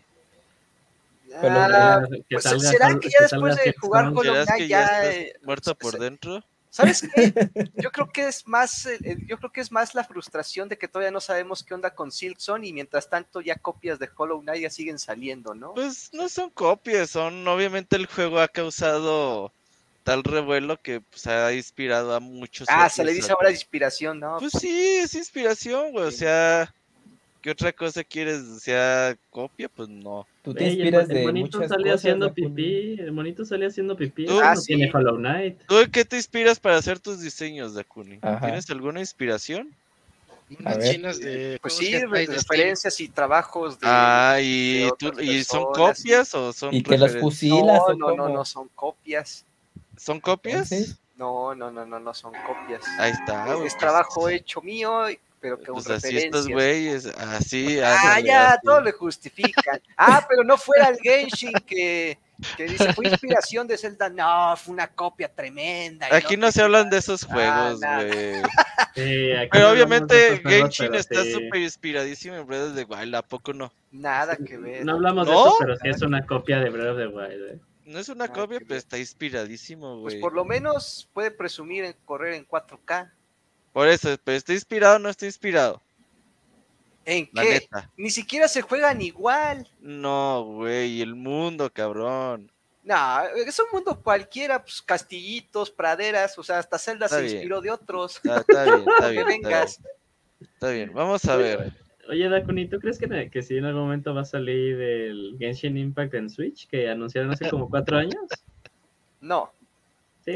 [1.36, 6.00] Ah, pues, ¿Será que ya después de jugar con los ya, ya eh, muerto por
[6.00, 6.44] dentro?
[6.70, 7.34] ¿Sabes qué?
[7.78, 8.88] Yo creo que es más,
[9.26, 12.12] yo creo que es más la frustración de que todavía no sabemos qué onda con
[12.12, 15.74] Silkson y mientras tanto ya copias de Hollow Knight ya siguen saliendo, ¿no?
[15.74, 19.52] Pues no son copias, son obviamente el juego ha causado
[20.04, 22.68] tal revuelo que pues, ha inspirado a muchos.
[22.70, 24.38] Ah, se le dice ahora inspiración, ¿no?
[24.38, 26.74] Pues sí, es inspiración, güey, o sea,
[27.42, 28.42] ¿qué otra cosa quieres?
[28.42, 30.28] O sea, copia, pues no.
[30.42, 34.54] Tú te inspiras el, el monito sale haciendo pipí, el monito sale haciendo pipí, ah,
[34.56, 35.60] no tiene Hollow Knight.
[35.68, 38.20] ¿Tú qué te inspiras para hacer tus diseños, Dakuni?
[38.42, 39.74] ¿Tienes alguna inspiración?
[40.82, 44.90] Chinas de pues sí, referencias y trabajos de Ah, y,
[45.20, 49.46] ¿y son copias o son Y que los fusilas No, no, no, no, son copias.
[49.96, 50.72] ¿Son copias?
[51.18, 52.84] No, no, no, no, no son copias.
[52.98, 53.54] Ahí está.
[53.64, 55.06] Es, trabajo hecho mío
[55.40, 57.80] pero que pues así estos güeyes, así.
[57.80, 59.82] Ah, ya, todo le justifican.
[59.98, 62.18] Ah, pero no fuera el Genshin que,
[62.58, 64.10] que dice, fue inspiración de Zelda.
[64.10, 66.08] No, fue una copia tremenda.
[66.12, 68.42] Aquí no, se hablan de esos juegos, güey.
[69.52, 73.72] pero obviamente Genshin está súper inspiradísimo en Breath of the Wild, ¿a poco no?
[73.92, 74.86] Nada que ver.
[74.86, 77.60] No hablamos de eso, pero sí es una copia de Breath of the Wild, eh.
[77.86, 80.16] No es una copia, pero está inspiradísimo, pues güey.
[80.16, 83.12] Pues por lo menos puede presumir en correr en 4K.
[83.80, 85.82] Por eso, pero estoy inspirado o no estoy inspirado.
[87.06, 87.66] ¿En qué?
[87.96, 89.66] Ni siquiera se juegan igual.
[89.80, 92.52] No, güey, el mundo, cabrón.
[92.84, 97.72] No, es un mundo cualquiera, pues castillitos, praderas, o sea, hasta Zelda se inspiró de
[97.72, 98.18] otros.
[98.18, 99.42] Está, bien, está bien,
[100.42, 100.92] está bien.
[100.94, 101.72] vamos a ver.
[102.10, 105.78] Oye, Dakuni, ¿tú crees que, que si en algún momento va a salir el Genshin
[105.78, 108.26] Impact en Switch que anunciaron hace como cuatro años?
[109.22, 109.54] No,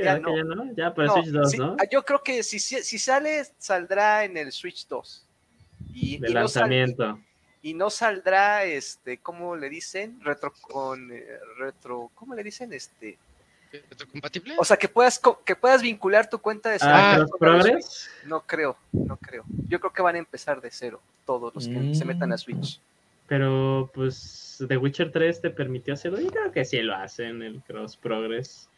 [0.02, 0.74] ya no.
[0.76, 1.76] ya para Switch 2, ¿no?
[1.80, 5.26] Ah, yo creo que si, si sale, saldrá en el Switch 2.
[5.94, 7.20] Y, de lanzamiento.
[7.62, 10.20] y no saldrá, este, ¿cómo le dicen?
[10.22, 11.26] Retro con eh,
[11.58, 12.74] retro, ¿cómo le dicen?
[12.74, 13.18] Este.
[13.72, 14.56] ¿Retrocompatible?
[14.58, 18.10] O sea, que puedas, que puedas vincular tu cuenta de ah, ¿los progres?
[18.26, 19.44] No creo, no creo.
[19.68, 22.80] Yo creo que van a empezar de cero todos los que se metan a Switch.
[23.28, 26.20] Pero, pues, The Witcher 3 te permitió hacerlo.
[26.20, 28.70] y creo que sí lo hacen, el Cross Progress.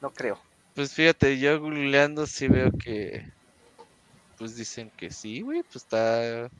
[0.00, 0.40] No creo.
[0.74, 3.26] Pues fíjate, yo googleando sí veo que.
[4.38, 5.62] Pues dicen que sí, güey.
[5.62, 6.50] Pues está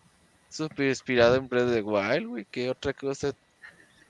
[0.48, 2.46] súper inspirado en Breath of the Wild, güey.
[2.50, 3.32] ¿Qué otra cosa?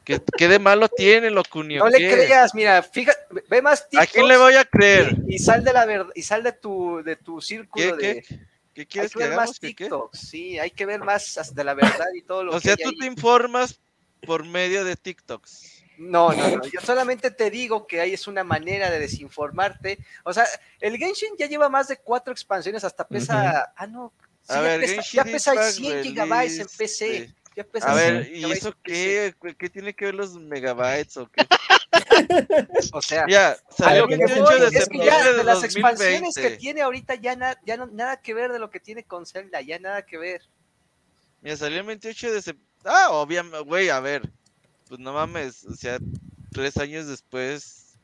[0.05, 1.85] ¿Qué, qué de malo tiene, Locunio?
[1.85, 5.17] No le creas, mira, fíjate, ve más TikToks ¿A quién le voy a creer?
[5.29, 8.23] Y, sal de la verdad, y sal de tu, de tu círculo ¿Qué, de.
[8.23, 8.41] ¿Qué,
[8.73, 12.07] ¿Qué quieres hay que, ver más TikToks, sí, hay que ver más de la verdad
[12.15, 13.79] y todo lo o que O sea, tú te informas
[14.25, 15.80] por medio de TikToks.
[16.01, 16.63] No, no, no.
[16.65, 19.99] Yo solamente te digo que ahí es una manera de desinformarte.
[20.25, 20.47] O sea,
[20.81, 23.71] el Genshin ya lleva más de cuatro expansiones, hasta pesa.
[23.77, 24.11] Ah, no.
[24.49, 27.35] a ver, pesa, ya pesa 100 gigabytes en PC.
[27.55, 29.35] Ya pesa a ver, ¿y eso qué?
[29.59, 31.47] ¿Qué tiene que ver los megabytes o qué?
[32.95, 37.59] o sea, ya, salió el 28 de septiembre de, las expansiones que tiene ahorita ya,
[37.67, 40.49] ya no, nada que ver de lo que tiene con Zelda, ya nada que ver.
[41.43, 42.71] Mira, salió el 28 de septiembre.
[42.85, 44.23] Ah, obviamente, güey, a ver
[44.91, 45.99] pues no mames, o sea,
[46.53, 47.97] tres años después.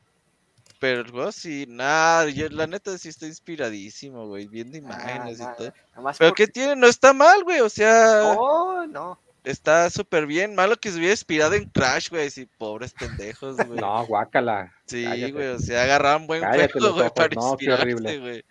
[0.79, 5.43] Pero el juego sí, nada, yo la neta sí está inspiradísimo, güey, viendo imágenes y
[5.57, 5.73] todo.
[6.17, 6.77] Pero ¿qué tiene?
[6.77, 8.33] No está mal, güey, o sea.
[8.35, 9.19] No, no.
[9.43, 10.55] Está súper bien.
[10.55, 12.29] Malo que se hubiera inspirado en Crash, güey.
[12.29, 13.79] Sí, pobres pendejos, güey.
[13.79, 14.73] No, guácala.
[14.85, 15.47] Sí, güey.
[15.47, 18.45] O sea, agarraron buen juego, güey, para no, inspirarse, güey.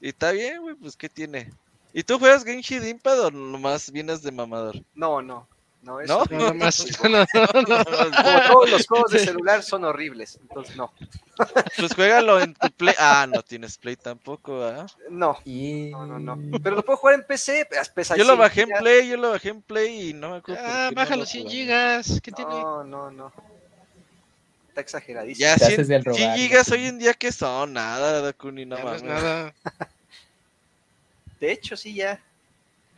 [0.00, 1.50] Y está bien, güey, pues ¿qué tiene?
[1.92, 4.76] ¿Y tú juegas Genshin Impact o nomás vienes de mamador?
[4.94, 5.48] No, no.
[5.82, 6.36] No, eso ¿No?
[6.38, 6.86] Nada más.
[7.02, 7.84] No, no, no.
[7.84, 10.92] Como todos los juegos de celular son horribles, entonces no.
[11.76, 12.94] Pues juégalo en tu Play.
[12.98, 14.86] Ah, no tienes Play tampoco, ¿ah?
[15.10, 15.38] No.
[15.44, 16.60] No, no, no.
[16.62, 17.68] Pero lo puedo jugar en PC.
[17.94, 20.62] PC yo lo bajé en Play, yo lo bajé en Play y no me acuerdo.
[20.64, 22.20] Ah, bájalo no 100 gigas.
[22.22, 22.50] ¿Qué tiene?
[22.50, 23.32] No, no, no.
[24.68, 25.46] Está exageradísimo.
[25.46, 29.02] Ya, 100, 100 gigas hoy en día que son, nada, Dakuni, no mames.
[29.02, 29.52] nada.
[31.40, 32.20] De hecho, sí, ya.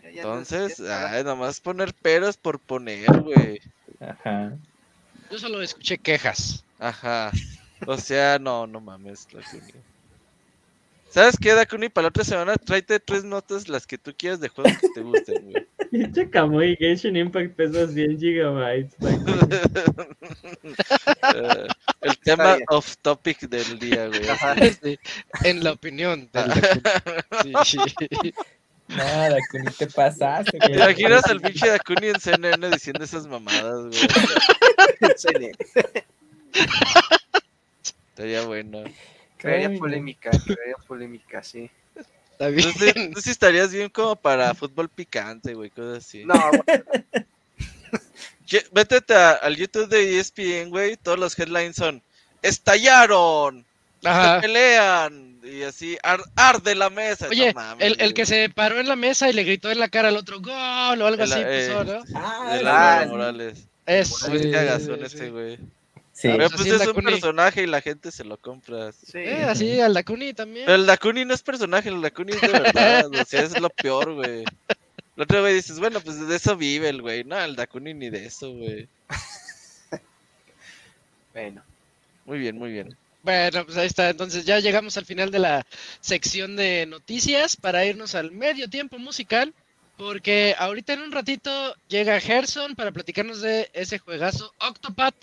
[0.05, 3.61] Entonces, no ay, nomás poner peros por poner, güey.
[4.01, 4.53] Ajá.
[5.31, 6.65] Yo solo escuché quejas.
[6.79, 7.33] Ajá.
[7.87, 9.73] O sea, no, no mames, Dakuni.
[11.11, 11.89] ¿Sabes qué, Dakuni?
[11.89, 15.01] Para la otra semana tráete tres notas, las que tú quieras de juegos que te
[15.01, 15.67] gusten, güey.
[15.93, 18.97] Pinche Kamui Genshin Impact pesa 100 gigabytes.
[19.01, 19.07] uh,
[22.01, 24.25] el tema off topic del día, güey.
[24.83, 24.99] Sí,
[25.45, 26.53] en la opinión del
[27.65, 27.79] sí.
[28.97, 30.59] Nada, Dakuni, te pasaste.
[30.59, 33.99] ¿Te imaginas al pinche Dakuni en CNN diciendo esas mamadas, güey?
[38.11, 38.85] Estaría bueno.
[39.37, 41.71] Crearía polémica, crearía polémica, sí.
[42.31, 43.13] Está bien.
[43.13, 46.25] ¿Tú, sí estarías bien como para fútbol picante, güey, cosas así.
[46.25, 46.35] No,
[48.73, 52.03] Vétete al YouTube de ESPN, güey, todos los headlines son
[52.43, 53.65] estallaron,
[54.05, 54.37] Ajá.
[54.37, 57.29] se pelean y así arde la mesa.
[57.29, 59.79] Oye, no, mames, el, el, que se paró en la mesa y le gritó en
[59.79, 62.03] la cara al otro gol o algo así, eh, ¿no?
[62.15, 63.67] Ah, de la Morales.
[63.87, 64.33] Eso.
[64.33, 65.57] Es cagazón ese, güey.
[66.13, 66.29] Sí.
[66.29, 68.93] Pero pues es un personaje y la gente se lo compra.
[68.93, 70.65] Sí, eh, así al Dakuni también.
[70.67, 73.07] Pero el Dakuni no es personaje, el Dakuni es de verdad.
[73.07, 74.45] o sea, es lo peor, güey.
[75.17, 77.25] El otro güey dices, bueno, pues de eso vive el güey.
[77.25, 78.89] No, el Dakuni ni de eso, güey.
[81.35, 81.63] bueno.
[82.25, 82.97] Muy bien, muy bien.
[83.25, 84.11] Bueno, pues ahí está.
[84.11, 85.67] Entonces ya llegamos al final de la
[86.01, 89.53] sección de noticias para irnos al medio tiempo musical.
[89.97, 95.15] Porque ahorita en un ratito llega Gerson para platicarnos de ese juegazo Octopath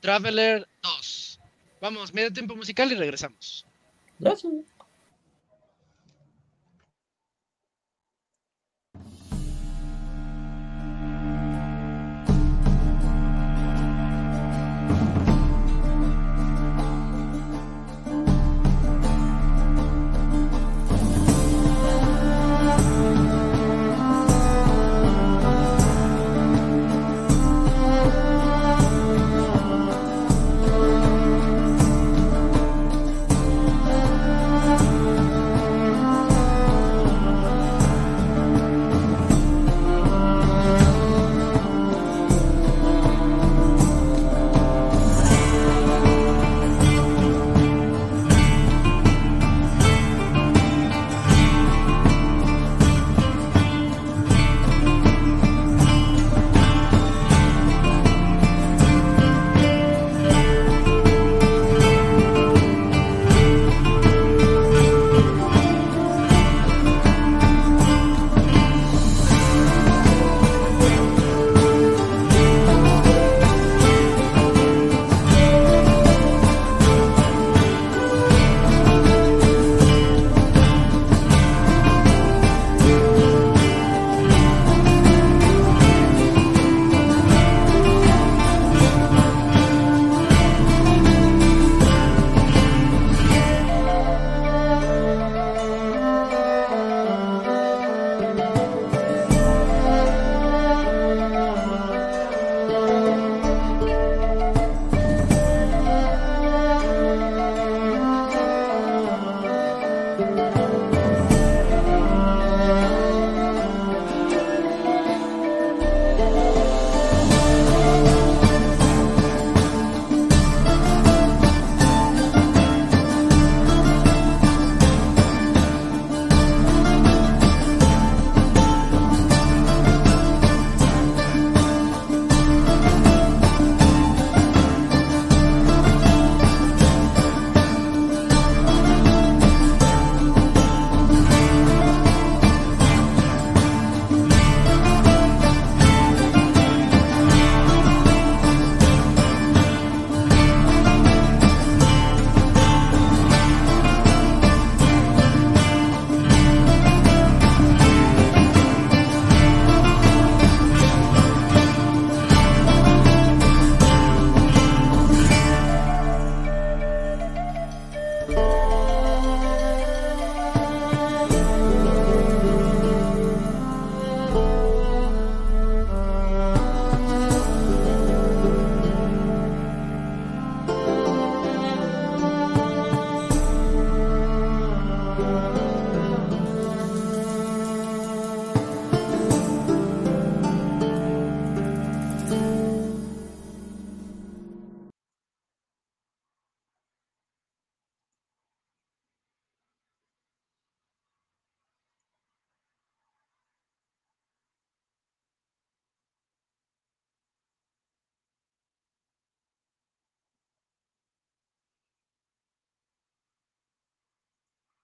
[0.00, 1.40] Traveler 2.
[1.80, 3.66] Vamos, medio tiempo musical y regresamos.
[4.18, 4.52] Gracias.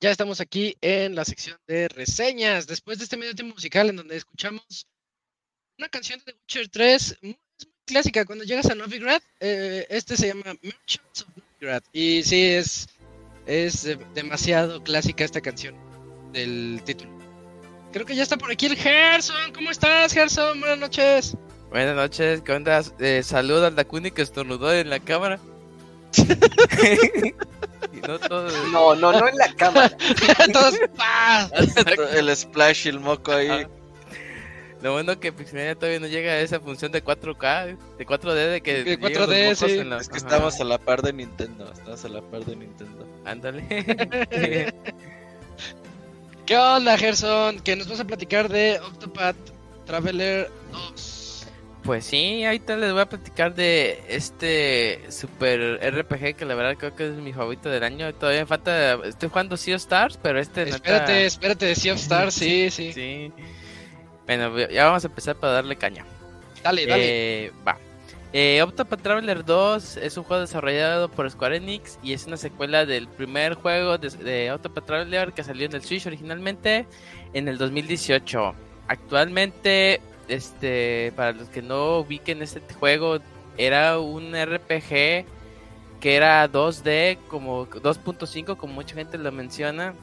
[0.07, 2.69] Ya estamos aquí en la sección de reseñas.
[2.69, 4.87] Después de este medio tiempo musical en donde escuchamos
[5.77, 7.37] una canción de Witcher 3, muy,
[7.85, 8.25] clásica.
[8.25, 11.83] Cuando llegas a Novigrad, eh, este se llama Merchants of Novigrad.
[11.93, 12.89] Y sí, es,
[13.47, 15.75] es demasiado clásica esta canción
[16.33, 17.11] del título.
[17.93, 19.53] Creo que ya está por aquí el Gerson.
[19.55, 20.61] ¿Cómo estás, Gerson?
[20.61, 21.37] Buenas noches.
[21.71, 22.81] Buenas noches, ¿qué onda?
[23.01, 25.41] Eh, saludo al Dakuni que estornudó en la cámara.
[28.73, 29.97] No, no, no, en la cámara.
[32.15, 33.49] el splash y el moco ahí.
[33.49, 33.69] Ah.
[34.83, 38.61] Lo bueno que Pixelania todavía no llega a esa función de 4K, de 4D, de
[38.61, 38.85] que...
[38.85, 39.81] De 4D, sí.
[39.99, 43.07] Es que estamos a la par de Nintendo, estamos a la par de Nintendo.
[43.25, 43.65] Ándale.
[46.47, 47.61] ¿Qué onda, Gerson?
[47.61, 49.37] Que nos vas a platicar de Octopath
[49.87, 51.16] Traveler 2.
[51.87, 56.97] Pues sí, ahorita les voy a platicar de este super RPG que la verdad creo
[56.97, 58.13] que es mi favorito del año.
[58.13, 60.69] Todavía me falta, estoy jugando Sea of Stars, pero este...
[60.69, 63.33] Espérate, espérate de Sea of Stars, sí, sí, sí.
[64.27, 66.05] Bueno, ya vamos a empezar para darle caña.
[66.65, 67.45] Dale, dale.
[67.47, 67.79] Eh, va.
[68.33, 72.85] Eh, Octopath Traveler 2 es un juego desarrollado por Square Enix y es una secuela
[72.85, 76.85] del primer juego de, de Traveler que salió en el Switch originalmente
[77.33, 78.55] en el 2018.
[78.89, 83.19] Actualmente este, para los que no ubiquen este juego,
[83.59, 85.25] era un RPG
[86.01, 89.95] que era 2D, como 2.5, como mucha gente lo menciona,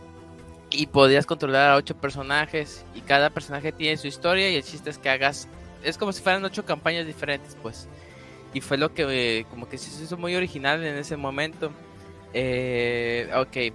[0.71, 4.89] y podías controlar a 8 personajes, y cada personaje tiene su historia, y el chiste
[4.89, 5.47] es que hagas,
[5.83, 7.87] es como si fueran 8 campañas diferentes, pues.
[8.53, 11.71] Y fue lo que, como que se hizo muy original en ese momento.
[12.33, 13.73] Eh, ok,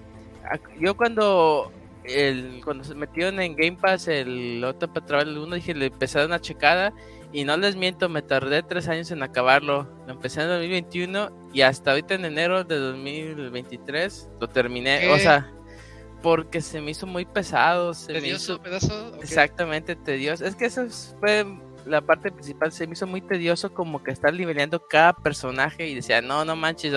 [0.81, 1.73] yo cuando
[2.09, 6.23] el, cuando se metieron en Game Pass el Octopath Traveler 1, dije, le empecé a
[6.23, 6.93] dar una checada
[7.33, 9.87] y no les miento, me tardé tres años en acabarlo.
[10.07, 15.11] Lo empecé en 2021 y hasta ahorita en enero de 2023 lo terminé.
[15.11, 15.53] O sea,
[16.23, 17.93] porque se me hizo muy pesado.
[17.93, 19.15] Se ¿Tedioso pedazo?
[19.23, 20.47] Exactamente, tedioso.
[20.47, 20.87] Es que eso
[21.21, 21.45] fue
[21.85, 22.73] la parte principal.
[22.73, 26.57] Se me hizo muy tedioso como que estar nivelando cada personaje y decía, no, no
[26.57, 26.95] manches.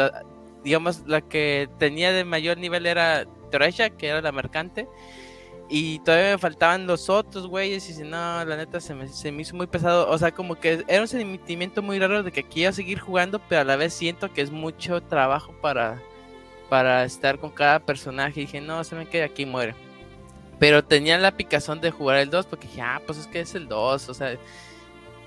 [0.64, 4.88] Digamos, la que tenía de mayor nivel era que era la mercante.
[5.74, 7.90] Y todavía me faltaban los otros güeyes.
[7.90, 10.10] Y si no, la neta se me, se me hizo muy pesado.
[10.10, 13.62] O sea, como que era un sentimiento muy raro de que quiero seguir jugando, pero
[13.62, 16.02] a la vez siento que es mucho trabajo para,
[16.70, 18.42] para estar con cada personaje.
[18.42, 19.74] Y dije, no, se me queda aquí muere.
[20.60, 23.56] Pero tenía la picazón de jugar el 2 porque dije, ah, pues es que es
[23.56, 24.10] el 2.
[24.10, 24.38] O sea,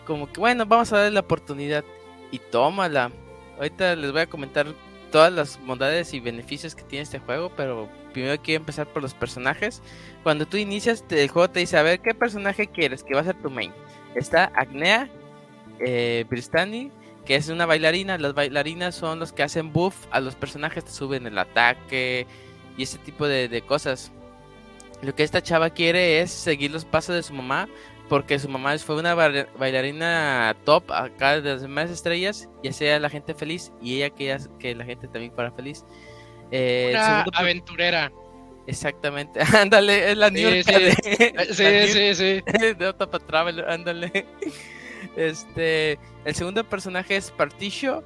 [0.06, 1.84] como que bueno, vamos a darle la oportunidad.
[2.30, 3.10] Y tómala.
[3.56, 4.66] Ahorita les voy a comentar
[5.15, 9.15] todas las bondades y beneficios que tiene este juego, pero primero quiero empezar por los
[9.15, 9.81] personajes.
[10.24, 13.24] Cuando tú inicias, el juego te dice, a ver, ¿qué personaje quieres que va a
[13.24, 13.73] ser tu main?
[14.16, 15.09] Está Agnea,
[15.78, 16.91] eh, Bristani,
[17.24, 18.19] que es una bailarina.
[18.19, 22.27] Las bailarinas son los que hacen buff a los personajes, te suben el ataque
[22.77, 24.11] y ese tipo de, de cosas.
[25.01, 27.69] Lo que esta chava quiere es seguir los pasos de su mamá,
[28.09, 33.01] porque su mamá fue una bailarina top acá de las demás estrellas y hacía a
[33.01, 35.85] la gente feliz y ella quería que la gente también fuera feliz.
[36.51, 38.12] Eh, una aventurera.
[38.66, 40.62] Exactamente, ándale, es la New sí,
[41.52, 42.43] sí, sí, sí,
[42.78, 42.94] de
[43.26, 44.26] Travel, ándale.
[45.16, 48.02] Este, el segundo personaje es Particio,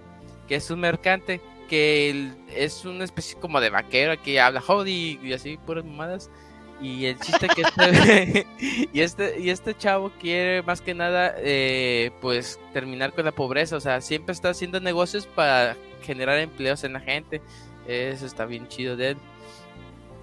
[0.49, 5.33] que es un mercante, que es una especie como de vaquero que habla howdy y
[5.33, 6.31] así, puras mamadas.
[6.81, 8.47] Y el chiste que este,
[8.93, 13.77] y este y este chavo quiere más que nada eh, pues terminar con la pobreza,
[13.77, 17.43] o sea, siempre está haciendo negocios para generar empleos en la gente.
[17.87, 19.17] Eso está bien chido de él.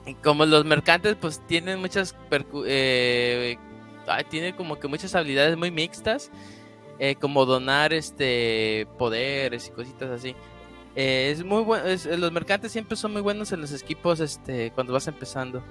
[0.05, 2.15] Y como los mercantes pues tienen muchas
[2.65, 3.57] eh,
[4.29, 6.31] tiene como que muchas habilidades muy mixtas,
[6.99, 10.35] eh, como donar este poderes y cositas así.
[10.95, 11.83] es muy bueno,
[12.17, 15.61] los mercantes siempre son muy buenos en los equipos este cuando vas empezando.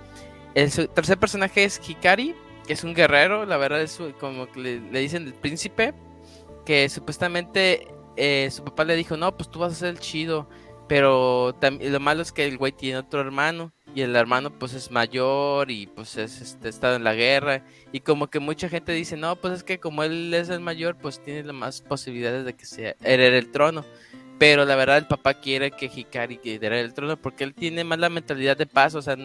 [0.55, 2.35] El tercer personaje es Hikari,
[2.66, 5.94] que es un guerrero, la verdad es como le, le dicen el príncipe,
[6.64, 10.48] que supuestamente eh, su papá le dijo, no, pues tú vas a ser el chido,
[10.89, 14.90] pero lo malo es que el güey tiene otro hermano y el hermano pues es
[14.90, 19.36] mayor y pues es, este, en la guerra y como que mucha gente dice, no,
[19.36, 22.94] pues es que como él es el mayor, pues tiene más posibilidades de que sea
[23.02, 23.85] herede el trono.
[24.36, 27.98] Pero la verdad el papá quiere que Hikari herede el trono porque él tiene más
[28.01, 29.16] la mentalidad de paz, o sea,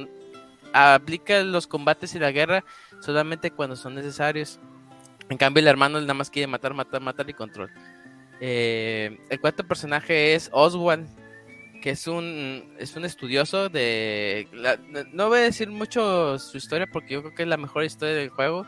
[0.74, 2.64] aplica los combates y la guerra
[3.02, 4.60] solamente cuando son necesarios.
[5.30, 7.70] En cambio, el hermano nada más quiere matar, matar, matar y control.
[8.42, 11.08] Eh, el cuarto personaje es Oswald,
[11.82, 14.48] que es un, es un estudioso de...
[15.14, 18.16] no voy a decir mucho su historia porque yo creo que es la mejor historia
[18.16, 18.66] del juego,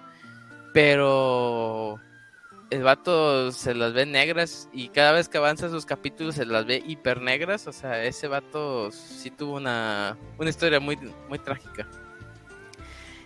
[0.74, 2.00] pero
[2.72, 6.66] el vato se las ve negras y cada vez que avanza sus capítulos se las
[6.66, 7.68] ve hiper negras.
[7.68, 11.86] O sea, ese vato sí tuvo una, una historia muy, muy trágica.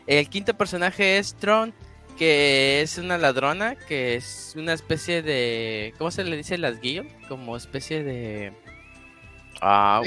[0.07, 1.73] El quinto personaje es Tron,
[2.17, 5.93] que es una ladrona, que es una especie de...
[5.99, 7.07] ¿Cómo se le dice las guild?
[7.27, 8.51] Como especie de...
[9.61, 10.01] Ah,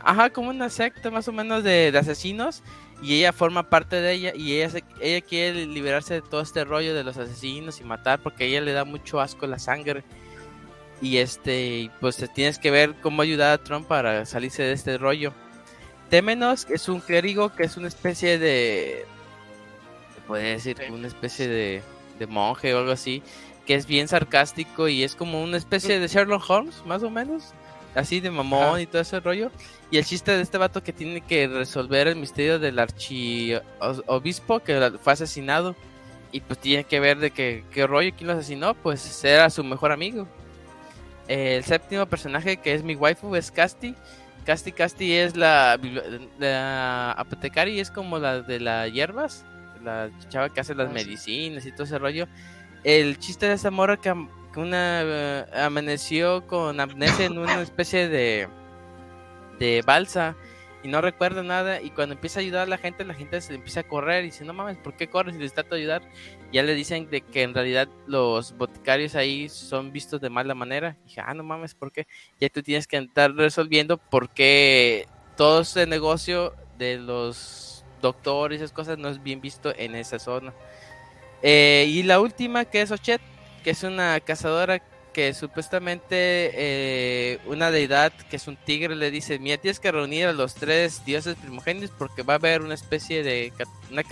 [0.00, 2.62] ajá, como una secta más o menos de, de asesinos
[3.02, 6.94] y ella forma parte de ella y ella, ella quiere liberarse de todo este rollo
[6.94, 10.04] de los asesinos y matar porque a ella le da mucho asco la sangre.
[11.00, 15.32] Y este pues tienes que ver cómo ayudar a Trump para salirse de este rollo.
[16.10, 19.04] Temenos es un clérigo que es una especie de
[20.28, 21.82] puede decir una especie de,
[22.20, 23.20] de monje o algo así
[23.66, 27.52] que es bien sarcástico y es como una especie de Sherlock Holmes más o menos
[27.94, 29.50] así de mamón y todo ese rollo.
[29.90, 34.92] Y el chiste de este vato que tiene que resolver el misterio del archiobispo que
[35.02, 35.76] fue asesinado.
[36.30, 39.62] Y pues tiene que ver de que, qué rollo, quién lo asesinó, pues era su
[39.62, 40.26] mejor amigo.
[41.28, 43.94] El séptimo personaje que es mi waifu es Casti.
[44.46, 45.78] Casti Casti es la,
[46.38, 49.44] la apotecaria y es como la de las hierbas.
[49.84, 52.26] La chava que hace las ah, medicinas y todo ese rollo.
[52.82, 54.08] El chiste de esa morra que
[54.60, 58.48] una eh, amaneció con amnesia en una especie de
[59.58, 60.36] de balsa
[60.82, 63.54] y no recuerda nada y cuando empieza a ayudar a la gente la gente se
[63.54, 66.02] empieza a correr y dice no mames por qué corres y les trato de ayudar
[66.52, 70.96] ya le dicen de que en realidad los boticarios ahí son vistos de mala manera.
[71.00, 72.06] Y dije ah no mames por qué
[72.40, 75.06] ya tú tienes que estar resolviendo por qué
[75.36, 80.18] todo ese negocio de los doctores y esas cosas no es bien visto en esa
[80.18, 80.52] zona.
[81.42, 83.20] Eh, y la última que es Ochet
[83.62, 84.82] que es una cazadora
[85.12, 86.14] que supuestamente
[86.54, 90.54] eh, una deidad que es un tigre le dice, mira, tienes que reunir a los
[90.54, 93.52] tres dioses primogénitos porque va a haber una especie de
[93.90, 94.02] una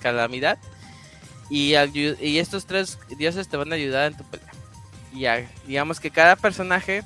[0.00, 0.58] calamidad
[1.50, 1.74] y,
[2.38, 4.52] estos tres dioses te van a ayudar en tu pelea.
[5.12, 7.02] Y digamos que cada personaje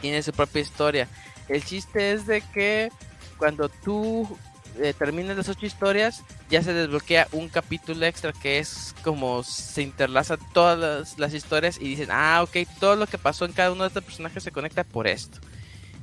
[0.00, 1.08] tiene su propia historia.
[1.48, 2.90] El chiste es de que
[3.38, 4.38] cuando tú
[4.80, 9.82] eh, terminen las ocho historias, ya se desbloquea un capítulo extra que es como se
[9.82, 13.84] interlaza todas las, historias y dicen, ah, ok, todo lo que pasó en cada uno
[13.84, 15.38] de estos personajes se conecta por esto.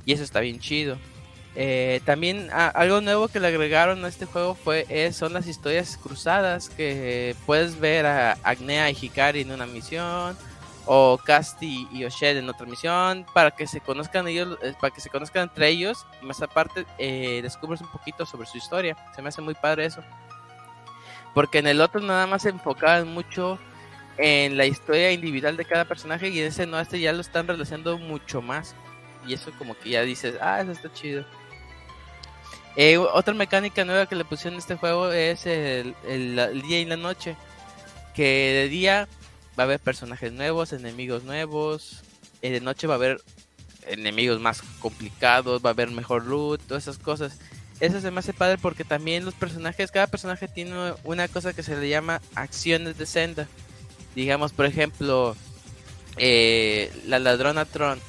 [0.05, 0.97] Y eso está bien chido.
[1.55, 6.69] Eh, también algo nuevo que le agregaron a este juego fue son las historias cruzadas
[6.69, 10.37] que puedes ver a Agnea y Hikari en una misión
[10.85, 15.01] o Casti y Oshed en otra misión para que se conozcan ellos eh, para que
[15.01, 18.95] se conozcan entre ellos y más aparte eh, descubres un poquito sobre su historia.
[19.15, 20.03] Se me hace muy padre eso.
[21.33, 23.57] Porque en el otro nada más se enfocaban mucho
[24.17, 27.47] en la historia individual de cada personaje y en ese no este ya lo están
[27.47, 28.75] relacionando mucho más.
[29.27, 31.23] Y eso como que ya dices ah eso está chido
[32.75, 36.85] eh, otra mecánica nueva que le pusieron en este juego es el, el día y
[36.85, 37.35] la noche
[38.15, 39.07] que de día
[39.61, 42.01] va a haber personajes nuevos, enemigos nuevos.
[42.41, 43.21] Y de noche va a haber
[43.85, 47.37] enemigos más complicados, va a haber mejor loot, todas esas cosas.
[47.79, 51.61] Eso se me hace padre porque también los personajes, cada personaje tiene una cosa que
[51.61, 53.47] se le llama acciones de senda.
[54.15, 55.35] Digamos, por ejemplo,
[56.17, 57.99] eh, la ladrona Tron,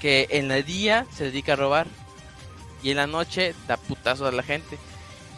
[0.00, 1.86] que en el día se dedica a robar
[2.82, 4.78] y en la noche da putazo a la gente.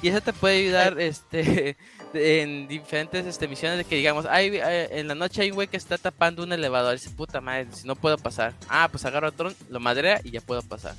[0.02, 1.76] Y eso te puede ayudar, este,
[2.14, 5.68] en diferentes este, misiones de que digamos, hay, eh, en la noche hay un güey
[5.68, 6.94] que está tapando un elevador.
[6.94, 8.54] Y dice, puta madre, si no puedo pasar.
[8.68, 10.94] Ah, pues agarro otro, lo madrea y ya puedo pasar.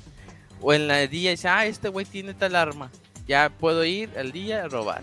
[0.60, 2.90] O en la día dice, ah, este güey tiene tal arma.
[3.26, 5.02] Ya puedo ir al día a robar.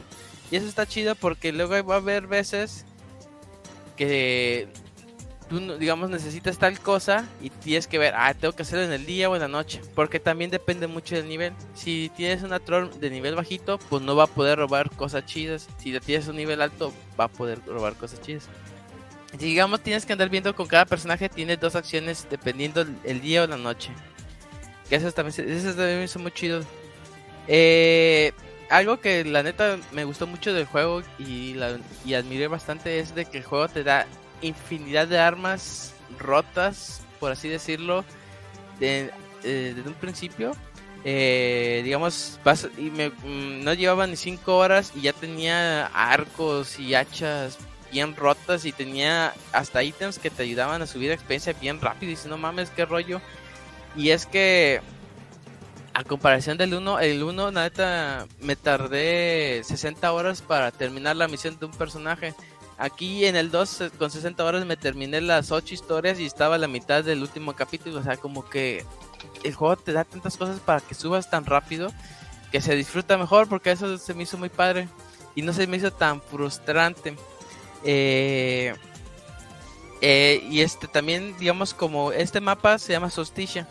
[0.52, 2.85] Y eso está chido porque luego va a haber veces
[3.95, 4.68] que
[5.44, 9.06] tú, digamos, necesitas tal cosa y tienes que ver, ah, tengo que hacerlo en el
[9.06, 11.53] día o en la noche, porque también depende mucho del nivel.
[11.74, 15.68] Si tienes una troll de nivel bajito, pues no va a poder robar cosas chidas.
[15.78, 18.49] Si tienes un nivel alto, va a poder robar cosas chidas.
[19.38, 23.48] digamos, tienes que andar viendo con cada personaje, tiene dos acciones dependiendo el día o
[23.48, 23.91] la noche.
[24.90, 26.61] Que eso también, eso también es muy chido.
[27.48, 28.32] Eh,
[28.70, 33.14] algo que la neta me gustó mucho del juego y, la, y admiré bastante es
[33.14, 34.07] de que el juego te da
[34.44, 38.06] infinidad de armas rotas, por así decirlo,
[38.80, 39.11] de,
[39.44, 40.56] eh, desde un principio.
[41.06, 42.40] Eh, digamos,
[42.78, 47.57] y me, mm, no llevaba ni 5 horas y ya tenía arcos y hachas
[47.91, 52.11] bien rotas y tenía hasta ítems que te ayudaban a subir experiencia bien rápido.
[52.11, 53.22] Y si no mames, qué rollo.
[53.95, 54.82] Y es que,
[55.94, 61.57] a comparación del 1, el 1, neta, me tardé 60 horas para terminar la misión
[61.60, 62.34] de un personaje.
[62.84, 66.56] Aquí en el 2 eh, con 60 horas me terminé las 8 historias y estaba
[66.56, 68.00] a la mitad del último capítulo.
[68.00, 68.84] O sea, como que
[69.44, 71.94] el juego te da tantas cosas para que subas tan rápido
[72.52, 74.90] que se disfruta mejor porque eso se me hizo muy padre
[75.34, 77.16] y no se me hizo tan frustrante.
[77.86, 78.76] Eh,
[80.06, 83.70] Eh, y este también, digamos, como este mapa se llama Solsticia,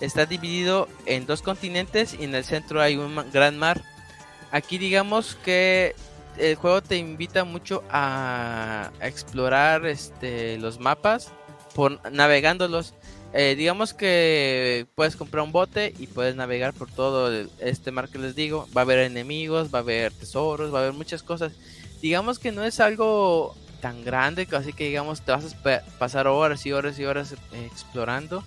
[0.00, 3.80] está dividido en dos continentes y en el centro hay un gran mar.
[4.50, 5.94] Aquí digamos que
[6.38, 11.32] el juego te invita mucho a, explorar este, los mapas
[11.74, 12.94] por navegándolos.
[13.34, 18.18] Eh, digamos que puedes comprar un bote y puedes navegar por todo este mar que
[18.18, 18.66] les digo.
[18.76, 21.52] Va a haber enemigos, va a haber tesoros, va a haber muchas cosas.
[22.00, 26.64] Digamos que no es algo tan grande, así que digamos te vas a pasar horas
[26.66, 27.36] y horas y horas eh,
[27.66, 28.44] explorando.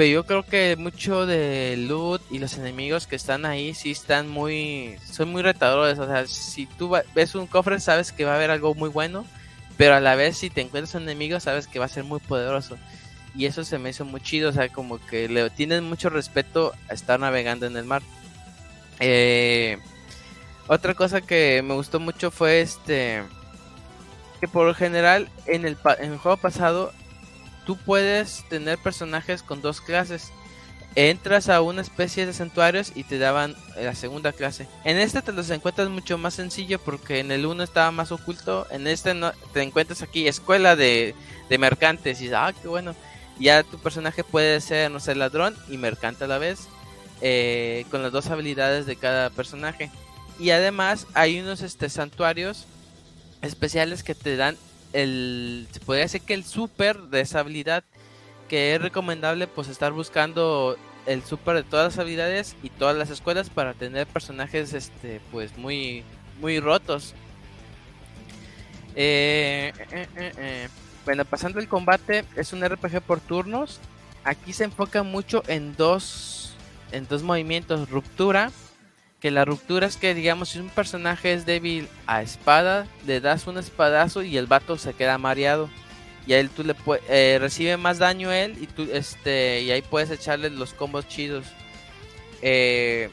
[0.00, 4.30] Pero yo creo que mucho de loot y los enemigos que están ahí sí están
[4.30, 4.96] muy.
[5.04, 5.98] son muy retadores.
[5.98, 9.26] O sea, si tú ves un cofre, sabes que va a haber algo muy bueno.
[9.76, 12.18] Pero a la vez, si te encuentras un enemigo, sabes que va a ser muy
[12.18, 12.78] poderoso.
[13.36, 14.48] Y eso se me hizo muy chido.
[14.48, 18.00] O sea, como que le tienen mucho respeto a estar navegando en el mar.
[19.00, 19.76] Eh,
[20.66, 23.22] otra cosa que me gustó mucho fue este.
[24.40, 26.90] Que por lo general en el, en el juego pasado
[27.70, 30.32] tú puedes tener personajes con dos clases.
[30.96, 34.66] Entras a una especie de santuarios y te daban la segunda clase.
[34.82, 38.66] En este te los encuentras mucho más sencillo porque en el uno estaba más oculto.
[38.72, 41.14] En este no, te encuentras aquí escuela de,
[41.60, 42.96] mercantes y ah, qué bueno.
[43.38, 46.66] Ya tu personaje puede ser, no sé, ladrón y mercante a la vez.
[47.20, 49.92] Eh, con las dos habilidades de cada personaje.
[50.40, 52.66] Y además hay unos este, santuarios
[53.42, 54.56] especiales que te dan
[54.92, 57.84] el se podría decir que el super de esa habilidad
[58.48, 60.76] que es recomendable pues estar buscando
[61.06, 65.56] el super de todas las habilidades y todas las escuelas para tener personajes este pues
[65.56, 66.04] muy
[66.40, 67.14] muy rotos.
[68.96, 70.68] Eh, eh, eh,
[71.04, 73.80] bueno pasando el combate es un RPG por turnos.
[74.24, 76.54] Aquí se enfoca mucho en dos
[76.92, 78.50] en dos movimientos ruptura
[79.20, 83.46] que la ruptura es que, digamos, si un personaje es débil a espada, le das
[83.46, 85.68] un espadazo y el vato se queda mareado.
[86.26, 86.74] Y él tú le
[87.08, 91.46] eh, recibe más daño él y tú este y ahí puedes echarle los combos chidos.
[92.42, 93.10] Eh,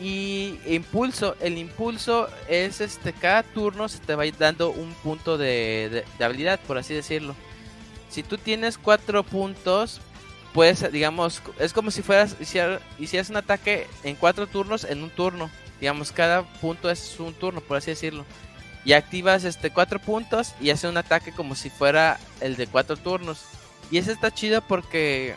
[0.00, 6.04] y impulso, el impulso es este cada turno se te va dando un punto de,
[6.18, 7.34] de habilidad, por así decirlo.
[8.08, 10.00] Si tú tienes cuatro puntos,
[10.52, 15.50] pues, digamos, es como si fueras, hicieras un ataque en cuatro turnos en un turno.
[15.80, 18.24] Digamos, cada punto es un turno, por así decirlo.
[18.84, 22.96] Y activas este cuatro puntos y hace un ataque como si fuera el de cuatro
[22.96, 23.44] turnos.
[23.90, 25.34] Y eso está chido porque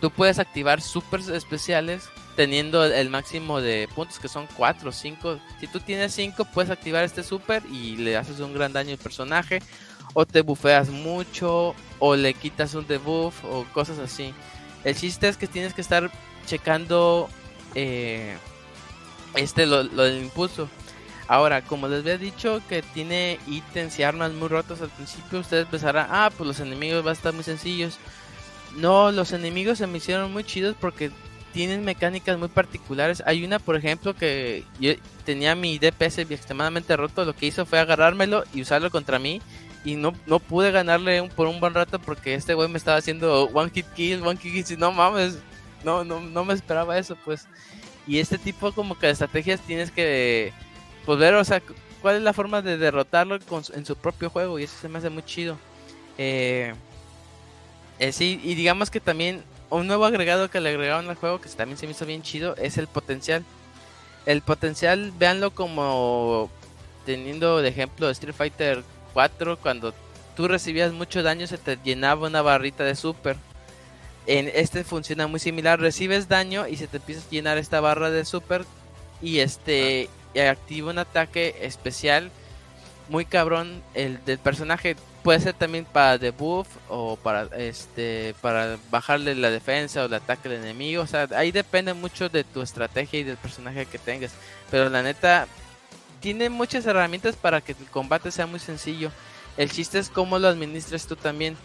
[0.00, 2.04] tú puedes activar super especiales
[2.36, 5.40] teniendo el máximo de puntos que son 4 o 5.
[5.58, 8.98] Si tú tienes 5 puedes activar este super y le haces un gran daño al
[8.98, 9.60] personaje
[10.18, 14.32] o te bufeas mucho o le quitas un debuff o cosas así.
[14.82, 16.10] El chiste es que tienes que estar
[16.46, 17.28] checando
[17.74, 18.34] eh,
[19.34, 20.70] este lo, del impulso.
[21.28, 25.66] Ahora, como les había dicho que tiene ítems y armas muy rotos al principio, ustedes
[25.66, 27.98] pensarán, ah, pues los enemigos van a estar muy sencillos.
[28.74, 31.10] No, los enemigos se me hicieron muy chidos porque
[31.52, 33.22] tienen mecánicas muy particulares.
[33.26, 34.92] Hay una, por ejemplo, que yo
[35.26, 39.42] tenía mi DPS extremadamente roto, lo que hizo fue agarrármelo y usarlo contra mí
[39.86, 42.96] y no, no pude ganarle un, por un buen rato porque este güey me estaba
[42.96, 45.38] haciendo one hit kill, one hit kill, y no mames,
[45.84, 47.46] no, no, no me esperaba eso, pues.
[48.04, 50.52] Y este tipo como que de estrategias tienes que,
[51.04, 51.62] pues ver, o sea,
[52.02, 53.38] cuál es la forma de derrotarlo
[53.74, 55.56] en su propio juego y eso se me hace muy chido.
[56.18, 56.74] Eh,
[58.00, 61.48] eh, sí, y digamos que también un nuevo agregado que le agregaron al juego que
[61.50, 63.44] también se me hizo bien chido es el potencial.
[64.24, 66.50] El potencial, véanlo como
[67.04, 68.82] teniendo de ejemplo Street Fighter
[69.62, 69.94] cuando
[70.36, 73.36] tú recibías mucho daño se te llenaba una barrita de super.
[74.26, 78.10] En este funciona muy similar, recibes daño y se te empieza a llenar esta barra
[78.10, 78.64] de super
[79.22, 80.10] y este
[80.50, 82.30] activa un ataque especial
[83.08, 83.82] muy cabrón.
[83.94, 90.02] El del personaje puede ser también para debuff o para este para bajarle la defensa
[90.02, 91.02] o el ataque al enemigo.
[91.02, 94.32] O sea ahí depende mucho de tu estrategia y del personaje que tengas.
[94.70, 95.46] Pero la neta
[96.20, 99.10] tiene muchas herramientas para que el combate sea muy sencillo.
[99.56, 101.56] El chiste es cómo lo administras tú también.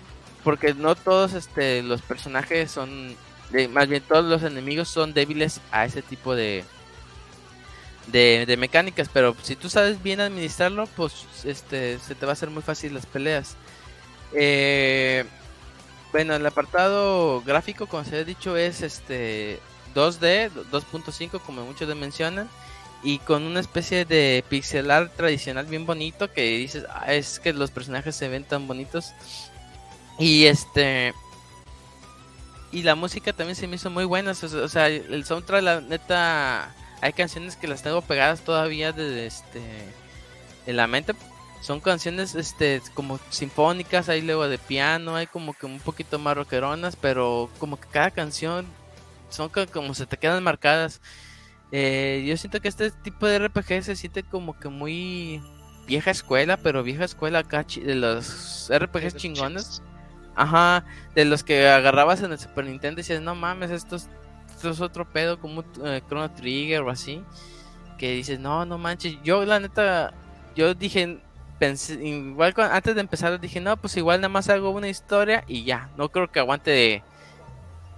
[0.43, 3.15] Porque no todos este, los personajes son.
[3.71, 6.63] más bien todos los enemigos son débiles a ese tipo de,
[8.07, 9.09] de, mecánicas.
[9.13, 12.93] Pero si tú sabes bien administrarlo, pues este se te va a hacer muy fácil
[12.93, 13.55] las peleas.
[14.33, 15.25] Eh,
[16.11, 19.59] bueno, el apartado gráfico, como se ha dicho, es este
[19.93, 22.49] 2D, 2.5, como muchos mencionan
[23.03, 27.71] y con una especie de pixelar tradicional bien bonito que dices, ah, es que los
[27.71, 29.13] personajes se ven tan bonitos.
[30.19, 31.13] Y este
[32.71, 36.73] y la música también se me hizo muy buena, o sea, el soundtrack la neta
[37.01, 39.61] hay canciones que las tengo pegadas todavía de este
[40.67, 41.13] en la mente
[41.61, 46.35] son canciones este como sinfónicas, hay luego de piano, hay como que un poquito más
[46.35, 48.65] rockeronas, pero como que cada canción
[49.29, 51.01] son como se te quedan marcadas.
[51.71, 55.41] Eh, yo siento que este tipo de RPG se siente como que muy
[55.87, 59.81] vieja escuela, pero vieja escuela acá de los RPGs chingones.
[60.35, 64.09] Ajá, de los que agarrabas en el Super Nintendo y decías, no mames, esto es,
[64.79, 67.23] otro pedo como eh, Chrono Trigger o así.
[67.97, 69.17] Que dices, no, no manches.
[69.23, 70.13] Yo, la neta,
[70.55, 71.19] yo dije,
[71.59, 75.63] pensé, igual antes de empezar, dije, no, pues igual nada más hago una historia y
[75.63, 75.89] ya.
[75.97, 77.03] No creo que aguante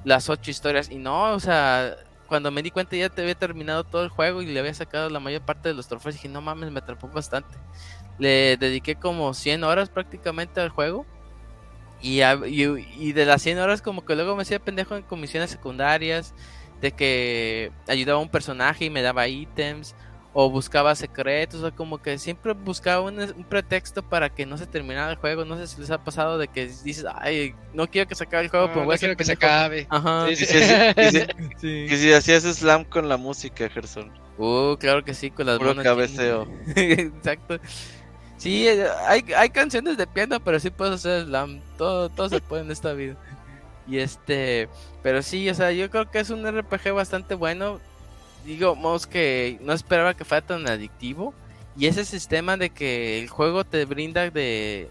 [0.04, 0.90] las ocho historias.
[0.90, 1.96] Y no, o sea,
[2.34, 5.08] cuando me di cuenta ya te había terminado todo el juego y le había sacado
[5.12, 7.56] la mayor parte de los trofeos, dije, no mames, me atrapó bastante.
[8.18, 11.06] Le dediqué como 100 horas prácticamente al juego.
[12.02, 12.22] Y,
[13.12, 16.34] de las 100 horas como que luego me hacía pendejo en comisiones secundarias,
[16.82, 19.94] de que ayudaba a un personaje y me daba ítems,
[20.36, 25.12] o buscaba secretos, o como que siempre buscaba un, pretexto para que no se terminara
[25.12, 25.46] el juego.
[25.46, 28.46] No sé si les ha pasado de que dices, ay, no quiero que se acabe
[28.46, 29.86] el juego, pero voy a quiero que se acabe.
[29.90, 30.26] Ajá.
[30.30, 34.12] Sí, sí, Que si hacías slam con la música, Gerson.
[34.40, 36.48] Uh, claro que sí, con las Puro cabeceo.
[36.76, 37.60] Exacto.
[38.38, 41.62] Sí, eh, hay, hay canciones de piano, pero sí puedes hacer slam.
[41.78, 43.16] Todo, todo se puede en esta vida.
[43.88, 44.68] Y este,
[45.04, 47.80] pero sí, o sea, yo creo que es un RPG bastante bueno
[48.46, 51.34] digamos que no esperaba que fuera tan adictivo.
[51.76, 54.90] Y ese sistema de que el juego te brinda de,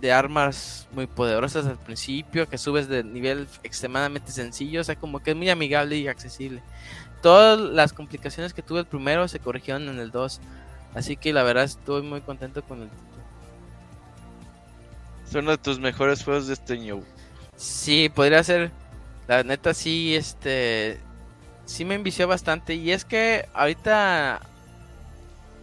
[0.00, 5.20] de armas muy poderosas al principio, que subes de nivel extremadamente sencillo, o sea, como
[5.20, 6.62] que es muy amigable y accesible.
[7.22, 10.40] Todas las complicaciones que tuve el primero se corrigieron en el 2.
[10.94, 13.24] Así que la verdad estoy muy contento con el título.
[15.30, 17.00] Son uno de tus mejores juegos de este año.
[17.56, 18.70] Sí, podría ser.
[19.26, 21.00] La neta sí, este
[21.66, 22.74] sí me envició bastante.
[22.74, 24.40] Y es que ahorita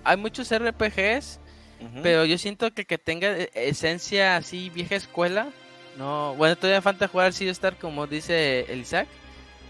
[0.04, 1.40] hay muchos RPGs,
[2.04, 5.50] pero yo siento que que tenga e, esencia así vieja escuela.
[5.98, 9.08] No, bueno, todavía falta jugar Sea Star como dice el Isaac.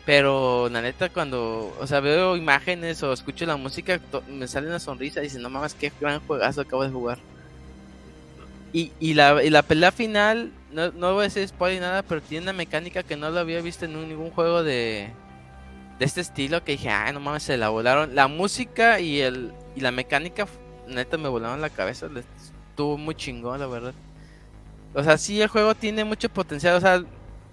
[0.06, 4.80] Pero la neta cuando, o sea, veo imágenes o escucho la música, me sale una
[4.80, 7.20] sonrisa y dice, no mames, qué gran juegazo acabo de jugar.
[8.74, 12.20] Y, y, la, y la pelea final, no, no voy a decir spoiler nada, pero
[12.20, 15.12] tiene una mecánica que no lo había visto en ningún juego de,
[16.02, 18.16] de este estilo que dije, ay, no mames, se la volaron.
[18.16, 20.48] La música y el y la mecánica,
[20.88, 22.08] neta, me volaron la cabeza.
[22.70, 23.94] Estuvo muy chingón, la verdad.
[24.96, 26.76] O sea, sí, el juego tiene mucho potencial.
[26.76, 27.04] O sea,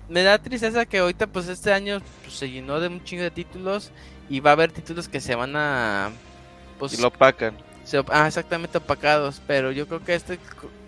[0.09, 3.31] me da tristeza que ahorita, pues este año pues, se llenó de un chingo de
[3.31, 3.91] títulos
[4.31, 6.11] y va a haber títulos que se van a.
[6.79, 7.55] Pues, y lo opacan.
[8.09, 9.43] ah, exactamente opacados.
[9.47, 10.39] Pero yo creo que este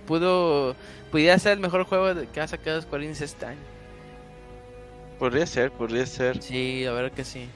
[0.06, 0.74] pudo.
[1.10, 3.60] Pudiera ser el mejor juego que ha sacado Square Enix este año.
[5.20, 6.42] Podría ser, podría ser.
[6.42, 7.46] Sí, a ver que sí.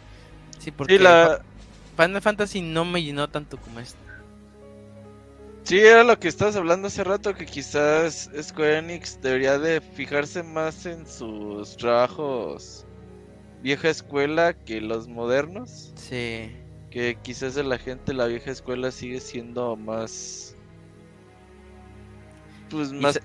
[0.61, 1.41] Sí, porque la...
[1.97, 3.99] Final Fantasy no me llenó tanto como este.
[5.65, 10.43] Sí, era lo que estabas hablando hace rato, que quizás Square Enix debería de fijarse
[10.43, 12.85] más en sus trabajos
[13.63, 15.95] vieja escuela que los modernos.
[15.97, 16.55] Sí.
[16.91, 20.54] Que quizás de la gente la vieja escuela sigue siendo más
[22.71, 23.21] pues más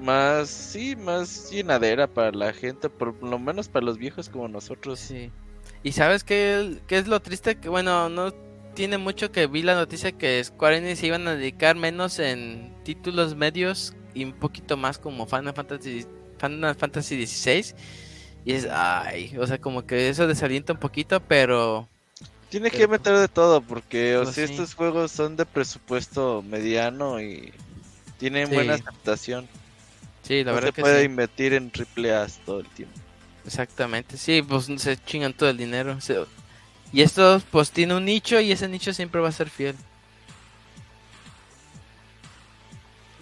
[0.00, 5.00] más sí, más llenadera para la gente, por lo menos para los viejos como nosotros.
[5.00, 5.30] Sí.
[5.82, 8.32] Y sabes qué, qué es lo triste que bueno, no
[8.74, 12.72] tiene mucho que vi la noticia que Square Enix se iban a dedicar menos en
[12.84, 16.06] títulos medios y un poquito más como Final Fantasy
[16.38, 17.74] Final Fantasy XVI
[18.44, 21.88] y es ay, o sea, como que eso desalienta un poquito, pero
[22.48, 27.20] tiene que meter de todo porque o pues sea, estos juegos son de presupuesto mediano
[27.20, 27.52] y
[28.20, 29.48] tienen buena aceptación.
[30.22, 32.94] Sí, la verdad se puede invertir en triple A todo el tiempo.
[33.46, 35.98] Exactamente, sí, pues se chingan todo el dinero.
[36.92, 39.74] Y esto pues tiene un nicho y ese nicho siempre va a ser fiel.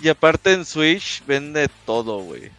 [0.03, 2.51] Y aparte en Switch vende todo, güey.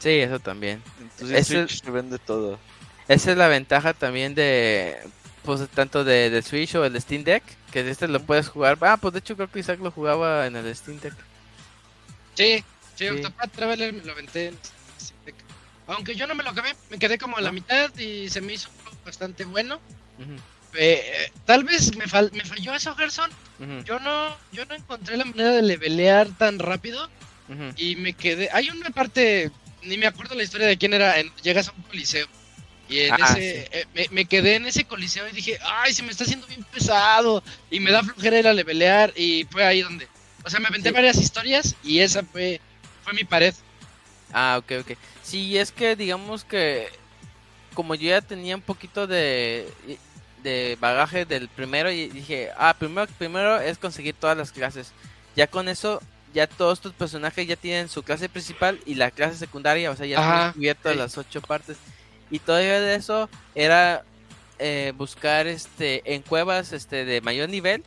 [0.00, 0.82] Sí, eso también.
[1.00, 2.58] Entonces en Switch se vende todo.
[3.06, 4.98] Esa es la ventaja también de
[5.44, 8.78] pues tanto de, Switch o el Steam Deck, que este lo puedes jugar.
[8.80, 11.14] Ah, pues de hecho creo que Isaac lo jugaba en el Steam Deck.
[12.34, 12.64] Sí,
[12.96, 14.52] sí, Octopath Traveler me lo aventé
[15.86, 18.54] Aunque yo no me lo acabé, me quedé como a la mitad y se me
[18.54, 18.68] hizo
[19.04, 19.80] bastante bueno.
[20.76, 23.30] Eh, tal vez me, me falló eso, Gerson.
[23.84, 27.08] Yo no yo no encontré la manera de levelear tan rápido
[27.76, 28.48] y me quedé.
[28.52, 29.50] Hay una parte,
[29.82, 31.14] ni me acuerdo la historia de quién era.
[31.42, 32.26] llegas a un coliseo
[32.88, 36.02] y en ah, ese, eh, me, me, quedé en ese coliseo y dije, ay, se
[36.02, 39.80] me está haciendo bien pesado y me da flojera ir a levelear y fue ahí
[39.80, 40.06] donde
[40.44, 42.60] o sea, me aventé varias historias y esa fue,
[43.02, 43.54] fue mi pared.
[44.32, 44.98] Ah, ok, ok.
[45.22, 46.88] Sí, es que digamos que
[47.74, 49.68] como yo ya tenía un poquito de,
[50.42, 54.92] de bagaje del primero y dije, ah, primero, primero es conseguir todas las clases.
[55.34, 56.00] Ya con eso
[56.34, 60.04] ya todos tus personajes ya tienen su clase principal y la clase secundaria, o sea,
[60.04, 61.76] ya han cubierto las ocho partes.
[62.30, 64.04] Y todavía de eso era
[64.58, 67.84] eh, buscar este en cuevas este de mayor nivel,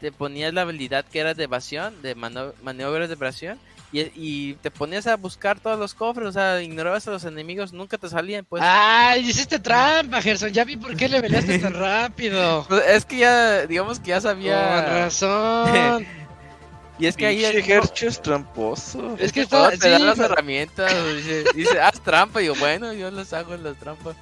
[0.00, 3.58] te ponías la habilidad que era de evasión, de maniobras de evasión,
[3.92, 7.98] y, te ponías a buscar todos los cofres, o sea, ignorabas a los enemigos, nunca
[7.98, 8.62] te salían, pues.
[8.64, 10.52] ¡Ay, hiciste trampa, Gerson!
[10.52, 12.64] Ya vi por qué le peleaste tan rápido.
[12.68, 14.84] Pues, es que ya, digamos que ya sabía.
[14.84, 16.06] Con razón.
[17.00, 17.40] y es que ahí.
[17.62, 19.16] Gercho es tramposo.
[19.18, 23.10] Es que todo, te dan las herramientas, dice, dice, haz trampa, y yo, bueno, yo
[23.10, 24.14] las hago en las trampas.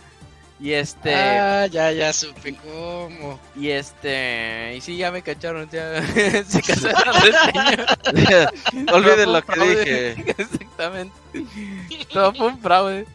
[0.60, 1.14] Y este.
[1.14, 3.38] Ah, ya, ya supe cómo.
[3.54, 4.74] Y este.
[4.76, 5.68] Y sí, ya me cacharon.
[5.70, 6.02] Ya.
[6.48, 7.14] Se casaron
[8.92, 10.10] Olviden lo que dije.
[10.38, 11.14] Exactamente.
[12.12, 13.06] Todo fue un fraude.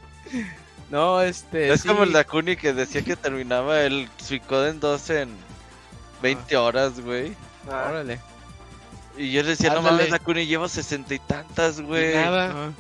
[0.90, 1.74] No, este.
[1.74, 5.36] Es como el Dakuni que decía que terminaba el Suicoden 2 en
[6.22, 7.36] 20 horas, güey.
[7.70, 7.88] Ah.
[7.90, 8.20] Órale.
[9.18, 12.16] Y yo le decía, no mames, Dakuni, llevo sesenta y tantas, güey.
[12.16, 12.52] Nada.
[12.52, 12.72] Ah,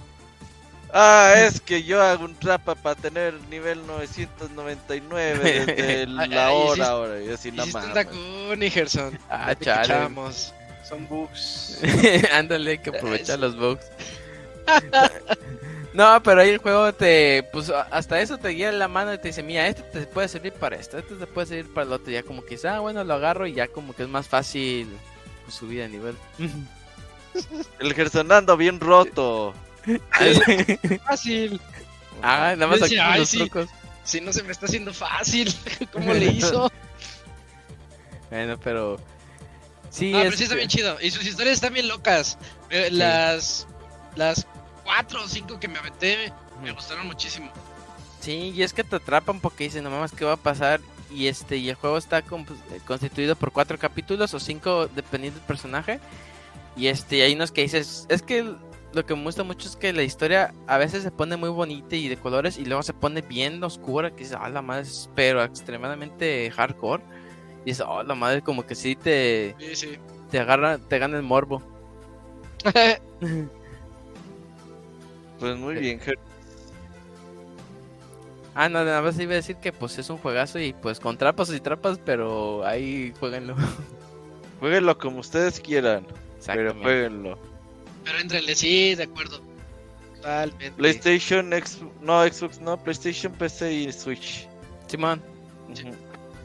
[0.94, 7.22] es que yo hago un trapa para tener nivel 999 desde la hora ahora.
[7.22, 8.06] Y así nada más.
[8.06, 9.18] con Gerson.
[9.30, 10.10] Ah, chale.
[10.88, 11.80] Son bugs.
[12.34, 13.86] Ándale, hay que aprovechar los bugs.
[15.94, 17.48] no, pero ahí el juego te.
[17.52, 20.53] Pues hasta eso te guía la mano y te dice: Mira, este te puede servir
[20.53, 22.11] para esto, este te puede servir para el otro.
[22.11, 24.90] Ya como que, ah, bueno, lo agarro y ya como que es más fácil
[25.45, 26.15] pues, subir de nivel.
[27.80, 29.56] el Gerson ando bien roto.
[31.05, 31.60] fácil.
[32.22, 33.69] Ah, nada más aquí los trucos.
[34.03, 35.53] Si no se me está haciendo fácil,
[35.93, 36.72] ¿cómo le hizo?
[38.30, 38.99] bueno, pero.
[39.89, 40.97] Sí, ah, pero sí está bien chido.
[41.01, 42.38] Y sus historias están bien locas.
[42.69, 43.68] Eh, las.
[44.15, 44.45] Las
[44.84, 46.31] cuatro o cinco que me aventé
[46.61, 47.51] me gustaron muchísimo.
[48.19, 50.80] Sí, y es que te atrapan porque dicen, no mames, ¿qué va a pasar?
[51.11, 52.23] Y este y el juego está eh,
[52.85, 55.99] constituido por cuatro capítulos o cinco dependiendo del personaje.
[56.76, 58.55] Y este, hay unos que dices, es que
[58.94, 61.95] lo que me gusta mucho es que la historia a veces se pone muy bonita
[61.95, 65.44] y de colores y luego se pone bien oscura, que dice, ah, la madre, pero
[65.44, 67.03] extremadamente hardcore.
[67.65, 69.56] Y dice, oh, la madre, como que sí te,
[70.30, 71.64] te agarra, te gana el morbo.
[75.40, 75.99] pues muy bien,
[78.56, 81.18] Ah, no, nada más iba a decir que pues es un juegazo y pues con
[81.18, 83.56] trapas y trapas, pero ahí jueguenlo.
[84.60, 86.07] Jueguenlo como ustedes quieran,
[86.45, 87.38] pero jueguenlo.
[88.03, 89.41] Pero entrenle, sí, de acuerdo.
[90.15, 90.71] Totalmente.
[90.71, 91.49] PlayStation,
[92.01, 94.47] no, Xbox, no, PlayStation, PC y Switch.
[94.88, 95.21] Simón.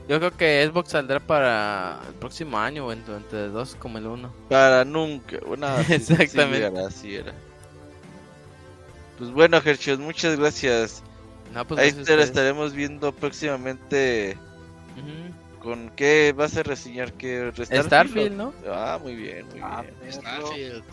[0.09, 4.32] Yo creo que Xbox saldrá para el próximo año o entre, dos como el uno.
[4.48, 5.39] Para nunca.
[5.47, 6.80] Bueno, Exactamente.
[6.80, 7.35] Así era,
[9.18, 11.02] Pues bueno, Herschel, muchas gracias.
[11.68, 14.36] pues Ahí te lo estaremos viendo próximamente.
[15.60, 17.12] ¿Con qué vas a reseñar?
[17.12, 18.55] que Starfield, ¿no?
[18.66, 20.12] Ah, muy bien, muy ah, bien.
[20.12, 20.85] Starfield.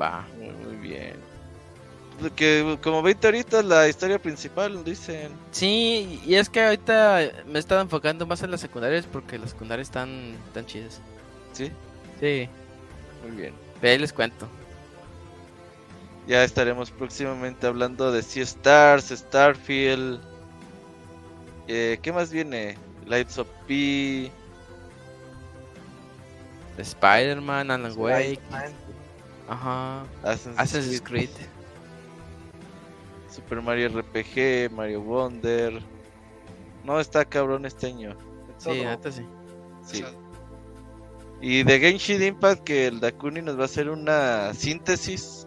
[0.00, 0.24] Va.
[0.36, 1.14] Muy, bien.
[2.34, 5.30] Que como veis ahorita la historia principal, dicen.
[5.52, 9.50] Sí, y es que ahorita me he estado enfocando más en las secundarias porque las
[9.50, 11.00] secundarias están tan chidas.
[11.52, 11.70] ¿Sí?
[12.20, 12.48] Sí.
[13.22, 13.54] Muy bien.
[13.82, 14.48] ahí les cuento.
[16.26, 20.20] Ya estaremos próximamente hablando de Sea Stars, Starfield.
[21.68, 22.76] Eh, ¿Qué más viene?
[23.06, 24.30] Lights of P.
[26.76, 28.40] Spider-Man, Alan Wake.
[29.48, 30.04] Ajá.
[30.22, 31.30] Assassin's, Creed.
[33.30, 35.82] Super Mario RPG, Mario Wonder.
[36.84, 38.16] No, está cabrón este año.
[38.58, 39.22] Sí, hasta sí.
[39.84, 40.04] Sí.
[41.40, 45.46] Y de Genshin Impact que el Dakuni nos va a hacer una síntesis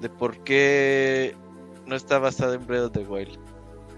[0.00, 1.34] de por qué
[1.86, 3.38] no está basado en Breath of the Wild.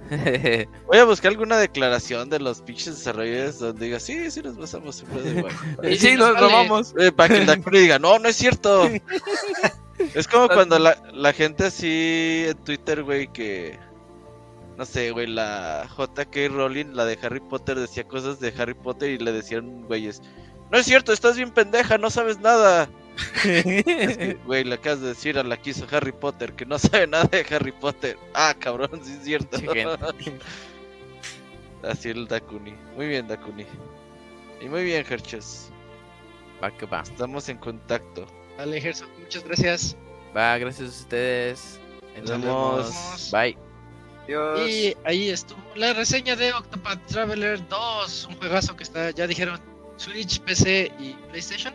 [0.87, 4.79] Voy a buscar alguna declaración de los pinches desarrolladores donde diga, sí, sí nos the
[5.83, 5.99] Wild.
[5.99, 6.95] sí, nos robamos.
[6.99, 8.89] Eh, para que el Dakuni diga, no, no es cierto.
[10.15, 13.79] Es como cuando la, la gente así en Twitter, güey, que.
[14.79, 16.49] No sé, güey, la J.K.
[16.49, 20.23] Rowling, la de Harry Potter, decía cosas de Harry Potter y le decían, güeyes,
[20.71, 22.89] no es cierto, estás bien pendeja, no sabes nada.
[24.45, 27.25] güey, le acabas de decir a la que hizo Harry Potter que no sabe nada
[27.25, 28.17] de Harry Potter.
[28.35, 29.59] Ah, cabrón, sí es cierto.
[31.83, 32.75] Así el Dakuni.
[32.95, 33.65] Muy bien, Dakuni.
[34.61, 35.71] Y muy bien, Herches.
[36.63, 37.01] Va que va.
[37.01, 38.27] Estamos en contacto.
[38.59, 39.97] Dale, Gerson, muchas gracias.
[40.37, 41.81] Va, gracias a ustedes.
[42.21, 43.31] Nos vemos.
[43.33, 43.57] Bye.
[44.29, 49.59] Y ahí estuvo la reseña de Octopath Traveler 2, un juegazo que está, ya dijeron,
[49.97, 51.75] Switch, PC y PlayStation.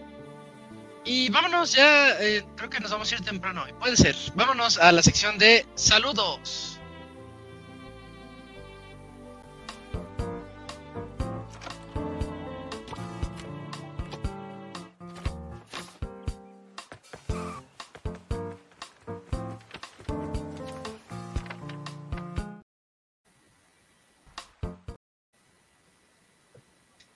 [1.06, 4.16] Y vámonos ya, eh, creo que nos vamos a ir temprano, puede ser.
[4.34, 6.75] Vámonos a la sección de saludos.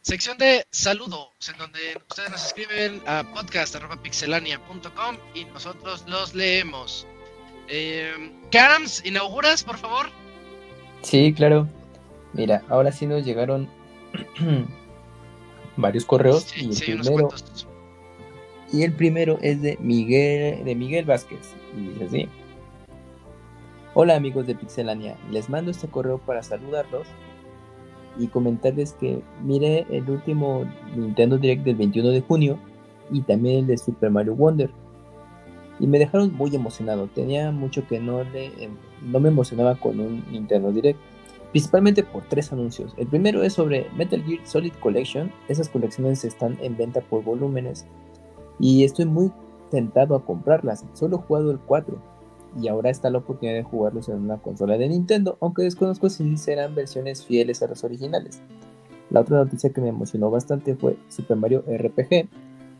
[0.09, 1.79] Sección de saludos, en donde
[2.09, 7.05] ustedes nos escriben a podcast.pixelania.com y nosotros los leemos.
[7.67, 10.07] Eh, Carams, ¿inauguras, por favor?
[11.03, 11.69] Sí, claro.
[12.33, 13.69] Mira, ahora sí nos llegaron
[15.77, 17.29] varios correos y el primero
[18.73, 22.29] y el primero es de Miguel de Miguel Vázquez y dice así.
[23.93, 27.05] Hola amigos de Pixelania, les mando este correo para saludarlos
[28.19, 30.65] y comentarles que mire el último
[30.95, 32.59] Nintendo Direct del 21 de junio
[33.11, 34.69] y también el de Super Mario Wonder.
[35.79, 37.07] Y me dejaron muy emocionado.
[37.07, 40.99] Tenía mucho que no, le, em, no me emocionaba con un Nintendo Direct.
[41.51, 42.93] Principalmente por tres anuncios.
[42.97, 45.31] El primero es sobre Metal Gear Solid Collection.
[45.47, 47.87] Esas colecciones están en venta por volúmenes.
[48.59, 49.31] Y estoy muy
[49.71, 50.85] tentado a comprarlas.
[50.93, 52.18] Solo he jugado el 4
[52.59, 56.37] y ahora está la oportunidad de jugarlos en una consola de Nintendo, aunque desconozco si
[56.37, 58.41] serán versiones fieles a los originales.
[59.09, 62.27] La otra noticia que me emocionó bastante fue Super Mario RPG,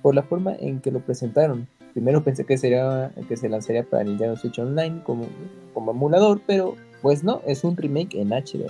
[0.02, 1.68] por la forma en que lo presentaron.
[1.94, 5.26] Primero pensé que, sería, que se lanzaría para Nintendo Switch Online como,
[5.74, 8.68] como emulador, pero pues no, es un remake en HD.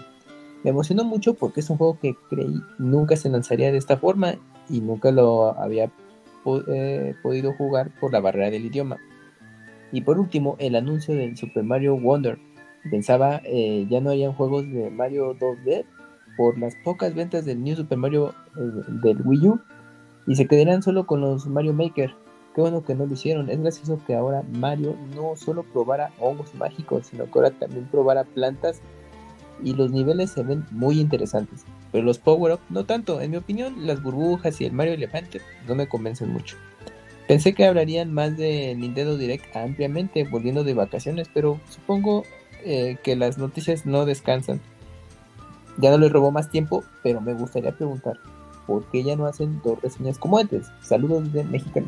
[0.63, 4.35] Me emocionó mucho porque es un juego que creí nunca se lanzaría de esta forma
[4.69, 5.91] y nunca lo había
[6.67, 8.97] eh, podido jugar por la barrera del idioma.
[9.91, 12.37] Y por último, el anuncio del Super Mario Wonder.
[12.89, 15.85] Pensaba eh, ya no harían juegos de Mario 2D
[16.37, 19.59] por las pocas ventas del New Super Mario eh, del Wii U
[20.27, 22.15] y se quedarían solo con los Mario Maker.
[22.55, 23.49] Qué bueno que no lo hicieron.
[23.49, 28.23] Es gracioso que ahora Mario no solo probara hongos mágicos, sino que ahora también probara
[28.23, 28.81] plantas
[29.63, 31.65] y los niveles se ven muy interesantes.
[31.91, 33.21] Pero los power-up no tanto.
[33.21, 36.55] En mi opinión, las burbujas y el Mario Elefante no me convencen mucho.
[37.29, 42.23] Pensé que hablarían más de Nintendo Direct ampliamente volviendo de vacaciones, pero supongo
[42.65, 44.59] eh, que las noticias no descansan.
[45.77, 48.17] Ya no les robó más tiempo, pero me gustaría preguntar,
[48.65, 50.71] ¿por qué ya no hacen dos reseñas como antes?
[50.81, 51.83] Saludos de México.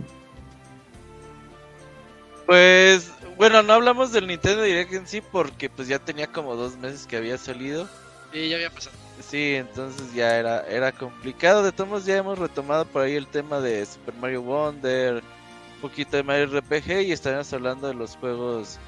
[2.45, 6.77] Pues bueno, no hablamos del Nintendo Direct en sí porque pues ya tenía como dos
[6.77, 7.89] meses que había salido.
[8.31, 9.00] Sí, ya había pasado.
[9.21, 11.63] Sí, entonces ya era, era complicado.
[11.63, 15.81] De todos modos ya hemos retomado por ahí el tema de Super Mario Wonder, un
[15.81, 18.79] poquito de Mario RPG y estaremos hablando de los juegos.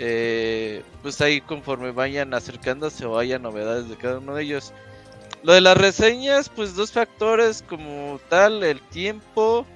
[0.00, 4.72] Eh, pues ahí conforme vayan acercándose o haya novedades de cada uno de ellos.
[5.42, 9.66] Lo de las reseñas, pues dos factores como tal, el tiempo.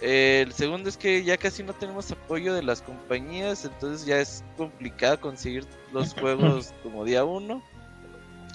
[0.00, 4.18] Eh, el segundo es que ya casi no tenemos apoyo de las compañías, entonces ya
[4.18, 7.62] es complicado conseguir los juegos como día uno.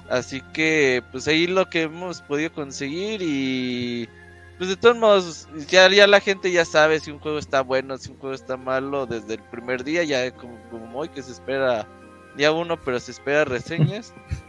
[0.09, 4.07] Así que pues ahí lo que hemos podido conseguir y
[4.57, 7.97] pues de todos modos ya, ya la gente ya sabe si un juego está bueno,
[7.97, 11.31] si un juego está malo desde el primer día, ya como, como hoy que se
[11.33, 11.87] espera
[12.35, 14.13] día uno pero se espera reseñas.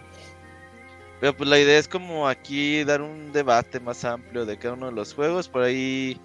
[1.21, 4.87] Pero pues la idea es como aquí dar un debate más amplio de cada uno
[4.87, 5.49] de los juegos.
[5.49, 6.17] Por ahí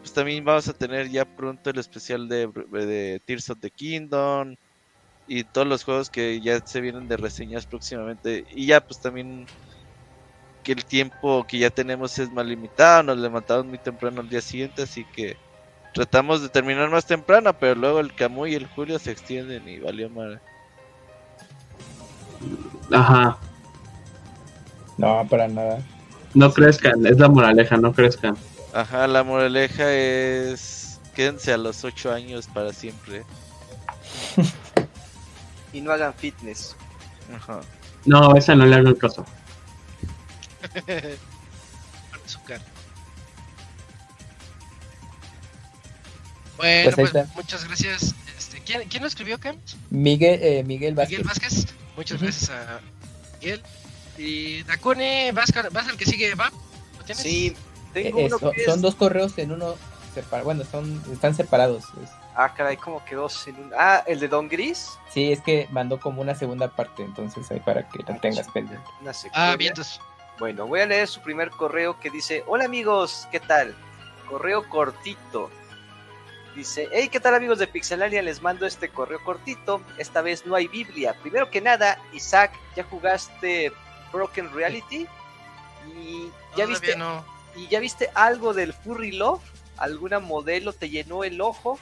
[0.00, 4.56] pues también vamos a tener ya pronto el especial de, de Tears of the Kingdom
[5.26, 8.44] y todos los juegos que ya se vienen de reseñas próximamente.
[8.50, 9.46] Y ya pues también
[10.62, 14.40] que el tiempo que ya tenemos es más limitado, nos levantamos muy temprano al día
[14.40, 15.36] siguiente, así que
[15.92, 19.80] tratamos de terminar más temprano, pero luego el Camu y el Julio se extienden y
[19.80, 20.40] valió mal.
[22.92, 23.38] Ajá.
[24.98, 25.80] No, para nada.
[26.34, 28.36] No crezcan, es la moraleja, no crezcan.
[28.72, 33.24] Ajá, la moraleja es quédense a los 8 años para siempre.
[35.72, 36.76] y no hagan fitness.
[37.34, 37.60] Ajá.
[38.04, 39.24] No, esa no le hago el caso.
[42.24, 42.60] azúcar.
[46.56, 48.14] Bueno, pues, pues muchas gracias.
[48.38, 49.56] Este, ¿quién, ¿quién, lo escribió, Cam?
[49.90, 51.18] Miguel, eh, Miguel Vázquez.
[51.18, 51.66] Miguel Vázquez.
[51.96, 52.80] Muchas gracias a
[53.40, 53.62] Miguel.
[54.18, 56.52] Y Dakune, vas, vas al que sigue, ¿va?
[56.98, 57.22] ¿Lo tienes?
[57.22, 57.56] Sí,
[57.92, 58.82] tengo eh, uno son, que son es...
[58.82, 59.76] dos correos en uno
[60.14, 60.44] separado.
[60.44, 61.84] Bueno, son, están separados.
[62.02, 63.72] Es- Ah, caray, como que dos en un...
[63.76, 64.98] Ah, el de Don Gris.
[65.10, 68.88] Sí, es que mandó como una segunda parte, entonces ahí para que la tengas pendiente.
[69.00, 69.52] Una secuela.
[69.52, 70.00] Ah, bien, entonces.
[70.38, 73.74] Bueno, voy a leer su primer correo que dice, hola amigos, ¿qué tal?
[74.28, 75.50] Correo cortito.
[76.56, 78.20] Dice, hey, ¿qué tal amigos de Pixelaria?
[78.22, 79.80] Les mando este correo cortito.
[79.98, 81.14] Esta vez no hay Biblia.
[81.22, 83.72] Primero que nada, Isaac, ¿ya jugaste
[84.12, 85.06] Broken Reality?
[85.96, 86.24] ¿Y
[86.56, 87.24] ya, Todavía viste, no.
[87.56, 89.42] ¿Y ya viste algo del Furry Love?
[89.78, 91.78] ¿Alguna modelo te llenó el ojo?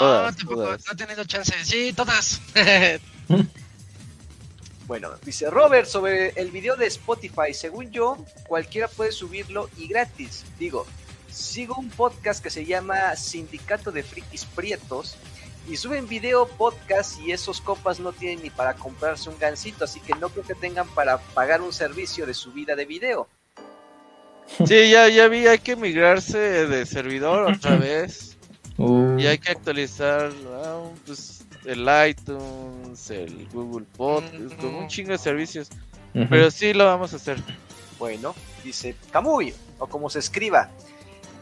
[0.00, 0.86] No, Todas, tampoco, todas.
[0.86, 1.54] no he tenido chance.
[1.64, 2.40] Sí, todas.
[4.86, 7.52] Bueno, dice Robert sobre el video de Spotify.
[7.52, 8.16] Según yo,
[8.46, 10.46] cualquiera puede subirlo y gratis.
[10.58, 10.86] Digo,
[11.30, 15.16] sigo un podcast que se llama Sindicato de Frikis Prietos
[15.68, 20.00] y suben video, podcast y esos copas no tienen ni para comprarse un gancito, así
[20.00, 23.28] que no creo que tengan para pagar un servicio de subida de video.
[24.66, 28.27] Sí, ya, ya vi, hay que migrarse de servidor otra vez.
[28.78, 35.18] Y hay que actualizar ah, pues, el iTunes, el Google Podcast, como un chingo de
[35.18, 35.68] servicios.
[36.12, 37.38] Pero sí lo vamos a hacer.
[37.98, 38.34] Bueno,
[38.64, 40.70] dice Camuy, o como se escriba.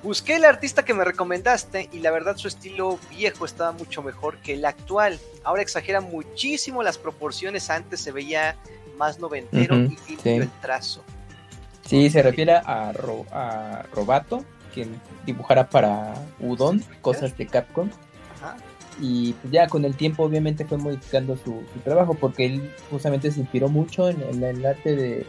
[0.02, 4.38] Busqué el artista que me recomendaste y la verdad su estilo viejo estaba mucho mejor
[4.38, 5.18] que el actual.
[5.44, 8.56] Ahora exagera muchísimo las proporciones, antes se veía
[8.96, 11.02] más noventero y limpio el trazo.
[11.84, 14.44] Sí, se refiere a, a Robato,
[14.76, 17.88] quien dibujara para Udon, cosas de Capcom.
[19.00, 23.40] Y pues ya con el tiempo obviamente fue modificando su, trabajo porque él justamente se
[23.40, 25.26] inspiró mucho en, el arte de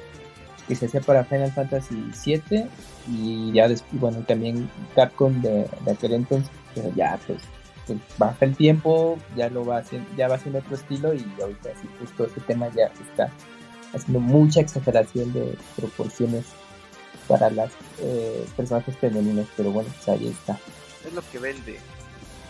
[0.68, 1.96] que se hacía para Final Fantasy
[2.26, 2.66] VII
[3.10, 7.40] y ya después, bueno, también Capcom de, aquel entonces, pero ya pues,
[7.86, 11.70] pues, baja el tiempo, ya lo va haciendo, ya va haciendo otro estilo y ahorita
[11.82, 13.32] sí, justo ese tema ya está
[13.94, 16.46] haciendo mucha exageración de proporciones
[17.28, 20.60] para las eh, personajes femeninos, pero bueno, pues ahí está.
[21.06, 21.80] Es lo que vende.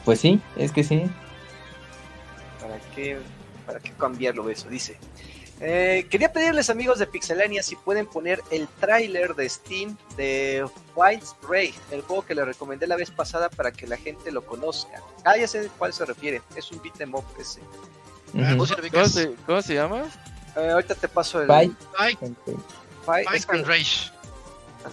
[0.06, 1.04] Pues sí, es que sí.
[2.62, 3.18] ¿Para qué,
[3.66, 4.70] para qué cambiarlo eso?
[4.70, 4.98] Dice.
[5.60, 10.64] Eh, quería pedirles amigos de Pixelania si pueden poner el tráiler de Steam de
[10.96, 14.46] White Ray, el juego que les recomendé la vez pasada para que la gente lo
[14.46, 15.02] conozca.
[15.26, 17.62] Ah, ya sé a cuál se refiere, es un beat'em up ese.
[18.32, 20.04] ¿Cómo, se, llama?
[20.56, 21.48] Eh, ahorita te paso el...
[21.48, 24.12] Fight, Fight, and Rage.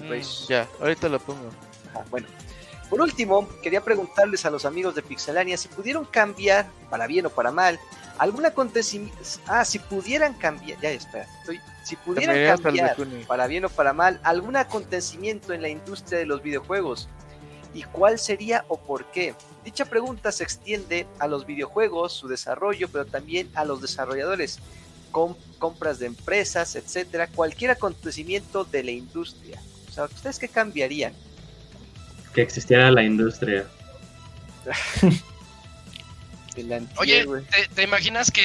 [0.00, 1.50] Mm, ya, ahorita lo pongo.
[2.10, 2.26] bueno,
[2.90, 7.30] por último, quería preguntarles a los amigos de Pixelania si pudieron cambiar, para bien o
[7.30, 7.80] para mal,
[8.18, 9.18] algún acontecimiento.
[9.46, 11.60] Ah, si pudieran cambiar, ya espera, estoy.
[11.82, 12.96] Si pudieran cambiar,
[13.26, 17.08] para bien o para mal, algún acontecimiento en la industria de los videojuegos,
[17.74, 19.34] ¿y cuál sería o por qué?
[19.64, 24.60] Dicha pregunta se extiende a los videojuegos, su desarrollo, pero también a los desarrolladores,
[25.58, 29.60] compras de empresas, etcétera, cualquier acontecimiento de la industria.
[29.94, 31.12] Sea, ¿ustedes qué cambiarían?
[32.34, 33.64] Que existiera la industria.
[36.96, 37.26] Oye,
[37.74, 38.42] ¿te, imaginas que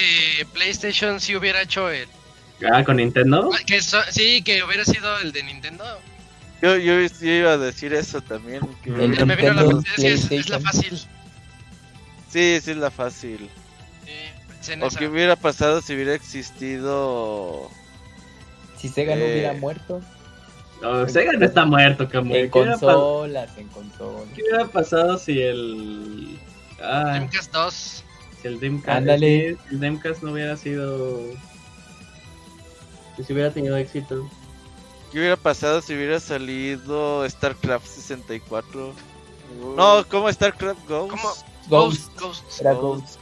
[0.53, 2.07] PlayStation sí hubiera hecho el...
[2.71, 3.49] Ah, con Nintendo?
[3.53, 5.84] Ah, que sí, que hubiera sido el de Nintendo.
[6.61, 8.61] Yo, yo, iba a decir eso también.
[8.84, 8.89] Que...
[8.89, 10.97] El, me vino la es, es, la fácil.
[12.30, 13.49] Sí, sí es la fácil.
[14.61, 17.71] Sí, o qué hubiera pasado si hubiera existido...
[18.77, 20.01] Si Sega no hubiera eh, muerto.
[20.81, 22.38] No, Sega no está muerto, Camuy.
[22.38, 24.30] En consolas, en consolas.
[24.35, 26.39] ¿Qué hubiera pasado si el
[26.81, 28.03] Ah, Dreamcast 2.
[28.41, 31.22] Si el Dreamcast, el Dreamcast no hubiera sido.
[33.26, 34.30] Si hubiera tenido éxito.
[35.11, 38.93] ¿Qué hubiera pasado si hubiera salido StarCraft 64?
[39.76, 41.11] No, ¿cómo StarCraft Ghost?
[41.11, 41.34] ¿Cómo?
[41.68, 42.19] Ghost.
[42.19, 42.61] Ghost.
[42.61, 43.19] Era Ghost.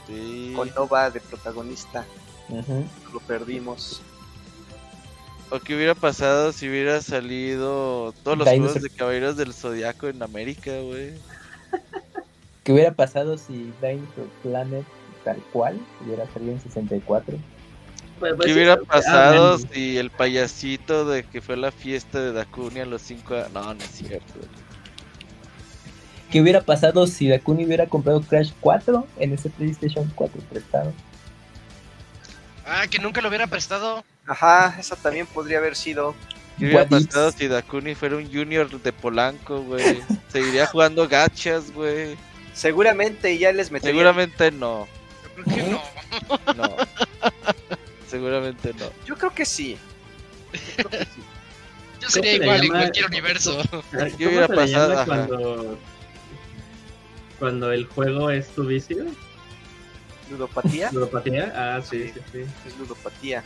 [0.55, 2.05] Con Nova de protagonista.
[3.11, 4.01] Lo perdimos.
[5.49, 10.21] ¿O qué hubiera pasado si hubiera salido todos los juegos de Caballeros del Zodiaco en
[10.21, 11.13] América, güey?
[12.63, 14.85] ¿Qué hubiera pasado si Dinosaur Planet
[15.23, 17.37] tal cual hubiera salido en 64?
[18.19, 22.81] Pues, pues ¿Qué hubiera pasado si el payasito de que fue la fiesta de Dakuni
[22.81, 24.33] a los 5 No, no es cierto.
[26.29, 30.91] ¿Qué hubiera pasado si Dakuni hubiera comprado Crash 4 en ese PlayStation 4 prestado?
[32.65, 34.03] Ah, que nunca lo hubiera prestado.
[34.27, 36.13] Ajá, eso también podría haber sido.
[36.59, 40.01] ¿Qué hubiera pasado si Dakuni fuera un junior de Polanco, güey?
[40.27, 42.17] Seguiría jugando gachas, güey.
[42.53, 43.93] Seguramente ya les metería.
[43.93, 44.87] Seguramente no.
[45.45, 45.83] no?
[46.55, 46.75] No.
[48.07, 48.89] Seguramente no.
[49.05, 49.77] Yo creo que sí.
[52.01, 53.61] Yo, sería igual en cualquier universo.
[54.17, 55.79] ¿Qué hubiera pasado cuando,
[57.39, 59.05] cuando el juego es tu vicio?
[60.29, 60.91] ¿Ludopatía?
[60.91, 61.53] ¿Ludopatía?
[61.55, 62.39] Ah, sí, sí, sí.
[62.65, 63.43] Es ludopatía.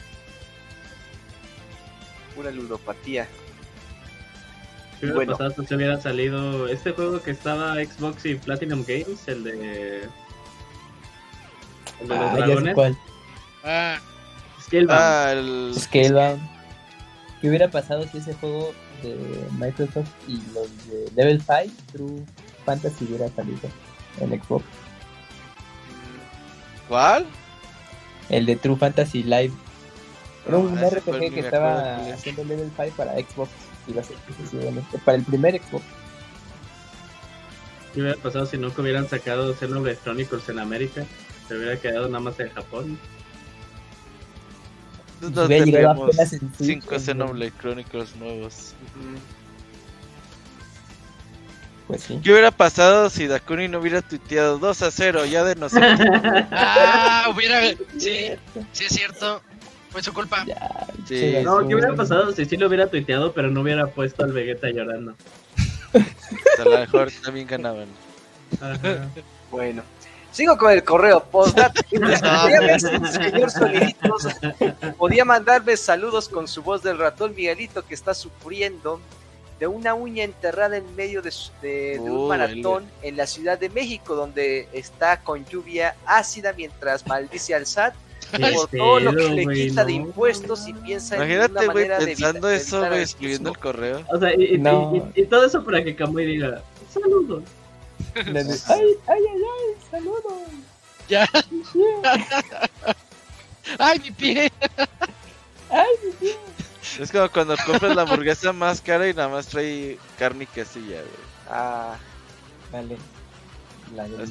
[2.36, 3.28] Pura ludopatía.
[5.00, 9.28] ¿Qué hubiera pasado si hubiera salido este juego que estaba Xbox y Platinum Games?
[9.28, 10.04] El de.
[12.02, 12.76] El de los ah, dragones.
[12.76, 12.98] Cuál.
[13.64, 14.00] Ah,
[14.62, 15.02] Scalebound.
[15.02, 15.74] Ah, el...
[15.76, 16.42] Scalebound.
[17.42, 19.18] ¿Qué hubiera pasado si ese juego de
[19.58, 22.24] Microsoft y los de Level 5 True
[22.66, 23.70] Fantasy hubiera salido
[24.20, 24.64] en Xbox?
[26.88, 27.26] ¿Cuál?
[28.30, 29.54] El de True Fantasy Live.
[30.48, 33.52] Era un ah, RPG que estaba haciendo Level 5 para Xbox
[34.00, 34.18] a ser
[35.04, 35.84] para el primer Xbox.
[37.94, 41.06] ¿Qué hubiera pasado si nunca hubieran sacado Xenoblade Chronicles en América?
[41.48, 42.98] Se hubiera quedado nada más en Japón.
[45.20, 46.12] No tenemos
[46.58, 48.74] cinco Xenoblade Chronicles nuevos.
[51.88, 52.20] Pues sí.
[52.24, 56.00] ¿Qué hubiera pasado si Dakuni no hubiera tuiteado 2 a 0 ya de nosotros?
[56.52, 57.68] ah, hubiera.
[57.98, 58.32] Sí,
[58.72, 59.42] sí es cierto.
[59.92, 60.46] Fue su culpa.
[61.06, 61.36] sí.
[61.44, 64.70] No, ¿qué hubiera pasado si sí lo hubiera tuiteado, pero no hubiera puesto al Vegeta
[64.70, 65.16] llorando?
[66.60, 67.88] A lo mejor también ganaban.
[69.50, 69.84] Bueno.
[70.32, 71.22] Sigo con el correo.
[71.26, 71.82] Postdata.
[71.90, 74.28] señor Soniditos
[74.98, 79.02] podía mandarme saludos con su voz del ratón Miguelito que está sufriendo
[79.60, 84.68] de una uña enterrada en medio de, un maratón en la Ciudad de México, donde
[84.74, 87.94] está con lluvia ácida mientras maldice al SAT
[88.32, 92.50] por todo lo que le quita de impuestos y piensa Imagínate, en una manera pensando
[92.50, 94.04] eso, güey, escribiendo el correo.
[94.14, 94.62] O sea, y,
[95.16, 97.44] y, todo eso para que Camuy diga, saludos.
[98.16, 100.34] ay, ay, ay, ay, saludos.
[101.08, 101.28] Ya.
[103.80, 104.52] ay, mi pie.
[105.70, 106.38] ay, mi pie.
[107.00, 111.02] Es como cuando compras la hamburguesa más cara y nada más trae carne y quesilla,
[111.02, 111.32] güey.
[111.50, 111.98] Ah,
[112.72, 112.98] vale.
[113.96, 114.30] La del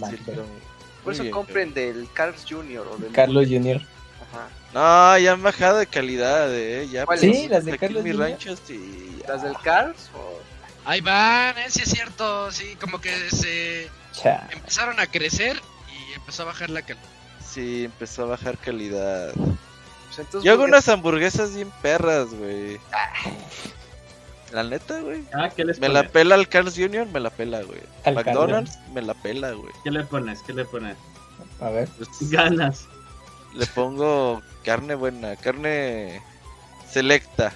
[1.04, 2.86] Por eso compren del Carlos Jr.
[2.86, 3.76] o del Carlos Jr.
[3.76, 4.48] Ajá.
[4.72, 6.88] No, ya han bajado de calidad, eh.
[6.90, 9.18] Ya, sí, las de Carlos mi rancho, sí.
[9.26, 10.10] ¿Las del Carlos?
[10.84, 13.90] Ahí van, eh, sí es cierto, sí, como que se
[14.50, 17.04] empezaron a crecer y empezó a bajar la calidad.
[17.46, 19.32] Sí, empezó a bajar calidad.
[19.34, 22.80] Pues Yo hago unas hamburguesas bien perras, güey.
[24.52, 25.22] La neta, güey.
[25.32, 27.80] Ah, ¿qué les Me la pela al Carl's Jr., me la pela, güey.
[28.04, 29.72] McDonald's, me la pela, güey.
[29.84, 30.42] ¿Qué le pones?
[30.42, 30.96] ¿Qué le pones?
[31.60, 31.88] A ver.
[31.96, 32.86] Pues, Ganas.
[33.54, 36.22] Le pongo carne buena, carne
[36.88, 37.52] selecta.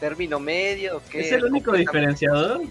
[0.00, 1.20] ¿Término medio qué?
[1.20, 2.62] ¿Es el único diferenciador?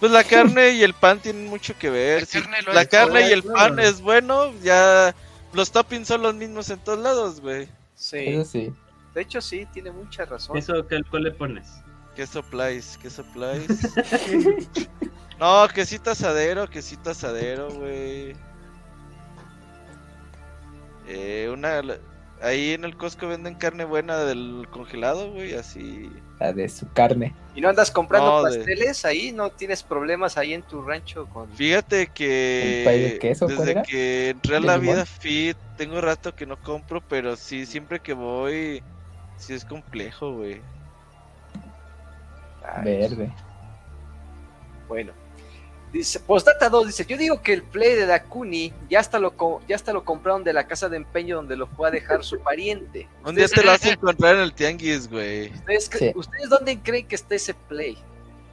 [0.00, 2.26] Pues la carne y el pan tienen mucho que ver.
[2.72, 5.14] La carne, y el pan es bueno, ya
[5.52, 7.68] los toppings son los mismos en todos lados, güey.
[7.94, 8.44] Sí.
[8.44, 8.72] sí.
[9.14, 10.56] De hecho, sí, tiene mucha razón.
[10.56, 11.66] ¿Eso qué, cuál le pones?
[12.14, 12.98] ¿Qué supplies?
[13.02, 13.66] ¿Qué supplies?
[15.40, 18.36] no, quesito asadero, quesito asadero, güey.
[21.08, 21.82] Eh, una...
[22.40, 26.10] Ahí en el Costco venden carne buena del congelado, güey, así.
[26.38, 27.34] La de su carne.
[27.54, 29.32] ¿Y no andas comprando pasteles ahí?
[29.32, 31.48] ¿No tienes problemas ahí en tu rancho con...?
[31.52, 33.18] Fíjate que...
[33.20, 38.00] desde que entré a la vida fit, tengo rato que no compro, pero sí, siempre
[38.00, 38.82] que voy,
[39.38, 40.60] sí es complejo, güey.
[42.84, 43.30] Verde.
[44.88, 45.12] Bueno.
[45.94, 49.32] Dice, postdata 2, dice, yo digo que el play de Dakuni ya hasta lo
[49.68, 52.40] ya hasta lo compraron de la casa de empeño donde lo fue a dejar su
[52.40, 53.06] pariente.
[53.24, 55.52] Un día te lo vas a encontrar en el tianguis, güey.
[56.16, 57.96] ¿Ustedes, dónde creen que está ese play?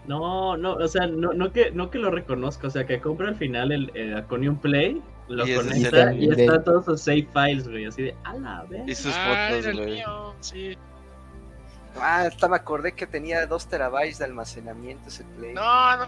[0.05, 3.29] No, no, o sea, no, no, que, no que lo reconozca, o sea, que compra
[3.29, 7.85] al final el, Dakuni un play, lo conecta y está todos sus save files, güey,
[7.85, 8.83] así de, a la vez.
[8.85, 10.03] Y sus fotos, güey.
[10.41, 10.77] Sí.
[11.99, 15.53] Ah, hasta me acordé que tenía 2 terabytes de almacenamiento ese play.
[15.53, 16.07] No, no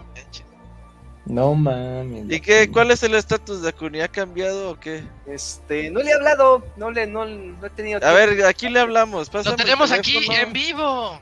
[1.26, 2.24] No mames.
[2.28, 2.70] ¿Y qué?
[2.70, 4.00] ¿Cuál es el estatus de Akuni?
[4.00, 5.04] ¿Ha cambiado o qué?
[5.26, 8.04] Este, no le he hablado, no le, no, no he tenido.
[8.04, 9.32] A ver, aquí le hablamos.
[9.32, 11.20] Lo tenemos aquí en vivo.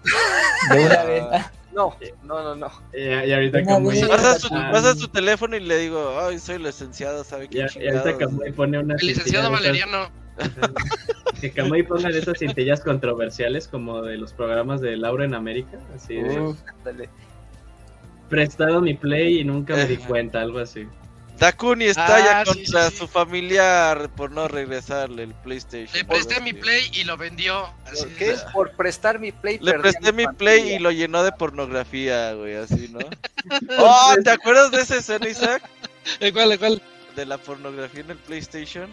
[0.71, 1.25] De una vez.
[1.73, 2.71] No, no, no, no.
[2.93, 7.25] Eh, y ahorita como pasa, su, pasa su teléfono y le digo, ay, soy licenciado,
[7.25, 7.59] ¿sabe qué?
[7.59, 8.95] Y, ahorita Camuy pone una.
[9.01, 10.22] El licenciado Valeriano.
[11.41, 15.79] Que Camuy ponga esas cintillas controversiales como de los programas de Laura en América.
[15.95, 17.09] Así de.
[18.29, 20.87] Prestado mi play y nunca me di cuenta, algo así.
[21.39, 25.93] Dakuni está ya ah, contra su familiar por no regresarle el PlayStation.
[25.93, 27.69] Le presté mi Play y lo vendió.
[28.17, 28.43] ¿Qué es?
[28.53, 29.59] Por prestar mi Play.
[29.61, 33.01] Le presté mi Play y lo llenó de pornografía, güey, así, ¿no?
[33.79, 35.63] oh, ¿te acuerdas de ese escena, Isaac?
[36.21, 36.83] ¿De cuál, de cuál?
[37.17, 38.89] De la pornografía en el PlayStation.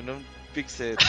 [0.00, 0.24] En un
[0.54, 0.96] pixel.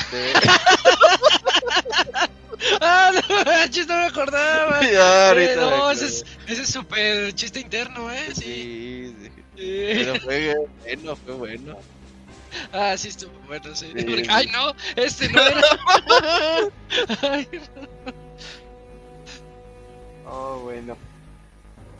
[2.81, 3.21] ah, no,
[3.69, 4.81] chiste no me acordaba.
[4.81, 8.35] Eh, no, ese es súper chiste interno, ¿eh?
[8.35, 9.15] Sí.
[9.55, 9.57] sí.
[9.57, 11.77] Pero fue bueno, fue bueno.
[12.73, 13.93] Ah, sí, estuvo bueno, sí.
[14.27, 15.61] Ay, no, este no era.
[17.21, 17.47] Ay,
[20.25, 20.97] Oh, bueno.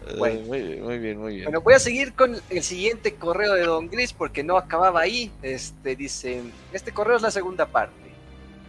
[0.07, 0.41] Eh, bueno.
[0.41, 1.45] muy bien, muy bien, muy bien.
[1.45, 5.31] Bueno, voy a seguir con el siguiente correo de Don Gris porque no acababa ahí.
[5.41, 6.41] Este dice,
[6.73, 7.93] este correo es la segunda parte.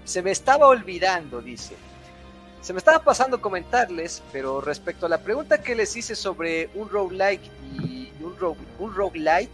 [0.04, 1.74] Se me estaba olvidando, dice.
[2.60, 6.88] Se me estaba pasando comentarles, pero respecto a la pregunta que les hice sobre un
[6.88, 7.42] roguelike
[7.74, 8.36] y un,
[8.78, 9.50] un roguelite?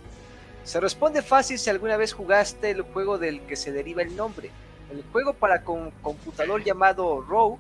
[0.65, 4.51] Se responde fácil si alguna vez jugaste el juego del que se deriva el nombre.
[4.91, 7.59] El juego para computador llamado Rogue.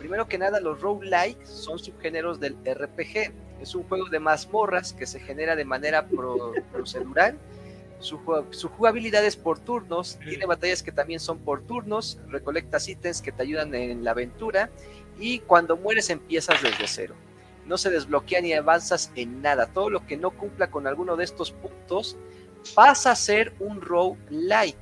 [0.00, 3.32] Primero que nada, los roguelike son subgéneros del RPG.
[3.60, 6.08] Es un juego de mazmorras que se genera de manera
[6.72, 7.38] procedural.
[8.00, 8.18] Su,
[8.48, 13.30] su, jugabilidad es por turnos, tiene batallas que también son por turnos, recolectas ítems que
[13.30, 14.70] te ayudan en la aventura
[15.18, 17.14] y cuando mueres empiezas desde cero
[17.70, 19.66] no se desbloquea ni avanzas en nada.
[19.66, 22.16] Todo lo que no cumpla con alguno de estos puntos
[22.74, 24.76] pasa a ser un rogue light.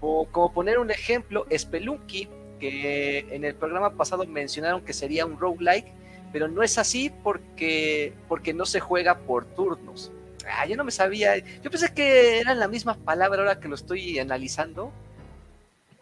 [0.00, 2.28] O como poner un ejemplo, Spelunky,
[2.58, 5.92] que en el programa pasado mencionaron que sería un roguelike,
[6.32, 10.10] pero no es así porque, porque no se juega por turnos.
[10.50, 11.36] Ah, yo no me sabía.
[11.38, 14.92] Yo pensé que eran la misma palabra ahora que lo estoy analizando.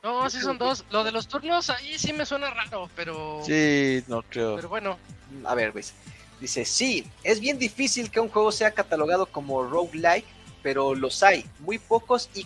[0.03, 0.85] No, sí son dos.
[0.91, 3.41] Lo de los turnos ahí sí me suena raro, pero.
[3.45, 4.57] Sí, no creo.
[4.57, 4.99] Pero bueno.
[5.45, 5.95] A ver, pues.
[6.41, 10.27] Dice, sí, es bien difícil que un juego sea catalogado como roguelike,
[10.66, 12.44] pero los hay, muy pocos y,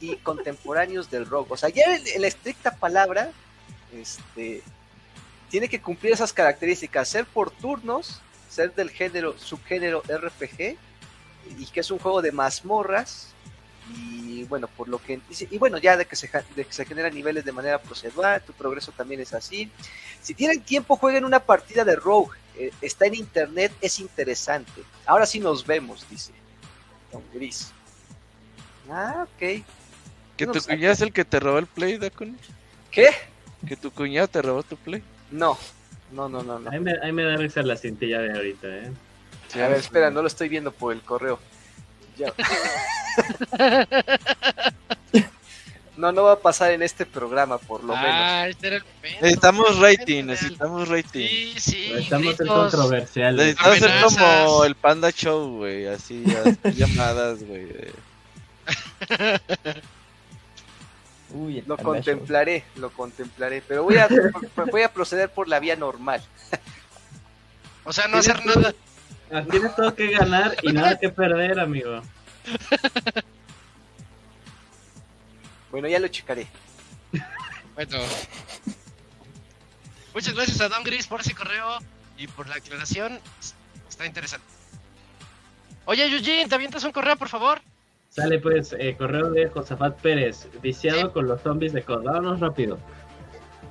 [0.00, 1.52] y contemporáneos del rogue.
[1.52, 3.30] O sea, ya en, la estricta palabra,
[3.92, 4.60] este,
[5.50, 8.20] tiene que cumplir esas características, ser por turnos,
[8.50, 10.76] ser del género, subgénero RPG,
[11.56, 13.28] y que es un juego de mazmorras,
[13.96, 17.14] y bueno, por lo que y bueno, ya de que, se, de que se generan
[17.14, 19.70] niveles de manera procedural, tu progreso también es así.
[20.20, 24.82] Si tienen tiempo, jueguen una partida de Rogue, eh, está en internet, es interesante.
[25.06, 26.32] Ahora sí nos vemos, dice
[27.32, 27.72] Gris.
[28.90, 29.64] Ah, ok.
[30.36, 32.38] ¿Que tu cuñado es el que te robó el play, Dakun?
[32.90, 33.08] ¿Qué?
[33.66, 35.02] ¿Que tu cuñado te robó tu play?
[35.30, 35.56] No,
[36.12, 36.58] no, no, no.
[36.58, 36.70] no.
[36.70, 38.92] Ahí, me, ahí me da risa la cintilla de ahorita, ¿eh?
[39.54, 41.38] a ver, espera, no lo estoy viendo por el correo.
[42.16, 42.32] Ya.
[45.96, 48.84] no, no va a pasar en este programa, por lo ah, Este era el
[49.20, 51.28] necesitamos rating, necesitamos rating.
[51.28, 51.92] Sí, sí.
[51.92, 53.36] Estamos en controversial.
[53.36, 56.24] Necesitamos hacer como el Panda Show, güey, así,
[56.74, 57.68] llamadas, güey.
[61.34, 64.08] Uy, lo contemplaré, lo contemplaré, pero voy a,
[64.70, 66.22] voy a proceder por la vía normal.
[67.84, 68.72] O sea, no hacer nada.
[69.50, 72.02] Tienes todo que ganar y nada que perder, amigo.
[75.74, 76.46] Bueno, ya lo checaré.
[77.74, 77.98] Bueno.
[80.14, 81.78] Muchas gracias a Don Gris por ese correo
[82.16, 83.18] y por la aclaración.
[83.88, 84.46] Está interesante.
[85.84, 87.60] Oye, Eugene, ¿te avientas un correo, por favor?
[88.08, 92.04] Sale pues, eh, correo de Josafat Pérez, viciado con los zombies de COD.
[92.04, 92.78] Vámonos rápido.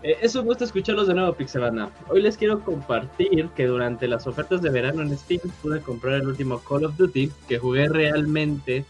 [0.01, 1.89] Eh, es un gusto escucharlos de nuevo, Pixelana.
[2.09, 6.27] Hoy les quiero compartir que durante las ofertas de verano en Steam pude comprar el
[6.27, 8.84] último Call of Duty que jugué realmente.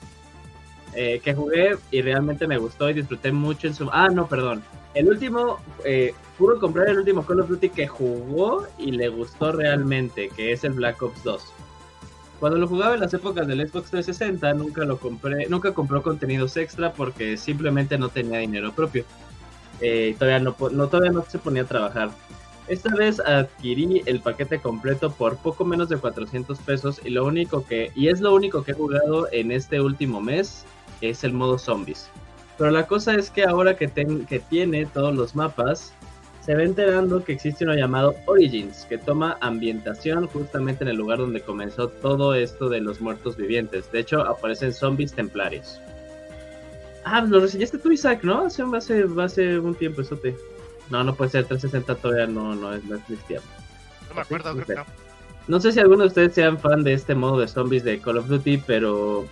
[0.95, 3.89] Eh, que jugué y realmente me gustó y disfruté mucho en su.
[3.91, 4.63] Ah, no, perdón.
[4.93, 5.59] El último.
[5.83, 10.51] Eh, pude comprar el último Call of Duty que jugó y le gustó realmente, que
[10.51, 11.53] es el Black Ops 2.
[12.39, 16.57] Cuando lo jugaba en las épocas del Xbox 360, nunca lo compré, nunca compró contenidos
[16.57, 19.05] extra porque simplemente no tenía dinero propio
[19.81, 22.11] eh, todavía, no, todavía no se ponía a trabajar.
[22.67, 27.65] Esta vez adquirí el paquete completo por poco menos de 400 pesos y lo único
[27.65, 30.65] que y es lo único que he jugado en este último mes
[31.09, 32.09] es el modo zombies.
[32.57, 35.93] Pero la cosa es que ahora que, que tiene todos los mapas,
[36.45, 41.19] se va enterando que existe uno llamado Origins, que toma ambientación justamente en el lugar
[41.19, 43.89] donde comenzó todo esto de los muertos vivientes.
[43.91, 45.79] De hecho, aparecen zombies templarios.
[47.05, 48.45] Ah, lo reseñaste tú, Isaac, ¿no?
[48.45, 50.35] Hace, hace, hace un tiempo, eso te.
[50.89, 53.45] No, no puede ser 360 todavía, no, no es, no cristiano.
[54.09, 54.85] No me acuerdo, creo que no.
[55.47, 58.17] No sé si alguno de ustedes sean fan de este modo de zombies de Call
[58.17, 59.25] of Duty, pero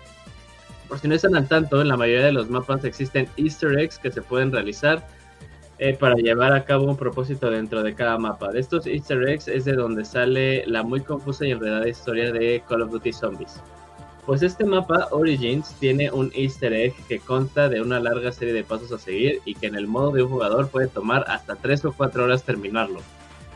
[0.92, 3.98] por si no están al tanto, en la mayoría de los mapas existen easter eggs
[3.98, 5.08] que se pueden realizar
[5.80, 8.52] eh, para llevar a cabo un propósito dentro de cada mapa.
[8.52, 12.62] De estos easter eggs es de donde sale la muy confusa y enredada historia de
[12.68, 13.62] Call of Duty Zombies.
[14.26, 18.66] Pues este mapa Origins tiene un easter egg que consta de una larga serie de
[18.66, 21.86] pasos a seguir y que en el modo de un jugador puede tomar hasta 3
[21.86, 23.00] o 4 horas terminarlo.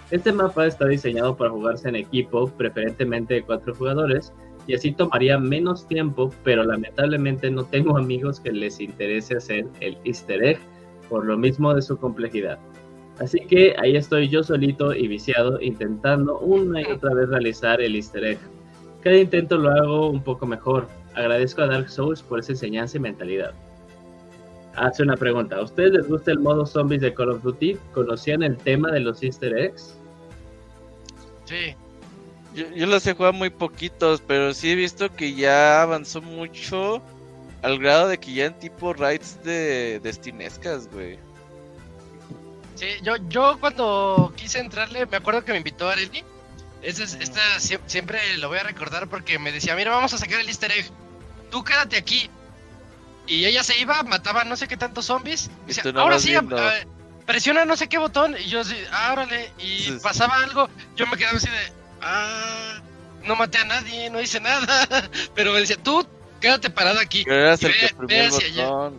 [0.10, 4.32] Este mapa está diseñado para jugarse en equipo, preferentemente de 4 jugadores,
[4.68, 9.98] y así tomaría menos tiempo, pero lamentablemente no tengo amigos que les interese hacer el
[10.04, 10.60] easter egg
[11.10, 12.58] por lo mismo de su complejidad.
[13.20, 17.96] Así que ahí estoy yo solito y viciado intentando una y otra vez realizar el
[17.96, 18.40] easter egg
[19.06, 20.88] cada intento lo hago un poco mejor.
[21.14, 23.54] Agradezco a Dark Souls por esa enseñanza y mentalidad.
[24.76, 25.58] Hace una pregunta.
[25.58, 27.78] ¿A ustedes les gusta el modo zombies de Call of Duty?
[27.94, 29.96] ¿Conocían el tema de los easter eggs?
[31.44, 31.76] Sí.
[32.56, 37.02] Yo, los he jugado muy poquitos, pero sí he visto que ya avanzó mucho
[37.62, 41.20] al grado de que ya en tipo raids de destinescas, güey.
[42.76, 46.24] Sí, yo, yo cuando quise entrarle, me acuerdo que me invitó a Arely
[46.86, 47.42] esta
[47.88, 50.86] siempre lo voy a recordar porque me decía, mira, vamos a sacar el easter egg.
[51.50, 52.30] Tú quédate aquí.
[53.28, 55.50] Y ella se iba, mataba no sé qué tantos zombies.
[55.66, 56.34] Y decía, ahora sí,
[57.26, 58.36] presiona no sé qué botón.
[58.38, 59.26] Y yo así, ah,
[59.58, 60.70] Y pasaba algo.
[60.96, 62.82] Yo me quedaba así de, ah,
[63.24, 64.88] no maté a nadie, no hice nada.
[65.36, 66.08] Pero me decía, tú
[66.40, 67.26] quédate parado aquí.
[67.28, 67.58] el
[68.08, 68.32] que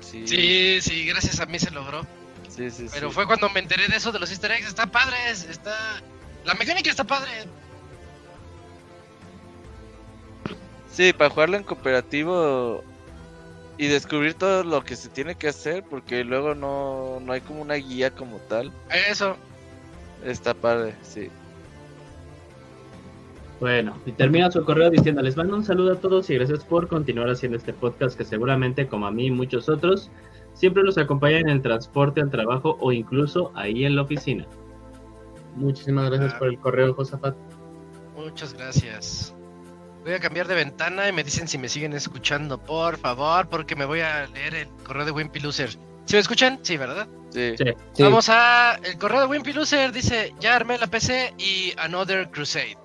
[0.01, 0.27] sí.
[0.27, 0.81] sí.
[0.81, 2.07] sí, gracias a mí se logró.
[2.49, 4.69] Sí, sí, Pero fue cuando me enteré de eso de los easter eggs.
[4.69, 6.01] Está padre, está...
[6.45, 7.31] La mecánica está padre.
[10.91, 12.83] Sí, para jugarlo en cooperativo
[13.77, 17.61] y descubrir todo lo que se tiene que hacer, porque luego no, no hay como
[17.61, 18.73] una guía como tal.
[19.11, 19.37] Eso.
[20.25, 21.29] Está padre, sí.
[23.61, 26.89] Bueno, y termina su correo diciendo, les mando un saludo a todos y gracias por
[26.89, 30.11] continuar haciendo este podcast que seguramente, como a mí y muchos otros,
[30.53, 34.47] siempre los acompaña en el transporte al trabajo o incluso ahí en la oficina.
[35.55, 36.39] Muchísimas gracias Ah.
[36.39, 37.35] por el correo, Josafat.
[38.15, 39.35] Muchas gracias.
[40.05, 43.75] Voy a cambiar de ventana y me dicen si me siguen escuchando, por favor, porque
[43.75, 45.71] me voy a leer el correo de Wimpy Loser.
[45.71, 46.61] ¿Sí me escuchan?
[46.63, 47.09] Sí, ¿verdad?
[47.31, 47.55] Sí.
[47.59, 47.65] Sí.
[47.95, 48.03] Sí.
[48.03, 48.79] Vamos a.
[48.85, 52.77] El correo de Wimpy Loser dice: Ya armé la PC y Another Crusade.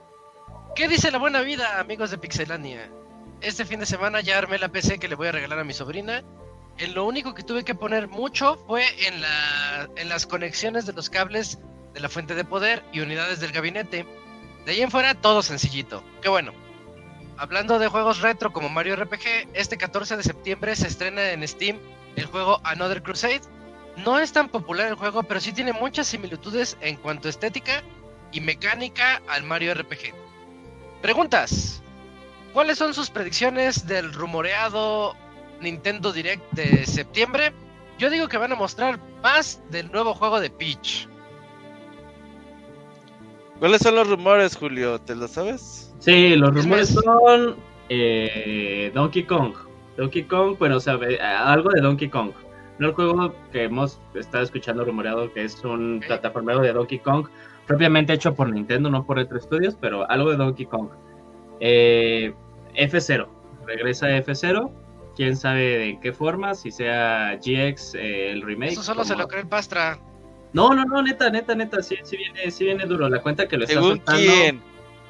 [0.73, 2.89] ¿Qué dice la buena vida, amigos de Pixelania?
[3.41, 5.73] Este fin de semana ya armé la PC que le voy a regalar a mi
[5.73, 6.23] sobrina.
[6.77, 11.09] En lo único que tuve que poner mucho fue en, la, las conexiones de los
[11.09, 11.59] cables
[11.93, 14.05] de la fuente de poder y unidades del gabinete.
[14.65, 16.05] De ahí en fuera, todo sencillito.
[16.21, 16.53] Qué bueno.
[17.37, 21.79] Hablando de juegos retro como Mario RPG, este 14 de septiembre se estrena en Steam
[22.15, 23.41] el juego Another Crusade.
[23.97, 27.83] No es tan popular el juego, pero sí tiene muchas similitudes en cuanto a estética
[28.31, 30.30] y mecánica al Mario RPG.
[31.01, 31.81] Preguntas.
[32.53, 35.15] ¿Cuáles son sus predicciones del rumoreado
[35.61, 37.53] Nintendo Direct de septiembre?
[37.97, 41.07] Yo digo que van a mostrar más del nuevo juego de Peach.
[43.59, 44.99] ¿Cuáles son los rumores, Julio?
[44.99, 45.93] ¿Te lo sabes?
[45.99, 47.55] Sí, los Es rumores más- son
[47.89, 49.53] eh, Donkey Kong.
[49.97, 50.97] Donkey Kong, bueno, o sea,
[51.45, 52.31] algo de Donkey Kong.
[52.79, 57.27] No el juego que hemos estado escuchando rumoreado, que es un plataformero de Donkey Kong,
[57.67, 60.89] propiamente hecho por Nintendo, no por Retro Studios, pero algo de Donkey Kong.
[61.59, 62.33] Eh,
[62.75, 63.27] F0,
[63.67, 64.71] regresa F0,
[65.15, 68.73] quién sabe de qué forma, si sea GX, eh, el remake.
[68.73, 69.99] Eso solo se lo cree el Pastra.
[70.53, 73.07] No, no, no, neta, neta, neta, sí, sí viene, sí viene duro.
[73.07, 74.21] La cuenta que lo está ¿Según soltando.
[74.21, 74.61] quién?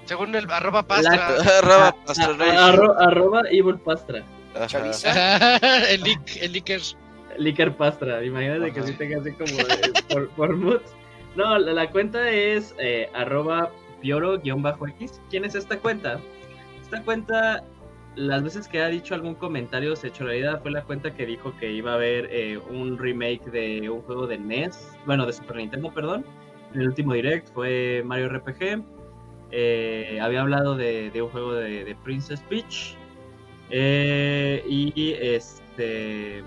[0.05, 1.27] Según el arroba Pastra.
[1.59, 2.57] Arroba A- Pastor a- Rage.
[2.57, 4.23] arro- arroba Evil Pastra.
[5.89, 6.81] El leak, el leaker.
[7.37, 10.83] Licker Pastra, imagínate que sí tenga así como de- por, por moods.
[11.35, 15.21] No, la, cuenta es eh, arroba pioro-x.
[15.29, 16.19] ¿Quién es esta cuenta?
[16.81, 17.63] Esta cuenta,
[18.15, 21.53] las veces que ha dicho algún comentario se hecho realidad, fue la cuenta que dijo
[21.57, 25.57] que iba a haber eh, un remake de un juego de NES, bueno, de Super
[25.57, 26.25] Nintendo, perdón.
[26.73, 28.83] El último direct fue Mario RPG.
[29.51, 32.95] Eh, había hablado de, un juego de, de Princess Peach.
[33.69, 36.43] Eh, y este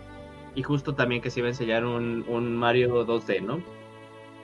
[0.55, 3.63] y justo también que se iba a enseñar un, un Mario 2D, ¿no?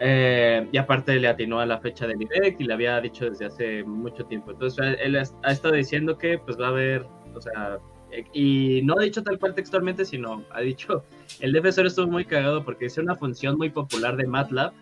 [0.03, 3.45] Eh, y aparte le atinó a la fecha del direct y le había dicho desde
[3.45, 4.51] hace mucho tiempo.
[4.51, 7.79] Entonces él ha, estado diciendo que pues va a haber, o sea,
[8.11, 11.05] eh, y no ha dicho tal cual textualmente, sino ha dicho,
[11.41, 14.73] el defensor estuvo muy cagado porque es una función muy popular de MATLAB.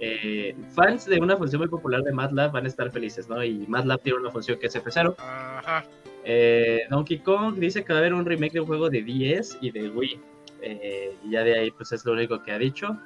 [0.00, 3.42] Eh, fans de una función muy popular de MATLAB van a estar felices, ¿no?
[3.42, 5.16] Y MATLAB tiene una función que es F0.
[5.18, 5.84] Ajá.
[6.30, 9.58] Eh, Donkey Kong dice que va a haber un remake de un juego de 10
[9.62, 10.20] y de Wii.
[10.60, 12.98] Eh, y ya de ahí, pues es lo único que ha dicho.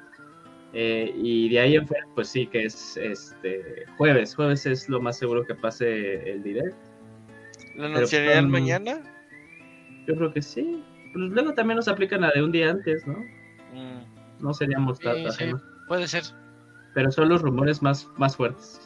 [0.73, 4.35] Eh, y de ahí en fuera, pues sí, que es este jueves.
[4.35, 6.75] Jueves es lo más seguro que pase el direct.
[7.75, 9.01] ¿Lo anunciarían um, mañana?
[10.07, 10.83] Yo creo que sí.
[11.13, 13.19] Pues luego también nos aplican la de un día antes, ¿no?
[13.73, 14.03] Mm.
[14.39, 15.51] No seríamos Sí, tan sí,
[15.87, 16.23] puede ser.
[16.95, 18.81] Pero son los rumores más, más fuertes.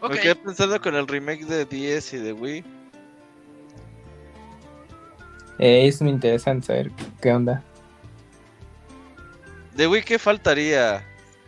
[0.00, 0.12] Ok.
[0.12, 2.64] Me quedé pensando con el remake de 10 y de Wii.
[5.58, 7.64] Eh, es muy interesante saber qué onda.
[9.78, 11.06] ¿De Wii qué faltaría?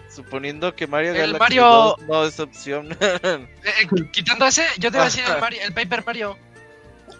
[0.09, 2.89] Suponiendo que Mario El Galaxy Mario- 2 no es opción.
[3.03, 6.39] Eh, eh, quitando ese, yo te iba a decir el, Mario, el Paper Mario.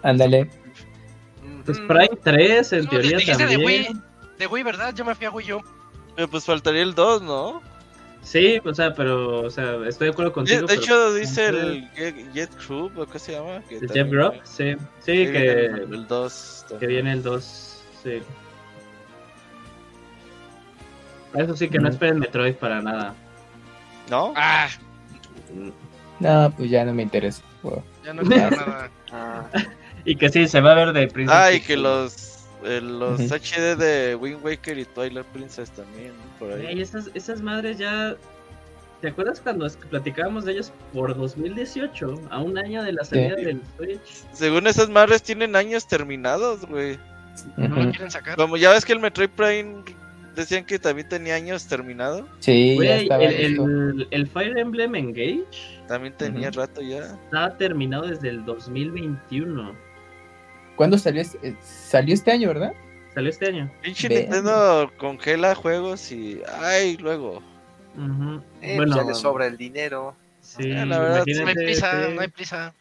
[0.03, 0.49] Ándale.
[1.65, 3.65] Pues Mm, Prime 3, en no, teoría dijiste de también.
[3.91, 4.01] Wii,
[4.39, 4.93] de Wii, ¿verdad?
[4.95, 5.61] Yo me fui a Wii U.
[6.15, 7.61] Pero pues faltaría el 2, ¿no?
[8.23, 10.61] Sí, o sea, pero, o sea, estoy de acuerdo contigo.
[10.61, 13.61] de pero- hecho, dice el Jet- Jet Crew, ¿o qué se llama?
[13.67, 14.75] Que El también- Jeff Grubb, sí.
[14.99, 16.65] Sí, que que, viene el 2.
[16.79, 17.83] que viene el 2.
[18.03, 18.21] Sí.
[21.35, 21.91] Eso sí, que no Mm.
[21.91, 23.13] esperen Metroid para nada.
[24.09, 24.33] ¿No?
[24.35, 24.67] Ah,
[26.19, 27.41] No, pues ya no me interesa.
[27.63, 27.83] Wow.
[28.03, 28.89] ya no quiero nada.
[29.11, 29.45] Ah,
[30.05, 33.19] Y que sí, se va a ver de Princess Ah, y que los, eh, los.
[33.31, 36.65] HD de Wind Waker y Twilight Princess también, por ahí.
[36.67, 38.15] Ey, esas, esas madres ya.
[39.01, 42.21] ¿Te acuerdas cuando es- platicábamos de ellas por 2018?
[42.29, 43.45] A un año de la salida Sí.
[43.45, 44.23] del Switch.
[44.33, 46.99] Según esas madres tienen años terminados, güey.
[47.57, 47.89] No lo Ujú.
[47.91, 48.35] quieren sacar.
[48.35, 49.83] Como ya ves que el Metroid Prime
[50.35, 52.27] decían que también tenía años terminado.
[52.39, 55.45] Sí, ya estaba el, el, el Fire Emblem Engage
[55.87, 57.15] También tenía rato ya.
[57.25, 59.73] está terminado desde el 2021.
[60.75, 61.21] ¿Cuándo salió?
[61.21, 62.73] este- eh, Salió este año, ¿verdad?
[63.13, 63.71] Salió este año.
[63.81, 64.07] Pinche.
[64.09, 66.41] Nintendo congela juegos y.
[66.61, 66.97] ¡Ay!
[66.97, 67.41] Luego.
[68.61, 70.15] Eh, bueno, ya le sobra el dinero.
[70.41, 72.13] sí, Ah, la verdad, No hay prisa, sí.
[72.15, 72.73] no hay prisa.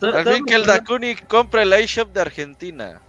[0.00, 3.00] Al fin que el Dakuni compra el iShop de Argentina.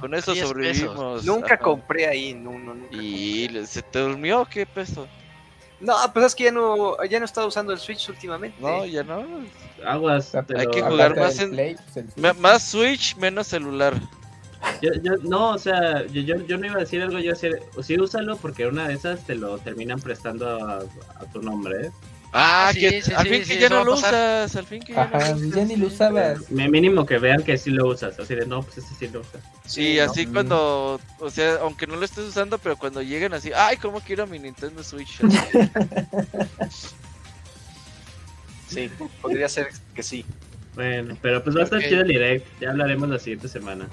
[0.00, 1.24] Con eso sobrevivimos.
[1.24, 4.44] Nunca compré ahí, no, no, ¿Y se te durmió?
[4.44, 5.06] ¿Qué peso?
[5.78, 8.56] No, pues es que ya no, ya no he estado usando el Switch últimamente.
[8.60, 9.24] No, ya no.
[9.84, 10.34] Aguas.
[10.34, 11.50] Hay que jugar más en.
[11.54, 13.94] Pues, más Switch, menos celular.
[14.80, 17.98] Yo, yo, no, o sea, yo, yo, no iba a decir algo, yo decir, sí,
[18.00, 21.90] úsalo porque una de esas te lo terminan prestando a, a tu nombre, ¿eh?
[22.38, 25.64] Ah, que al fin que ya no lo usas, al fin que ya, Ajá, ya
[25.64, 26.50] ni lo usabas.
[26.50, 29.40] Mínimo que vean que sí lo usas, así de no, pues ese sí lo usas.
[29.64, 33.78] Sí, así cuando, o sea, aunque no lo estés usando, pero cuando lleguen así, ay,
[33.78, 35.18] cómo quiero mi Nintendo Switch.
[38.68, 38.90] sí,
[39.22, 40.26] podría ser que sí.
[40.74, 43.88] Bueno, pero pues va a estar chido el direct, ya hablaremos la siguiente semana.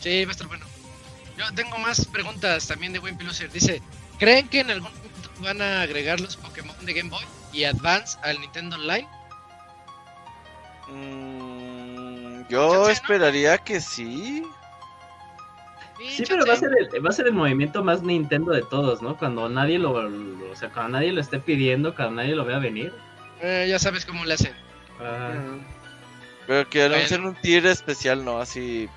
[0.00, 0.66] Sí, va a estar bueno.
[1.38, 3.16] Yo tengo más preguntas también de Win
[3.52, 3.80] Dice,
[4.18, 7.24] ¿creen que en algún punto van a agregar los Pokémon de Game Boy?
[7.54, 9.08] Y Advance al Nintendo Online?
[10.88, 14.44] Mm, yo esperaría que sí.
[16.10, 19.00] Sí, pero va a, ser el, va a ser el movimiento más Nintendo de todos,
[19.00, 19.16] ¿no?
[19.16, 22.92] Cuando nadie lo, o sea, cuando nadie lo esté pidiendo, cuando nadie lo vea venir.
[23.40, 24.52] Eh, ya sabes cómo le hacen.
[26.46, 28.40] Pero que anuncien un tier especial, ¿no?
[28.40, 28.88] Así.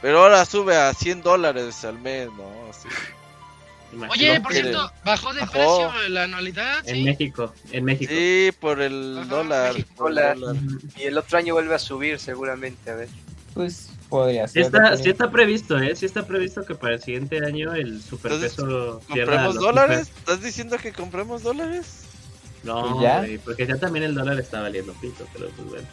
[0.00, 2.70] Pero ahora sube a 100 dólares al mes, ¿no?
[2.70, 2.88] Así.
[4.10, 6.88] Oye, por cierto, bajó de precio la anualidad.
[6.88, 8.12] En México, en México.
[8.14, 9.74] Sí, por el dólar,
[10.96, 13.08] Y el otro año vuelve a subir seguramente, a ver.
[13.54, 14.62] Pues podría ser.
[14.62, 15.94] Está, sí está previsto, ¿eh?
[15.94, 20.10] Sí está previsto que para el siguiente año el superpeso ¿Compremos dólares?
[20.18, 22.04] ¿Estás diciendo que compremos dólares?
[22.62, 23.26] No, ¿Ya?
[23.44, 25.88] porque ya también el dólar está valiendo pito, pero pues bueno.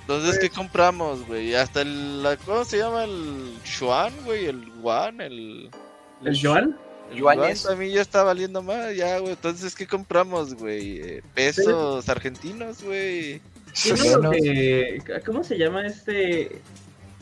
[0.00, 1.54] Entonces, ¿qué pues compramos, güey?
[1.54, 2.26] Hasta el...
[2.44, 3.04] ¿Cómo se llama?
[3.04, 5.70] El Yuan, güey, el Yuan, el...
[6.24, 6.76] ¿El Yuan?
[7.14, 7.66] Yuanes.
[7.66, 9.32] A mí ya está valiendo más, ya, güey.
[9.32, 11.00] Entonces, ¿qué compramos, güey?
[11.00, 13.40] Eh, pesos argentinos, güey.
[15.24, 16.60] ¿Cómo se llama este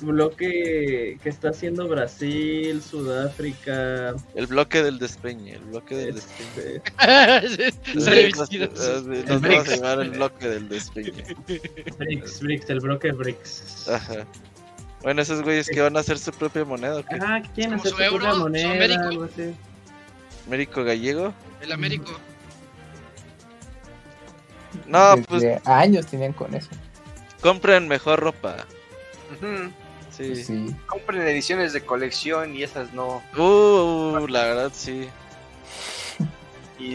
[0.00, 4.15] bloque que está haciendo Brasil, Sudáfrica?
[4.34, 6.81] El bloque del despeñe, el bloque del despeñe.
[9.26, 11.25] Nos vamos a llamar el bloque del despeñe.
[11.99, 13.89] BRICS, BRICS, el bloque BRICS.
[13.89, 14.26] Ajá.
[15.02, 17.05] Bueno, esos güeyes que van a hacer su propia moneda.
[17.20, 19.00] Ah, ¿quién hacer su propia moneda?
[20.49, 21.35] Américo Gallego.
[21.60, 22.18] El Américo.
[24.86, 25.44] No, pues.
[25.67, 26.70] Años tenían con eso.
[27.43, 28.57] Compren mejor ropa.
[30.10, 30.43] sí.
[30.43, 30.75] sí.
[30.86, 33.23] Compren ediciones de colección y esas no.
[33.36, 35.07] Uh, la verdad sí.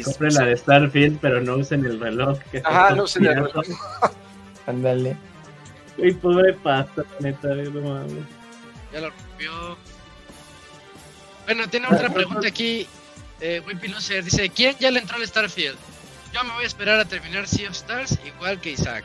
[0.03, 2.39] Compren la de Starfield, pero no usen el reloj.
[2.63, 3.65] Ajá, no usen el reloj.
[4.65, 5.15] Ándale.
[5.99, 8.25] Uy, pobre pasta, neta, no mames.
[8.91, 9.77] Ya lo rompió.
[11.45, 12.87] Bueno, tiene otra pregunta aquí
[13.43, 15.77] eh, dice, ¿quién ya le entró al Starfield?
[16.33, 19.03] Yo me voy a esperar a terminar Sea of Stars igual que Isaac.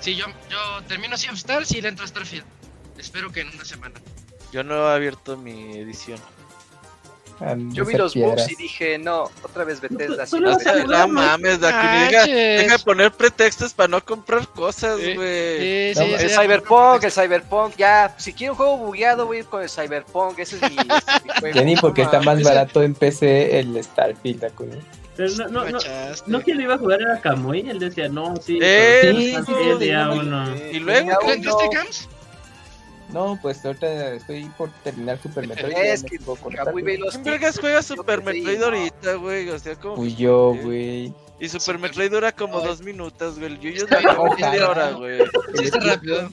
[0.00, 2.46] Sí, yo, yo termino Sea of Stars y le entro a Starfield.
[2.98, 4.00] Espero que en una semana.
[4.52, 6.18] Yo no he abierto mi edición.
[7.70, 10.24] Yo vi los bugs y dije, no, otra vez Bethesda.
[10.86, 15.90] no, mames, deja, de poner pretextos para no comprar cosas, güey.
[15.90, 19.68] el Cyberpunk, el Cyberpunk, ya, si quiero un juego bugueado, voy a ir con el
[19.68, 20.76] Cyberpunk, ese es mi,
[21.40, 21.54] juego.
[21.54, 24.44] Ya ni porque está más barato en PC el Starfield,
[25.16, 25.78] pero no, no, no,
[26.26, 30.56] no que lo iba a jugar era Kamui, él decía, no, sí, sí, sí, uno.
[30.72, 31.18] ¿Y luego?
[31.24, 32.08] ¿Le entraste Cams?
[33.14, 35.72] No, pues ahorita estoy por terminar Super Metroid.
[35.76, 36.18] Es que
[36.72, 37.12] muy veloz.
[37.12, 39.48] ¿Quién vergas juega Super Metroid ahorita, güey?
[39.50, 39.94] O sea, como.
[39.94, 41.14] Pues yo, güey.
[41.38, 43.56] Y Super Metroid dura como dos minutos, güey.
[43.60, 45.20] Yo ya la media hora, güey.
[45.54, 46.28] Sí, está rápido.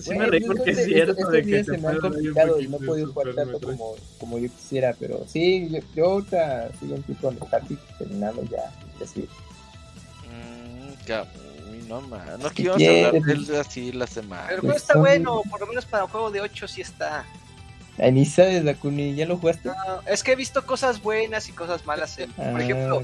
[0.00, 2.86] Sí me reí porque es cierto de que se me han complicado y no he
[2.86, 7.34] podido jugar tanto como, como yo quisiera, pero sí, yo, yo ahorita estoy un poco
[7.38, 9.28] con terminando ya, así.
[10.28, 10.94] Mmm,
[11.90, 12.40] no, man.
[12.40, 14.44] No que íbamos a hablar de él así la semana.
[14.44, 17.24] Pero el juego está bueno, por lo menos para un juego de 8 sí está.
[17.98, 19.68] Ay, ni sabes, Dakuni, ¿ya lo jugaste?
[19.68, 19.74] No,
[20.06, 22.16] es que he visto cosas buenas y cosas malas.
[22.36, 23.02] por ah, ejemplo,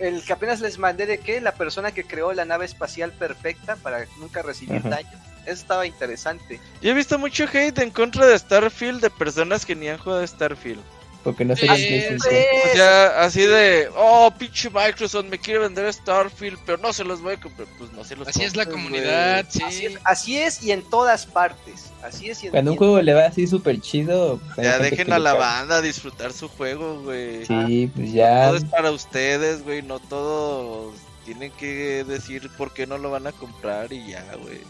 [0.00, 3.76] el que apenas les mandé de que la persona que creó la nave espacial perfecta
[3.76, 5.08] para nunca recibir daño.
[5.46, 6.60] Eso estaba interesante.
[6.82, 10.26] Yo he visto mucho hate en contra de Starfield de personas que ni han jugado
[10.26, 10.82] Starfield.
[11.22, 16.58] Porque no sé qué O sea, así de, oh, pinche Microsoft me quiere vender Starfield,
[16.64, 17.68] pero no se los voy a comprar.
[17.78, 19.62] Pues no se los Así es la comunidad, sí.
[20.04, 21.92] Así es, y en todas partes.
[22.02, 24.40] Así es y en Cuando un juego le va así súper chido.
[24.54, 27.44] Pues, ya dejen a la banda disfrutar su juego, güey.
[27.44, 28.46] Sí, pues ya.
[28.46, 29.82] Todo es para ustedes, güey.
[29.82, 30.94] No todos
[31.26, 34.60] tienen que decir por qué no lo van a comprar y ya, güey.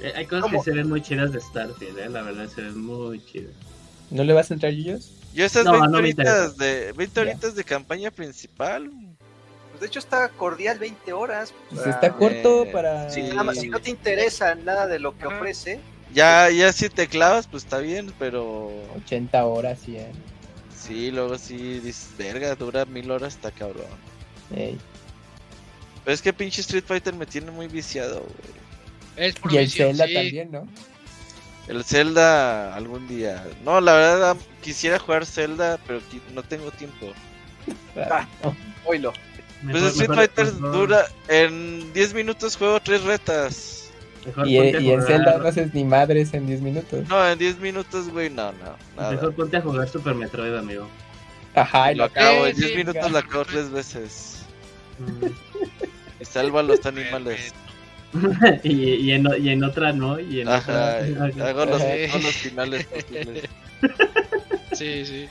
[0.00, 2.80] Eh, hay cosas que se ven muy chidas de Starfield, eh, la verdad, se ven
[2.80, 3.52] muy chidas.
[4.10, 5.10] ¿No le vas a entrar, Yuyos?
[5.34, 8.90] Yo esas 20 horitas de 20 horitas de campaña principal.
[9.70, 11.52] Pues de hecho está cordial 20 horas.
[11.70, 13.10] Pues está corto Eh, para...
[13.10, 15.36] Si, nada más- si no te interesa nada de lo que Ajá.
[15.36, 15.80] ofrece,
[16.14, 20.06] Ya, ya si te clavas, pues está bien, pero 80 horas, 100.
[20.74, 23.84] sí, luego sí dices, verga, dura mil horas, está cabrón.
[24.56, 24.78] Ey.
[26.04, 29.28] Pero es que pinche Street Fighter me tiene muy viciado, güey.
[29.28, 30.14] Es por Y el Zelda sí.
[30.14, 30.66] también, ¿no?
[31.68, 33.44] El Zelda algún día.
[33.64, 36.00] No, la verdad quisiera jugar Zelda, pero
[36.34, 37.12] no tengo tiempo.
[38.10, 38.26] Ah,
[38.84, 39.12] oílo.
[39.70, 43.90] Pues Mejor- Street Fighter mejor- dura en 10 minutos juego tres retas.
[44.24, 47.06] mejor Y, en Zelda no haces ni madres en 10 minutos.
[47.08, 49.10] No, en 10 minutos, güey, no, no, nada.
[49.12, 50.88] Mejor ponte a jugar Super Metroid, amigo.
[51.54, 54.42] Ajá, y Lo lo acabo, en 10 sí, minutos lo acabo tres veces.
[54.98, 55.26] Mm.
[56.20, 57.52] Y salva a los animales.
[58.62, 61.48] y, y, en, y en otra no, y en Ajá, otra...
[61.48, 61.92] hago los, Ajá.
[62.10, 63.44] todos los finales posibles.
[64.72, 65.28] Sí, sí.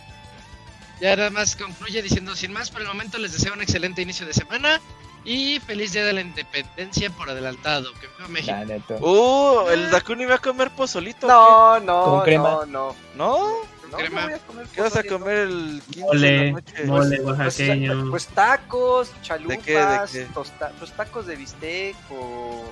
[1.01, 4.25] Ya nada más concluye diciendo, sin más, por el momento les deseo un excelente inicio
[4.25, 4.81] de semana
[5.23, 7.91] y feliz día de la independencia por adelantado.
[7.95, 8.95] Que viva México.
[8.99, 11.27] Uh, el Dakuni va a comer pozolito.
[11.27, 12.49] No, no, Con crema.
[12.49, 12.95] no, no.
[13.15, 13.47] ¿No?
[13.91, 14.21] No, crema.
[14.21, 16.83] no voy a comer ¿Qué vas a comer el 15 de la Mole, noche?
[16.85, 18.09] mole Pues, oaxaqueño.
[18.09, 20.25] pues tacos, chalupas, qué, de qué?
[20.33, 22.63] tosta- pues tacos de bistec o,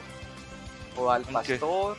[0.98, 1.98] o al pastor.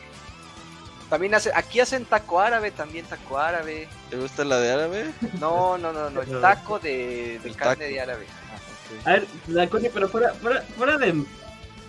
[1.09, 3.87] También hace, aquí hacen taco árabe, también taco árabe.
[4.09, 5.11] ¿Te gusta la de árabe?
[5.39, 7.89] No, no, no, no, el taco de, de El carne taco.
[7.93, 8.25] de árabe.
[9.05, 11.23] A ver, Daconi, pero fuera, fuera, fuera de,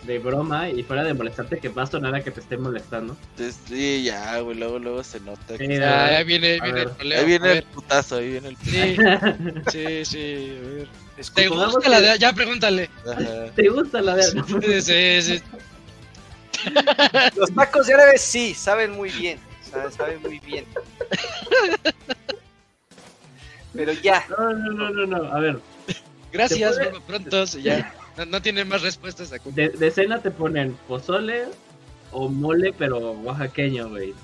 [0.08, 3.14] de broma y fuera de molestarte, que va a sonar a que te esté molestando.
[3.36, 5.58] Entonces, Sí, ya, güey, luego, luego se nota.
[5.58, 7.20] que- Sí, Ya, ya viene, viene el problema.
[7.20, 8.96] Ahí viene el putazo, ahí viene el Sí,
[9.70, 10.58] sí, sí.
[10.58, 10.88] a ver.
[11.34, 12.88] ¿Te gusta la de Ya pregúntale.
[13.06, 13.50] Ajá.
[13.54, 15.42] ¿Te gusta la de Sí, sí, sí.
[17.36, 19.38] Los tacos de árabe sí, saben muy bien.
[19.70, 20.64] sa- Saben muy bien.
[23.74, 25.32] Pero ya, No, no, no, no, no.
[25.36, 25.58] A ver,
[26.32, 27.44] Gracias, ¿Te puede- pronto.
[27.58, 27.94] Ya.
[28.16, 31.44] No, no tiene más respuestas de de, de cena te ponen pozole
[32.10, 34.14] o mole, pero oaxaqueño, güey.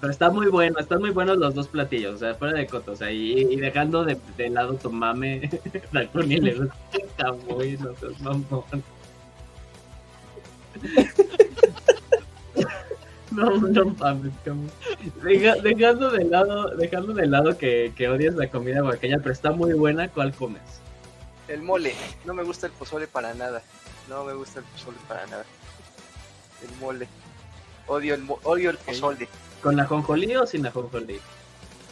[0.00, 2.94] Pero está muy bueno, están muy buenos los dos platillos, o sea, fuera de cotos,
[2.94, 5.48] o sea, y, y dejando de, de lado tu mame,
[5.92, 8.64] Daconi le gusta el caboy, no mamón.
[13.30, 14.32] No, no mames.
[15.24, 19.50] Deja- dejando de lado, dejando de lado que, que odias la comida oaxaqueña, pero está
[19.50, 20.62] muy buena, ¿cuál comes?
[21.48, 21.94] El mole.
[22.24, 23.62] No me gusta el pozole para nada.
[24.08, 25.44] No me gusta el pozole para nada.
[26.62, 27.08] El mole.
[27.86, 29.28] Odio el, mo- odio el pozole.
[29.62, 31.20] ¿Con ajonjolí o sin ajonjolí?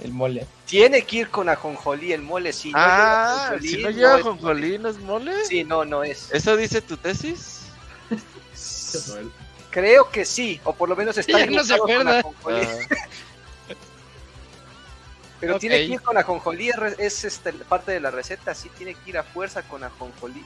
[0.02, 0.46] El mole.
[0.66, 2.52] Tiene que ir con ajonjolí, el mole.
[2.52, 5.44] Si no Ah, lleva ajonjolí, si no lleva es jonjolí, ¿no es mole?
[5.46, 6.28] Sí, no, no es.
[6.32, 7.60] ¿Eso dice tu tesis?
[9.70, 12.18] Creo que sí, o por lo menos está Ya no se dibujado con acuerda.
[12.20, 12.66] ajonjolí.
[12.90, 12.96] Ah,
[15.42, 19.10] Pero tiene que ir con ajonjolí, es, este, parte de la receta, sí tiene que
[19.10, 20.44] ir a fuerza con ajonjolí.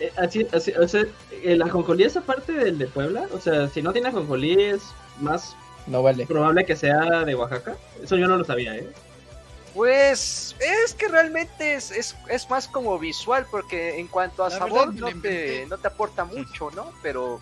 [0.00, 1.04] Eh, así, así, o sea,
[1.44, 3.28] ¿el ajonjolí es aparte del de Puebla?
[3.32, 4.82] O sea, si no tiene ajonjolí es
[5.20, 5.54] más
[5.86, 6.26] No vale.
[6.26, 7.76] probable que sea de Oaxaca.
[8.02, 8.92] Eso yo no lo sabía, ¿eh?
[9.74, 14.58] Pues es que realmente es, es, es más como visual, porque en cuanto a La
[14.58, 16.92] sabor no te, no te aporta mucho, ¿no?
[17.00, 17.38] Pero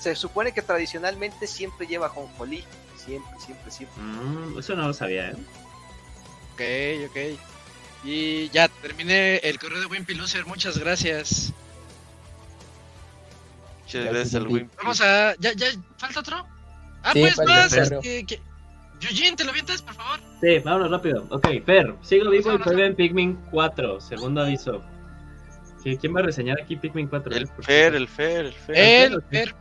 [0.00, 2.64] se supone que tradicionalmente siempre lleva ajonjolí.
[3.08, 4.02] Siempre, siempre, siempre.
[4.02, 5.34] Mm, eso no lo sabía, ¿eh?
[6.52, 7.40] Ok, ok.
[8.04, 10.44] Y ya terminé el correo de Wimpy Loser.
[10.46, 11.52] Muchas gracias.
[13.84, 14.46] Muchas gracias al.
[14.48, 14.76] Wimpy.
[14.76, 15.34] Vamos a.
[15.38, 16.46] ¿Ya, ya falta otro?
[17.02, 17.72] Ah, Sí, pues más.
[17.72, 18.40] Este, que...
[19.00, 20.18] Eugene, ¿te lo avientas, por favor?
[20.40, 21.24] Sí, vámonos rápido.
[21.30, 24.00] Ok, Fer, sigo vivo y juego en Pikmin 4.
[24.00, 24.82] Segundo aviso.
[25.84, 27.32] ¿Qui- ¿Quién va a reseñar aquí Pikmin 4?
[27.36, 28.76] El Fer, el Fer, el Fer.
[28.76, 29.22] El.
[29.22, 29.54] Fer.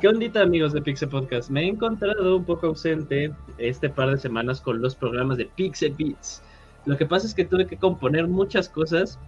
[0.00, 1.50] ¿Qué ondita amigos de Pixel Podcast?
[1.50, 5.92] Me he encontrado un poco ausente este par de semanas con los programas de Pixel
[5.98, 6.40] Beats.
[6.86, 9.18] Lo que pasa es que tuve que componer muchas cosas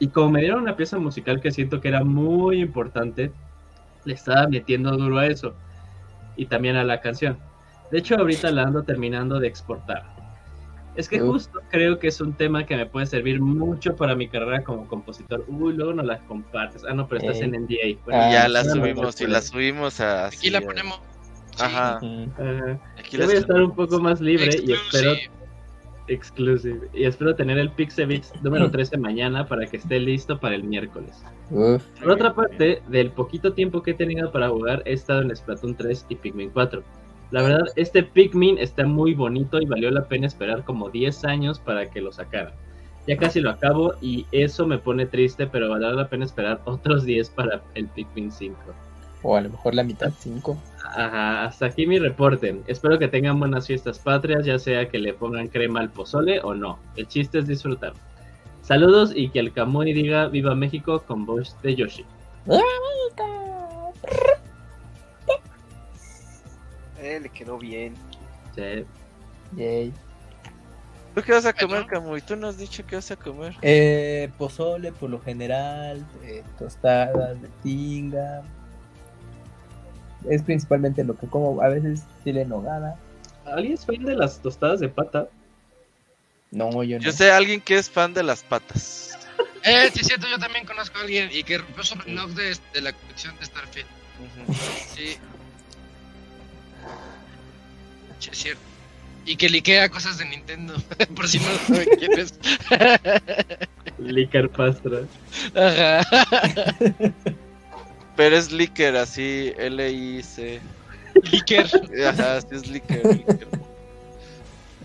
[0.00, 3.30] y como me dieron una pieza musical que siento que era muy importante,
[4.04, 5.54] le estaba metiendo duro a eso
[6.34, 7.38] y también a la canción.
[7.92, 10.19] De hecho, ahorita la ando terminando de exportar.
[10.96, 14.28] Es que justo creo que es un tema que me puede servir mucho para mi
[14.28, 15.44] carrera como compositor.
[15.48, 16.84] Uy, luego no la compartes.
[16.88, 17.44] Ah, no, pero estás Ey.
[17.44, 17.86] en NDA.
[17.86, 20.26] Y Ah, ya la no, subimos, y la subimos a.
[20.26, 21.00] Aquí así, la ponemos.
[21.58, 21.96] Ajá.
[21.98, 22.80] Ajá.
[22.98, 25.30] Aquí Yo voy a estar un poco más libre y espero Exclusive.
[26.08, 30.54] exclusive y espero tener el Pixel Beats número 13 mañana para que esté listo para
[30.56, 31.22] el miércoles.
[31.50, 31.84] Uf.
[32.00, 35.76] Por otra parte, del poquito tiempo que he tenido para jugar, he estado en Splatoon
[35.76, 36.82] 3 y Pikmin 4.
[37.30, 41.60] La verdad, este Pikmin está muy bonito y valió la pena esperar como 10 años
[41.60, 42.52] para que lo sacaran.
[43.06, 47.04] Ya casi lo acabo y eso me pone triste, pero valdrá la pena esperar otros
[47.04, 48.56] 10 para el Pikmin 5.
[49.22, 50.56] O a lo mejor la mitad, 5.
[50.84, 52.60] Ajá, hasta aquí mi reporte.
[52.66, 56.54] Espero que tengan buenas fiestas patrias, ya sea que le pongan crema al pozole o
[56.54, 56.78] no.
[56.96, 57.92] El chiste es disfrutar.
[58.62, 62.04] Saludos y que el Camuy diga Viva México con voz de Yoshi.
[67.00, 67.94] Eh, le quedó bien.
[68.54, 68.84] Sí.
[69.56, 69.92] Yay.
[71.14, 72.20] ¿Tú qué vas a comer, Camuy?
[72.22, 73.56] Tú nos has dicho que vas a comer.
[73.62, 78.42] Eh, pozole por lo general, eh, tostadas de tinga.
[80.28, 82.96] Es principalmente lo que como, a veces chile en nogada.
[83.44, 85.28] ¿Alguien es fan de las tostadas de pata?
[86.52, 87.04] No, yo no.
[87.04, 89.18] Yo sé a alguien que es fan de las patas.
[89.64, 92.80] Eh, sí, cierto, yo también conozco a alguien y que rompió su reloj de, de
[92.80, 93.88] la colección de Starfield.
[94.20, 94.54] Ujú.
[94.94, 95.18] Sí.
[98.18, 98.60] Sí, es cierto.
[99.26, 100.74] Y que liquea cosas de Nintendo,
[101.16, 102.34] por si no saben quién es.
[103.98, 105.00] Licker Pastra.
[105.54, 106.06] Ajá.
[108.16, 110.60] Pero es Licker, así, L-I-C.
[111.32, 111.66] Licker.
[112.06, 113.06] Ajá, sí es Licker.
[113.06, 113.48] Licker,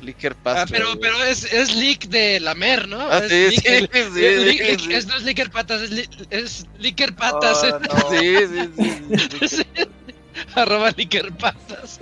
[0.02, 1.00] Licker Ah, Pastra, pero, güey.
[1.02, 3.00] pero es, es leak de lamer, ¿no?
[3.02, 4.94] Ah, es sí, leak- sí, sí, es, leak- sí.
[4.94, 7.64] es- no es licker patas, es, li- es licker patas.
[7.64, 8.10] Oh, no.
[8.20, 9.38] Sí, sí, sí.
[9.40, 9.64] sí, Sí.
[10.56, 12.00] Arroba licker patas.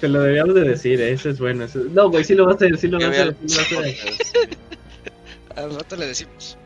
[0.00, 1.12] Te lo debíamos de decir, ¿eh?
[1.12, 1.64] eso es bueno.
[1.64, 3.36] eso- No, güey, sí lo vas a decir, sí lo vas a decir.
[3.48, 4.10] sí lo vas a el decir.
[4.10, 4.58] podcast, sí.
[5.56, 6.56] Al rato le decimos.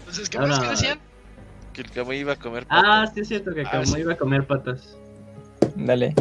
[0.00, 0.98] Entonces, ¿qué Ahora- más que decían?
[1.72, 3.14] Que el Camuy iba a comer Ah, patas.
[3.14, 4.00] sí es cierto que Ah, como sí.
[4.00, 4.96] iba a comer patas.
[5.76, 6.14] Dale,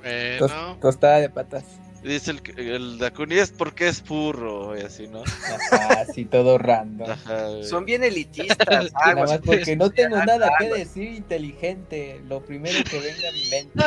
[0.00, 1.64] Bueno, tostada de patas.
[2.02, 5.22] Dice el, el Dakuni es porque es furro, y así, ¿no?
[5.22, 7.10] Ajá, así todo random.
[7.10, 7.62] Ajá.
[7.62, 8.56] Son bien elitistas.
[8.70, 9.30] Nada aguas.
[9.32, 12.20] más porque no tengo Ah, nada que decir inteligente.
[12.26, 13.84] Lo primero que venga a mi mente.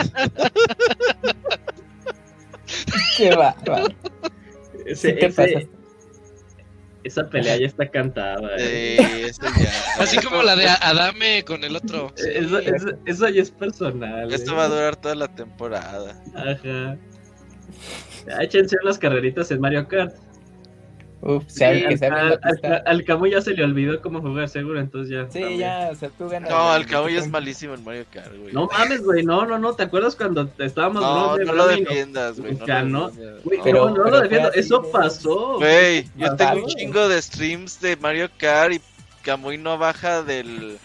[3.17, 3.83] Qué va, va.
[4.85, 5.69] Ese, Sí te ese- pasas.
[7.03, 8.50] esa pelea ya está cantada.
[8.58, 8.98] ¿eh?
[9.00, 10.03] Sí, eso ya.
[10.03, 12.14] así como la de Adame con el otro.
[12.17, 14.32] Eso, eso- eso ya es personal.
[14.33, 14.56] Esto ¿eh?
[14.56, 16.22] va a durar toda la temporada.
[16.35, 16.98] Ajá.
[18.32, 20.14] Ah, Échense unas carreritas en Mario Kart.
[21.26, 21.66] Uf, Sí, que
[22.06, 25.32] al, la al, al- al Camuy ya se le olvidó cómo jugar, seguro, entonces ya.
[25.32, 25.60] Sí, también.
[25.61, 26.50] ya, o sea, tú ganas.
[26.50, 26.82] No, güey.
[26.82, 28.52] el Camuy es malísimo en Mario Kart, güey.
[28.53, 32.40] No mames, güey, no, no, no, ¿te acuerdas cuando estábamos No, no lo no- defiendas,
[32.42, 32.56] güey.
[32.56, 33.00] No Ganó.
[33.00, 33.43] lo defiendas.
[33.45, 34.92] Güey, Pero- no, no pero lo defiendo, así, eso güey.
[34.92, 35.58] pasó.
[35.60, 36.76] Güey, yo tengo un güey.
[36.76, 38.82] chingo de streams de Mario Kart y
[39.22, 40.77] Camuy no baja del,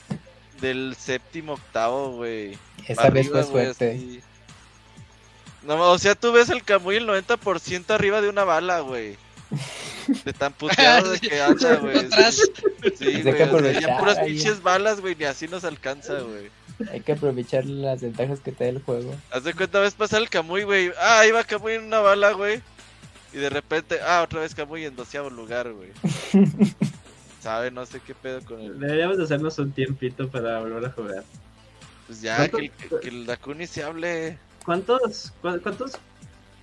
[0.60, 2.56] del séptimo octavo, güey.
[2.86, 3.90] Esa vez fue güey, suerte.
[3.90, 4.20] así.
[5.62, 9.16] No, o sea, tú ves el Camuy el 90% arriba de una bala, güey.
[10.24, 11.98] De tan puteado de que anda, güey.
[11.98, 12.40] Atrás.
[12.98, 13.32] Sí, Hay que güey.
[13.32, 14.26] o sea, aprovechar ya puras ahí.
[14.34, 16.50] pinches balas, güey, ni así nos alcanza, güey.
[16.92, 19.12] Hay que aprovechar las ventajas que te da el juego.
[19.32, 20.92] Haz de cuenta, ves pasar el Camuy, güey.
[21.00, 22.62] Ah, iba Camuy en una bala, güey.
[23.32, 25.90] Y de repente, ah, otra vez Camuy en doceavo lugar, güey.
[27.42, 27.70] ¿Sabe?
[27.70, 28.78] No sé qué pedo con él.
[28.78, 31.24] Deberíamos de hacernos un tiempito para volver a jugar.
[32.06, 34.38] Pues ya, ¿Cuánto- que el, que el Dakuni se hable.
[34.68, 35.92] ¿Cuántos, cu- cuántos,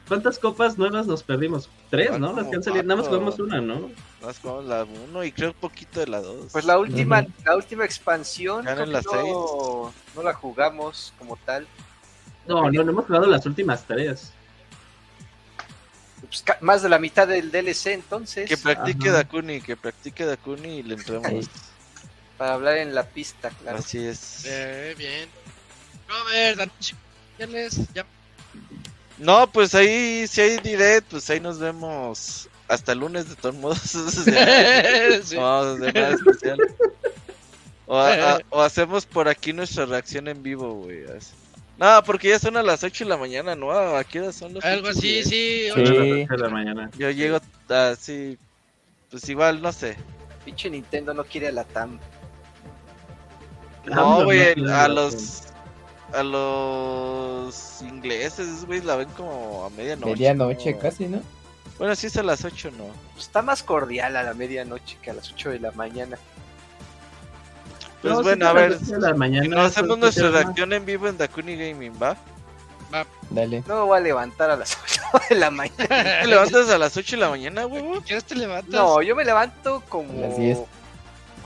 [0.07, 1.67] cuántas copas nuevas nos perdimos?
[1.89, 2.27] Tres, Ah, ¿no?
[2.27, 2.83] Las como que han salido.
[2.83, 3.89] Nada más jugamos una, ¿no?
[4.21, 6.51] Nos jugamos la 1 y creo un poquito de la 2.
[6.51, 11.65] Pues la última, la última expansión creo no, no la jugamos como tal.
[12.47, 14.31] No, no, no hemos jugado las últimas tres.
[16.21, 18.47] Pues más de la mitad del DLC entonces.
[18.47, 19.17] Que practique Ajá.
[19.17, 21.25] Dakuni, que practique Dakuni y le entramos.
[21.25, 21.47] Ahí.
[22.37, 23.79] Para hablar en la pista, claro.
[23.79, 24.43] Así es.
[24.45, 25.27] Eh, bien.
[26.07, 26.97] Robert, anuncio.
[27.39, 28.05] Ya les- ya-
[29.17, 33.55] No, pues ahí, si hay direct, pues ahí nos vemos hasta el lunes de todos
[33.55, 33.79] modos.
[35.25, 35.35] Sí.
[35.35, 36.57] no hacer nada especial.
[37.87, 41.03] O, a- a- o hacemos por aquí nuestra reacción en vivo, güey.
[41.77, 43.71] No, porque ya son a las 8 de la mañana, ¿no?
[43.97, 45.67] Aquí son los Algo así, sí.
[45.67, 45.69] Sí.
[45.71, 46.89] A las ocho de la mañana.
[46.97, 47.39] Yo llego
[47.69, 48.37] así,
[49.11, 49.97] pues igual, no sé.
[50.45, 51.99] Pinche Nintendo no quiere a la TAM.
[53.85, 55.43] No, güey, no, a no, los
[56.13, 60.11] a los ingleses, güeyes la ven como a medianoche.
[60.11, 60.79] Medianoche ¿no?
[60.79, 61.21] casi, ¿no?
[61.77, 62.85] Bueno, sí es a las 8, ¿no?
[63.13, 66.17] Pues está más cordial a la medianoche que a las 8 de la mañana.
[68.01, 71.55] Pues No, bueno, a las ver, si no hacemos nuestra reacción en vivo en Dakuni
[71.57, 72.15] Gaming, ¿va?
[73.29, 73.63] Dale.
[73.67, 76.21] No me voy a levantar a las 8 de la mañana.
[76.21, 78.01] ¿Te levantas a las 8 de la mañana, huevo?
[78.01, 78.73] ¿Quieres te levantas?
[78.73, 80.59] No, yo me levanto A como las 10.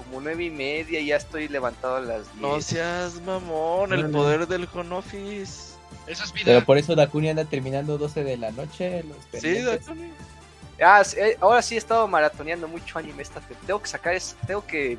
[0.09, 2.41] Como nueve y media y ya estoy levantado a las 10.
[2.41, 5.73] No seas mamón, el poder del home office.
[6.07, 6.45] Eso es vida.
[6.45, 9.03] Pero por eso Dakuni anda terminando 12 de la noche.
[9.03, 9.61] Los Sí.
[9.61, 10.11] Dakuni.
[10.81, 14.13] Ah, sí, eh, ahora sí he estado maratoneando mucho anime esta te- Tengo que sacar
[14.15, 14.97] es, tengo que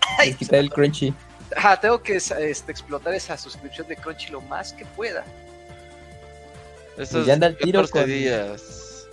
[0.26, 1.14] Les quita el crunchy.
[1.56, 5.24] ajá, tengo que este, explotar esa suscripción de Crunchy lo más que pueda.
[7.26, 9.06] Ya anda al tiro 14 con- días.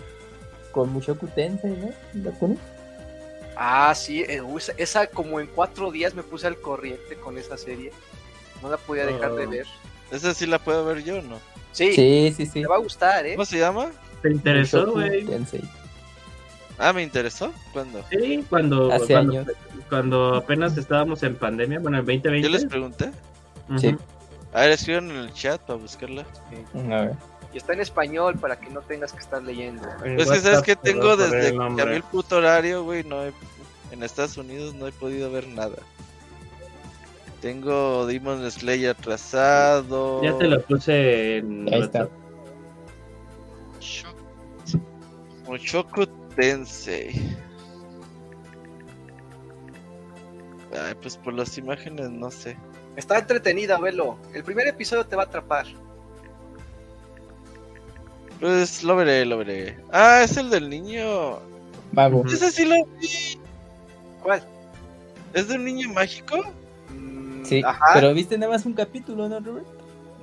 [0.72, 1.90] Con mucho Tensei, ¿no?
[2.14, 2.58] Dakuni.
[3.64, 7.58] Ah, sí, eh, esa, esa como en cuatro días me puse al corriente con esa
[7.58, 7.92] serie.
[8.64, 9.50] No la podía dejar de Oh.
[9.52, 9.66] ver.
[10.10, 11.38] Esa sí la puedo ver yo, ¿no?
[11.72, 12.62] Sí, Sí, sí, sí.
[12.62, 13.36] te va a gustar, ¿eh?
[13.36, 13.92] ¿Cómo se llama?
[14.24, 15.28] ¿Te interesó, güey?
[16.80, 17.54] Ah, ¿me interesó?
[17.72, 18.04] ¿Cuándo?
[18.10, 19.48] Sí, cuando, Hace cuando, años.
[19.90, 22.42] cuando apenas estábamos en pandemia, bueno, en 2020.
[22.48, 23.12] Yo les pregunté.
[23.78, 23.96] Sí.
[24.54, 26.26] A ver, escriban en el chat para buscarla.
[26.76, 27.12] A ver.
[27.54, 29.88] Y está en español para que no tengas que estar leyendo.
[30.04, 33.34] En Pues que sabes que te tengo desde que el puto horario, güey, no he-
[33.92, 35.78] en Estados Unidos no he podido ver nada.
[37.42, 40.24] Tengo Demon Slayer atrasado.
[40.24, 42.08] Ya te lo puse en Ahí está.
[45.48, 46.06] Mushoku
[46.36, 47.10] Tensei.
[50.72, 52.58] Ay, pues por las imágenes no sé.
[52.96, 54.18] Está entretenida, velo.
[54.34, 55.66] El primer episodio te va a atrapar.
[58.40, 59.78] Pues lo veré, lo veré.
[59.92, 61.40] Ah, es el del niño.
[61.92, 62.24] Mago.
[62.26, 63.41] Ese sí lo vi.
[64.22, 64.42] ¿Cuál?
[65.34, 66.38] ¿Es de un niño mágico?
[66.90, 67.86] Mm, Sí, Ajá.
[67.94, 69.66] pero viste nada más un capítulo, ¿no, Robert?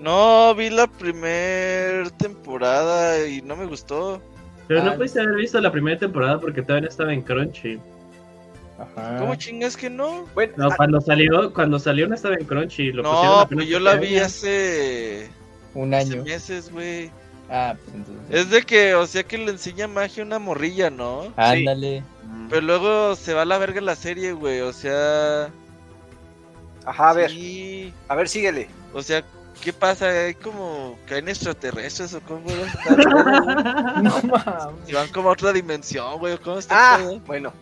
[0.00, 4.20] No, vi la primer temporada y no me gustó.
[4.68, 4.94] Pero no Ah.
[4.96, 7.80] pudiste haber visto la primera temporada porque todavía estaba en Crunchy.
[8.78, 9.16] Ajá.
[9.18, 10.26] ¿Cómo chingas que no?
[10.34, 12.92] Bueno, No, ah, cuando salió, cuando salió no estaba en Crunchy.
[12.92, 15.28] Lo pusieron No, apenas pues yo la vi hace,
[15.74, 16.22] Un hace año.
[16.24, 17.10] meses, güey.
[17.50, 18.24] Ah, pues entonces.
[18.30, 21.32] Es de que, o sea, que le enseña magia a una morrilla, ¿no?
[21.36, 22.04] Ándale.
[22.48, 24.60] Pero luego se va a la verga la serie, güey.
[24.60, 25.50] O sea.
[26.84, 27.92] ajá, a ver, sí.
[28.08, 28.68] a ver, síguele.
[28.94, 29.22] O sea,
[29.62, 30.08] ¿qué pasa?
[30.08, 32.46] ¿Hay como caen extraterrestres o cómo?
[34.02, 34.86] No mames.
[34.86, 36.34] Si van como a otra dimensión, güey.
[36.34, 36.94] ¿o ¿Cómo está?
[36.96, 37.52] Ah, bueno.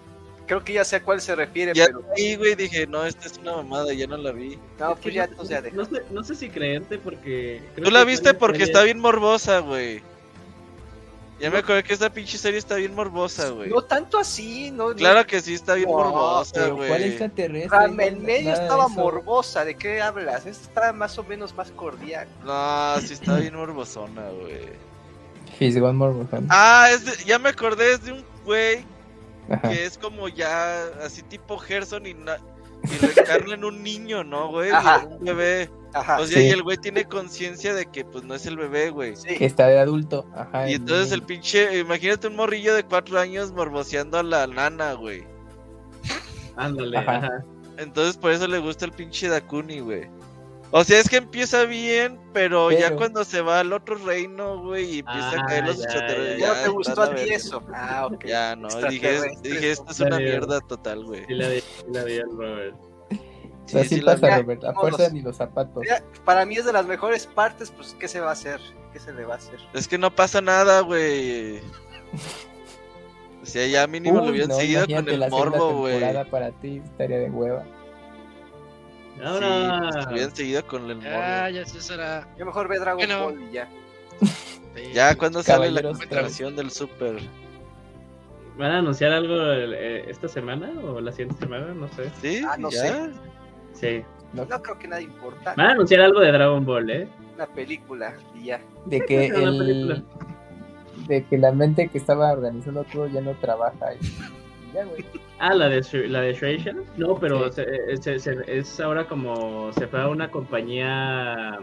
[0.47, 2.05] Creo que ya sé a cuál se refiere, Ya pero.
[2.17, 4.57] vi, güey, dije, no, esta es una mamada, ya no la vi.
[4.79, 5.75] No, Es pues ya, no- ya deja.
[5.75, 7.61] no, sé, no sé si creerte porque...
[7.75, 10.03] creo Tú la que viste porque está bien morbosa, güey.
[11.39, 13.69] Ya me acordé que esta pinche serie está bien morbosa, güey.
[13.69, 14.95] No tanto así, no.
[14.95, 17.05] Claro que sí está bien No, morbosa, ¿cuál güey.
[17.05, 17.79] extraterrestre?
[17.79, 20.47] Ah, en medio de estaba morbosa, ¿de qué hablas?
[20.47, 22.27] Esta estaba más o menos más cordial.
[22.43, 24.61] No, sí está bien morbosona, güey.
[25.61, 26.47] He's gone more fun.
[26.51, 28.85] Ah, es de- ya me acordé, es de un güey
[29.71, 32.39] que es como ya así tipo Gerson y, na-
[32.85, 34.71] y en un niño, ¿no, güey?
[34.73, 35.71] Un bebé.
[35.99, 36.21] Ajá.
[36.21, 36.47] O sea, Sí.
[36.47, 39.17] y el güey tiene conciencia de que pues no es el bebé, güey.
[39.17, 39.37] sí.
[39.37, 40.27] Que está de adulto.
[40.35, 40.69] Ajá.
[40.71, 45.25] Y entonces el pinche, imagínate un morrillo de cuatro años morboseando a la nana, güey.
[46.57, 47.17] Ándale, Ajá.
[47.17, 47.45] ajá.
[47.79, 50.09] Entonces por eso le gusta el pinche Dakuni, güey.
[50.73, 54.97] O sea, es que empieza bien, pero, ya cuando se va al otro reino, güey,
[54.97, 57.21] y empieza a Ah, caer los ya, extraterrestres, Ya ya no te gustó a ti
[57.31, 57.63] eso.
[57.73, 58.25] Ah, ok.
[58.27, 61.25] Ya, no, dije, dije, esto es Ya una mierda total, güey.
[61.27, 62.77] Sí la vi, sí la vi al Robert.
[63.67, 64.39] Sí, sí sí pasa.
[64.39, 64.65] Robert.
[64.65, 65.85] A fuerza ni los zapatos.
[66.25, 68.61] Para mí es de las mejores partes, pues, ¿qué se va a hacer?
[68.93, 69.59] ¿Qué se le va a hacer?
[69.75, 71.59] Es que no pasa nada, güey.
[73.43, 76.01] O sea, ya mínimo lo hubieran no, seguido con el la morbo, güey.
[76.01, 77.65] temporada para ti estaría de hueva.
[79.17, 81.11] Sí, Ahora, pues, hubieran seguido con el morbo.
[81.11, 82.29] Ya, ya eso será.
[82.39, 83.25] Yo mejor ve Dragon Bueno.
[83.25, 83.69] Ball y ya.
[84.93, 87.21] Ya, cuando sale la continuación del Super?
[88.59, 91.75] ¿van a anunciar algo eh, esta semana o la siguiente semana?
[91.75, 92.11] No sé.
[92.21, 92.43] ¿Sí?
[92.47, 92.81] Ah, no ¿Ya?
[92.83, 93.11] sé.
[93.77, 94.03] Sí.
[94.33, 95.55] No creo que nada importa.
[95.57, 97.09] Van a anunciar algo de Dragon Ball, ¿eh?
[97.35, 98.61] Una película y ya.
[98.87, 100.05] De que el...
[101.07, 103.95] De que la mente que estaba organizando todo ya no trabaja.
[103.95, 104.05] Y...
[104.07, 105.05] y Ya, güey.
[105.39, 106.73] Ah, la de, la de Shueisha.
[106.97, 107.63] No, pero Sí.
[107.63, 111.59] se- se- se- es ahora como se fue a una compañía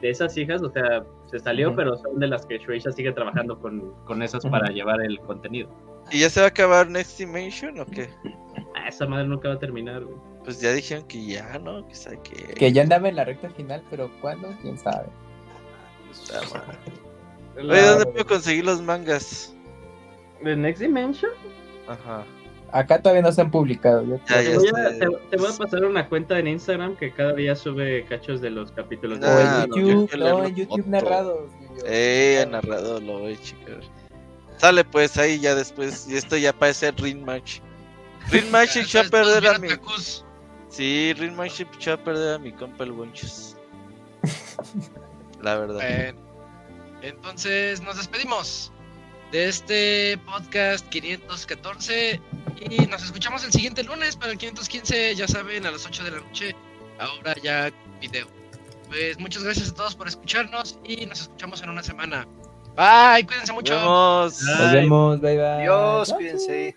[0.00, 1.76] de esas hijas, o sea, se salió, Ujú.
[1.76, 5.68] pero son de las que Shueisha sigue trabajando con, con esas para llevar el contenido.
[6.12, 8.08] ¿Y ya se va a acabar Next Dimension o qué?
[8.76, 10.16] Ah, esa madre nunca va a terminar, güey.
[10.44, 11.86] Pues ya dijeron que ya, ¿no?
[11.88, 12.34] Que sabe que...
[12.54, 14.54] Que ya andaba en la recta final, pero ¿cuándo?
[14.62, 15.06] ¿Quién sabe?
[16.12, 16.78] Está mal.
[17.56, 19.54] La- Oye, ¿dónde puedo conseguir los mangas?
[20.42, 21.30] ¿De Next Dimension?
[21.88, 22.24] Ajá.
[22.72, 24.04] Acá todavía no se han publicado.
[24.04, 27.12] yo Ya, ya voy, a, te, te voy a pasar una cuenta en Instagram que
[27.12, 29.20] cada día sube cachos de los capítulos.
[29.20, 31.50] de O Ah, en no, YouTube, yo quiero no, leerlo en YouTube narrados.
[31.86, 33.80] Eh, ha narrado, lo voy a checar.
[34.56, 36.08] Sale pues ahí ya después.
[36.08, 37.60] Y esto ya parece Ring Match.
[38.30, 39.68] Ring Match echó a perder a mi.
[40.74, 43.54] Sí, Ring Match echó a perder a mi compa el Bonchus.
[45.40, 45.76] La verdad.
[45.76, 46.18] Bueno,
[47.02, 48.72] entonces nos despedimos
[49.30, 52.20] de este podcast 514
[52.70, 56.10] y nos escuchamos el siguiente lunes para el 515, ya saben, a las 8 de
[56.10, 56.56] la noche,
[56.98, 57.70] ahora ya
[58.00, 58.26] video.
[58.88, 62.26] Pues muchas gracias a todos por escucharnos y nos escuchamos en una semana.
[62.76, 63.74] Bye, cuídense mucho.
[63.74, 64.58] Nos vemos.
[64.58, 65.46] Nos vemos, bye bye.
[65.46, 66.16] Adiós, Bye.
[66.16, 66.76] cuídense.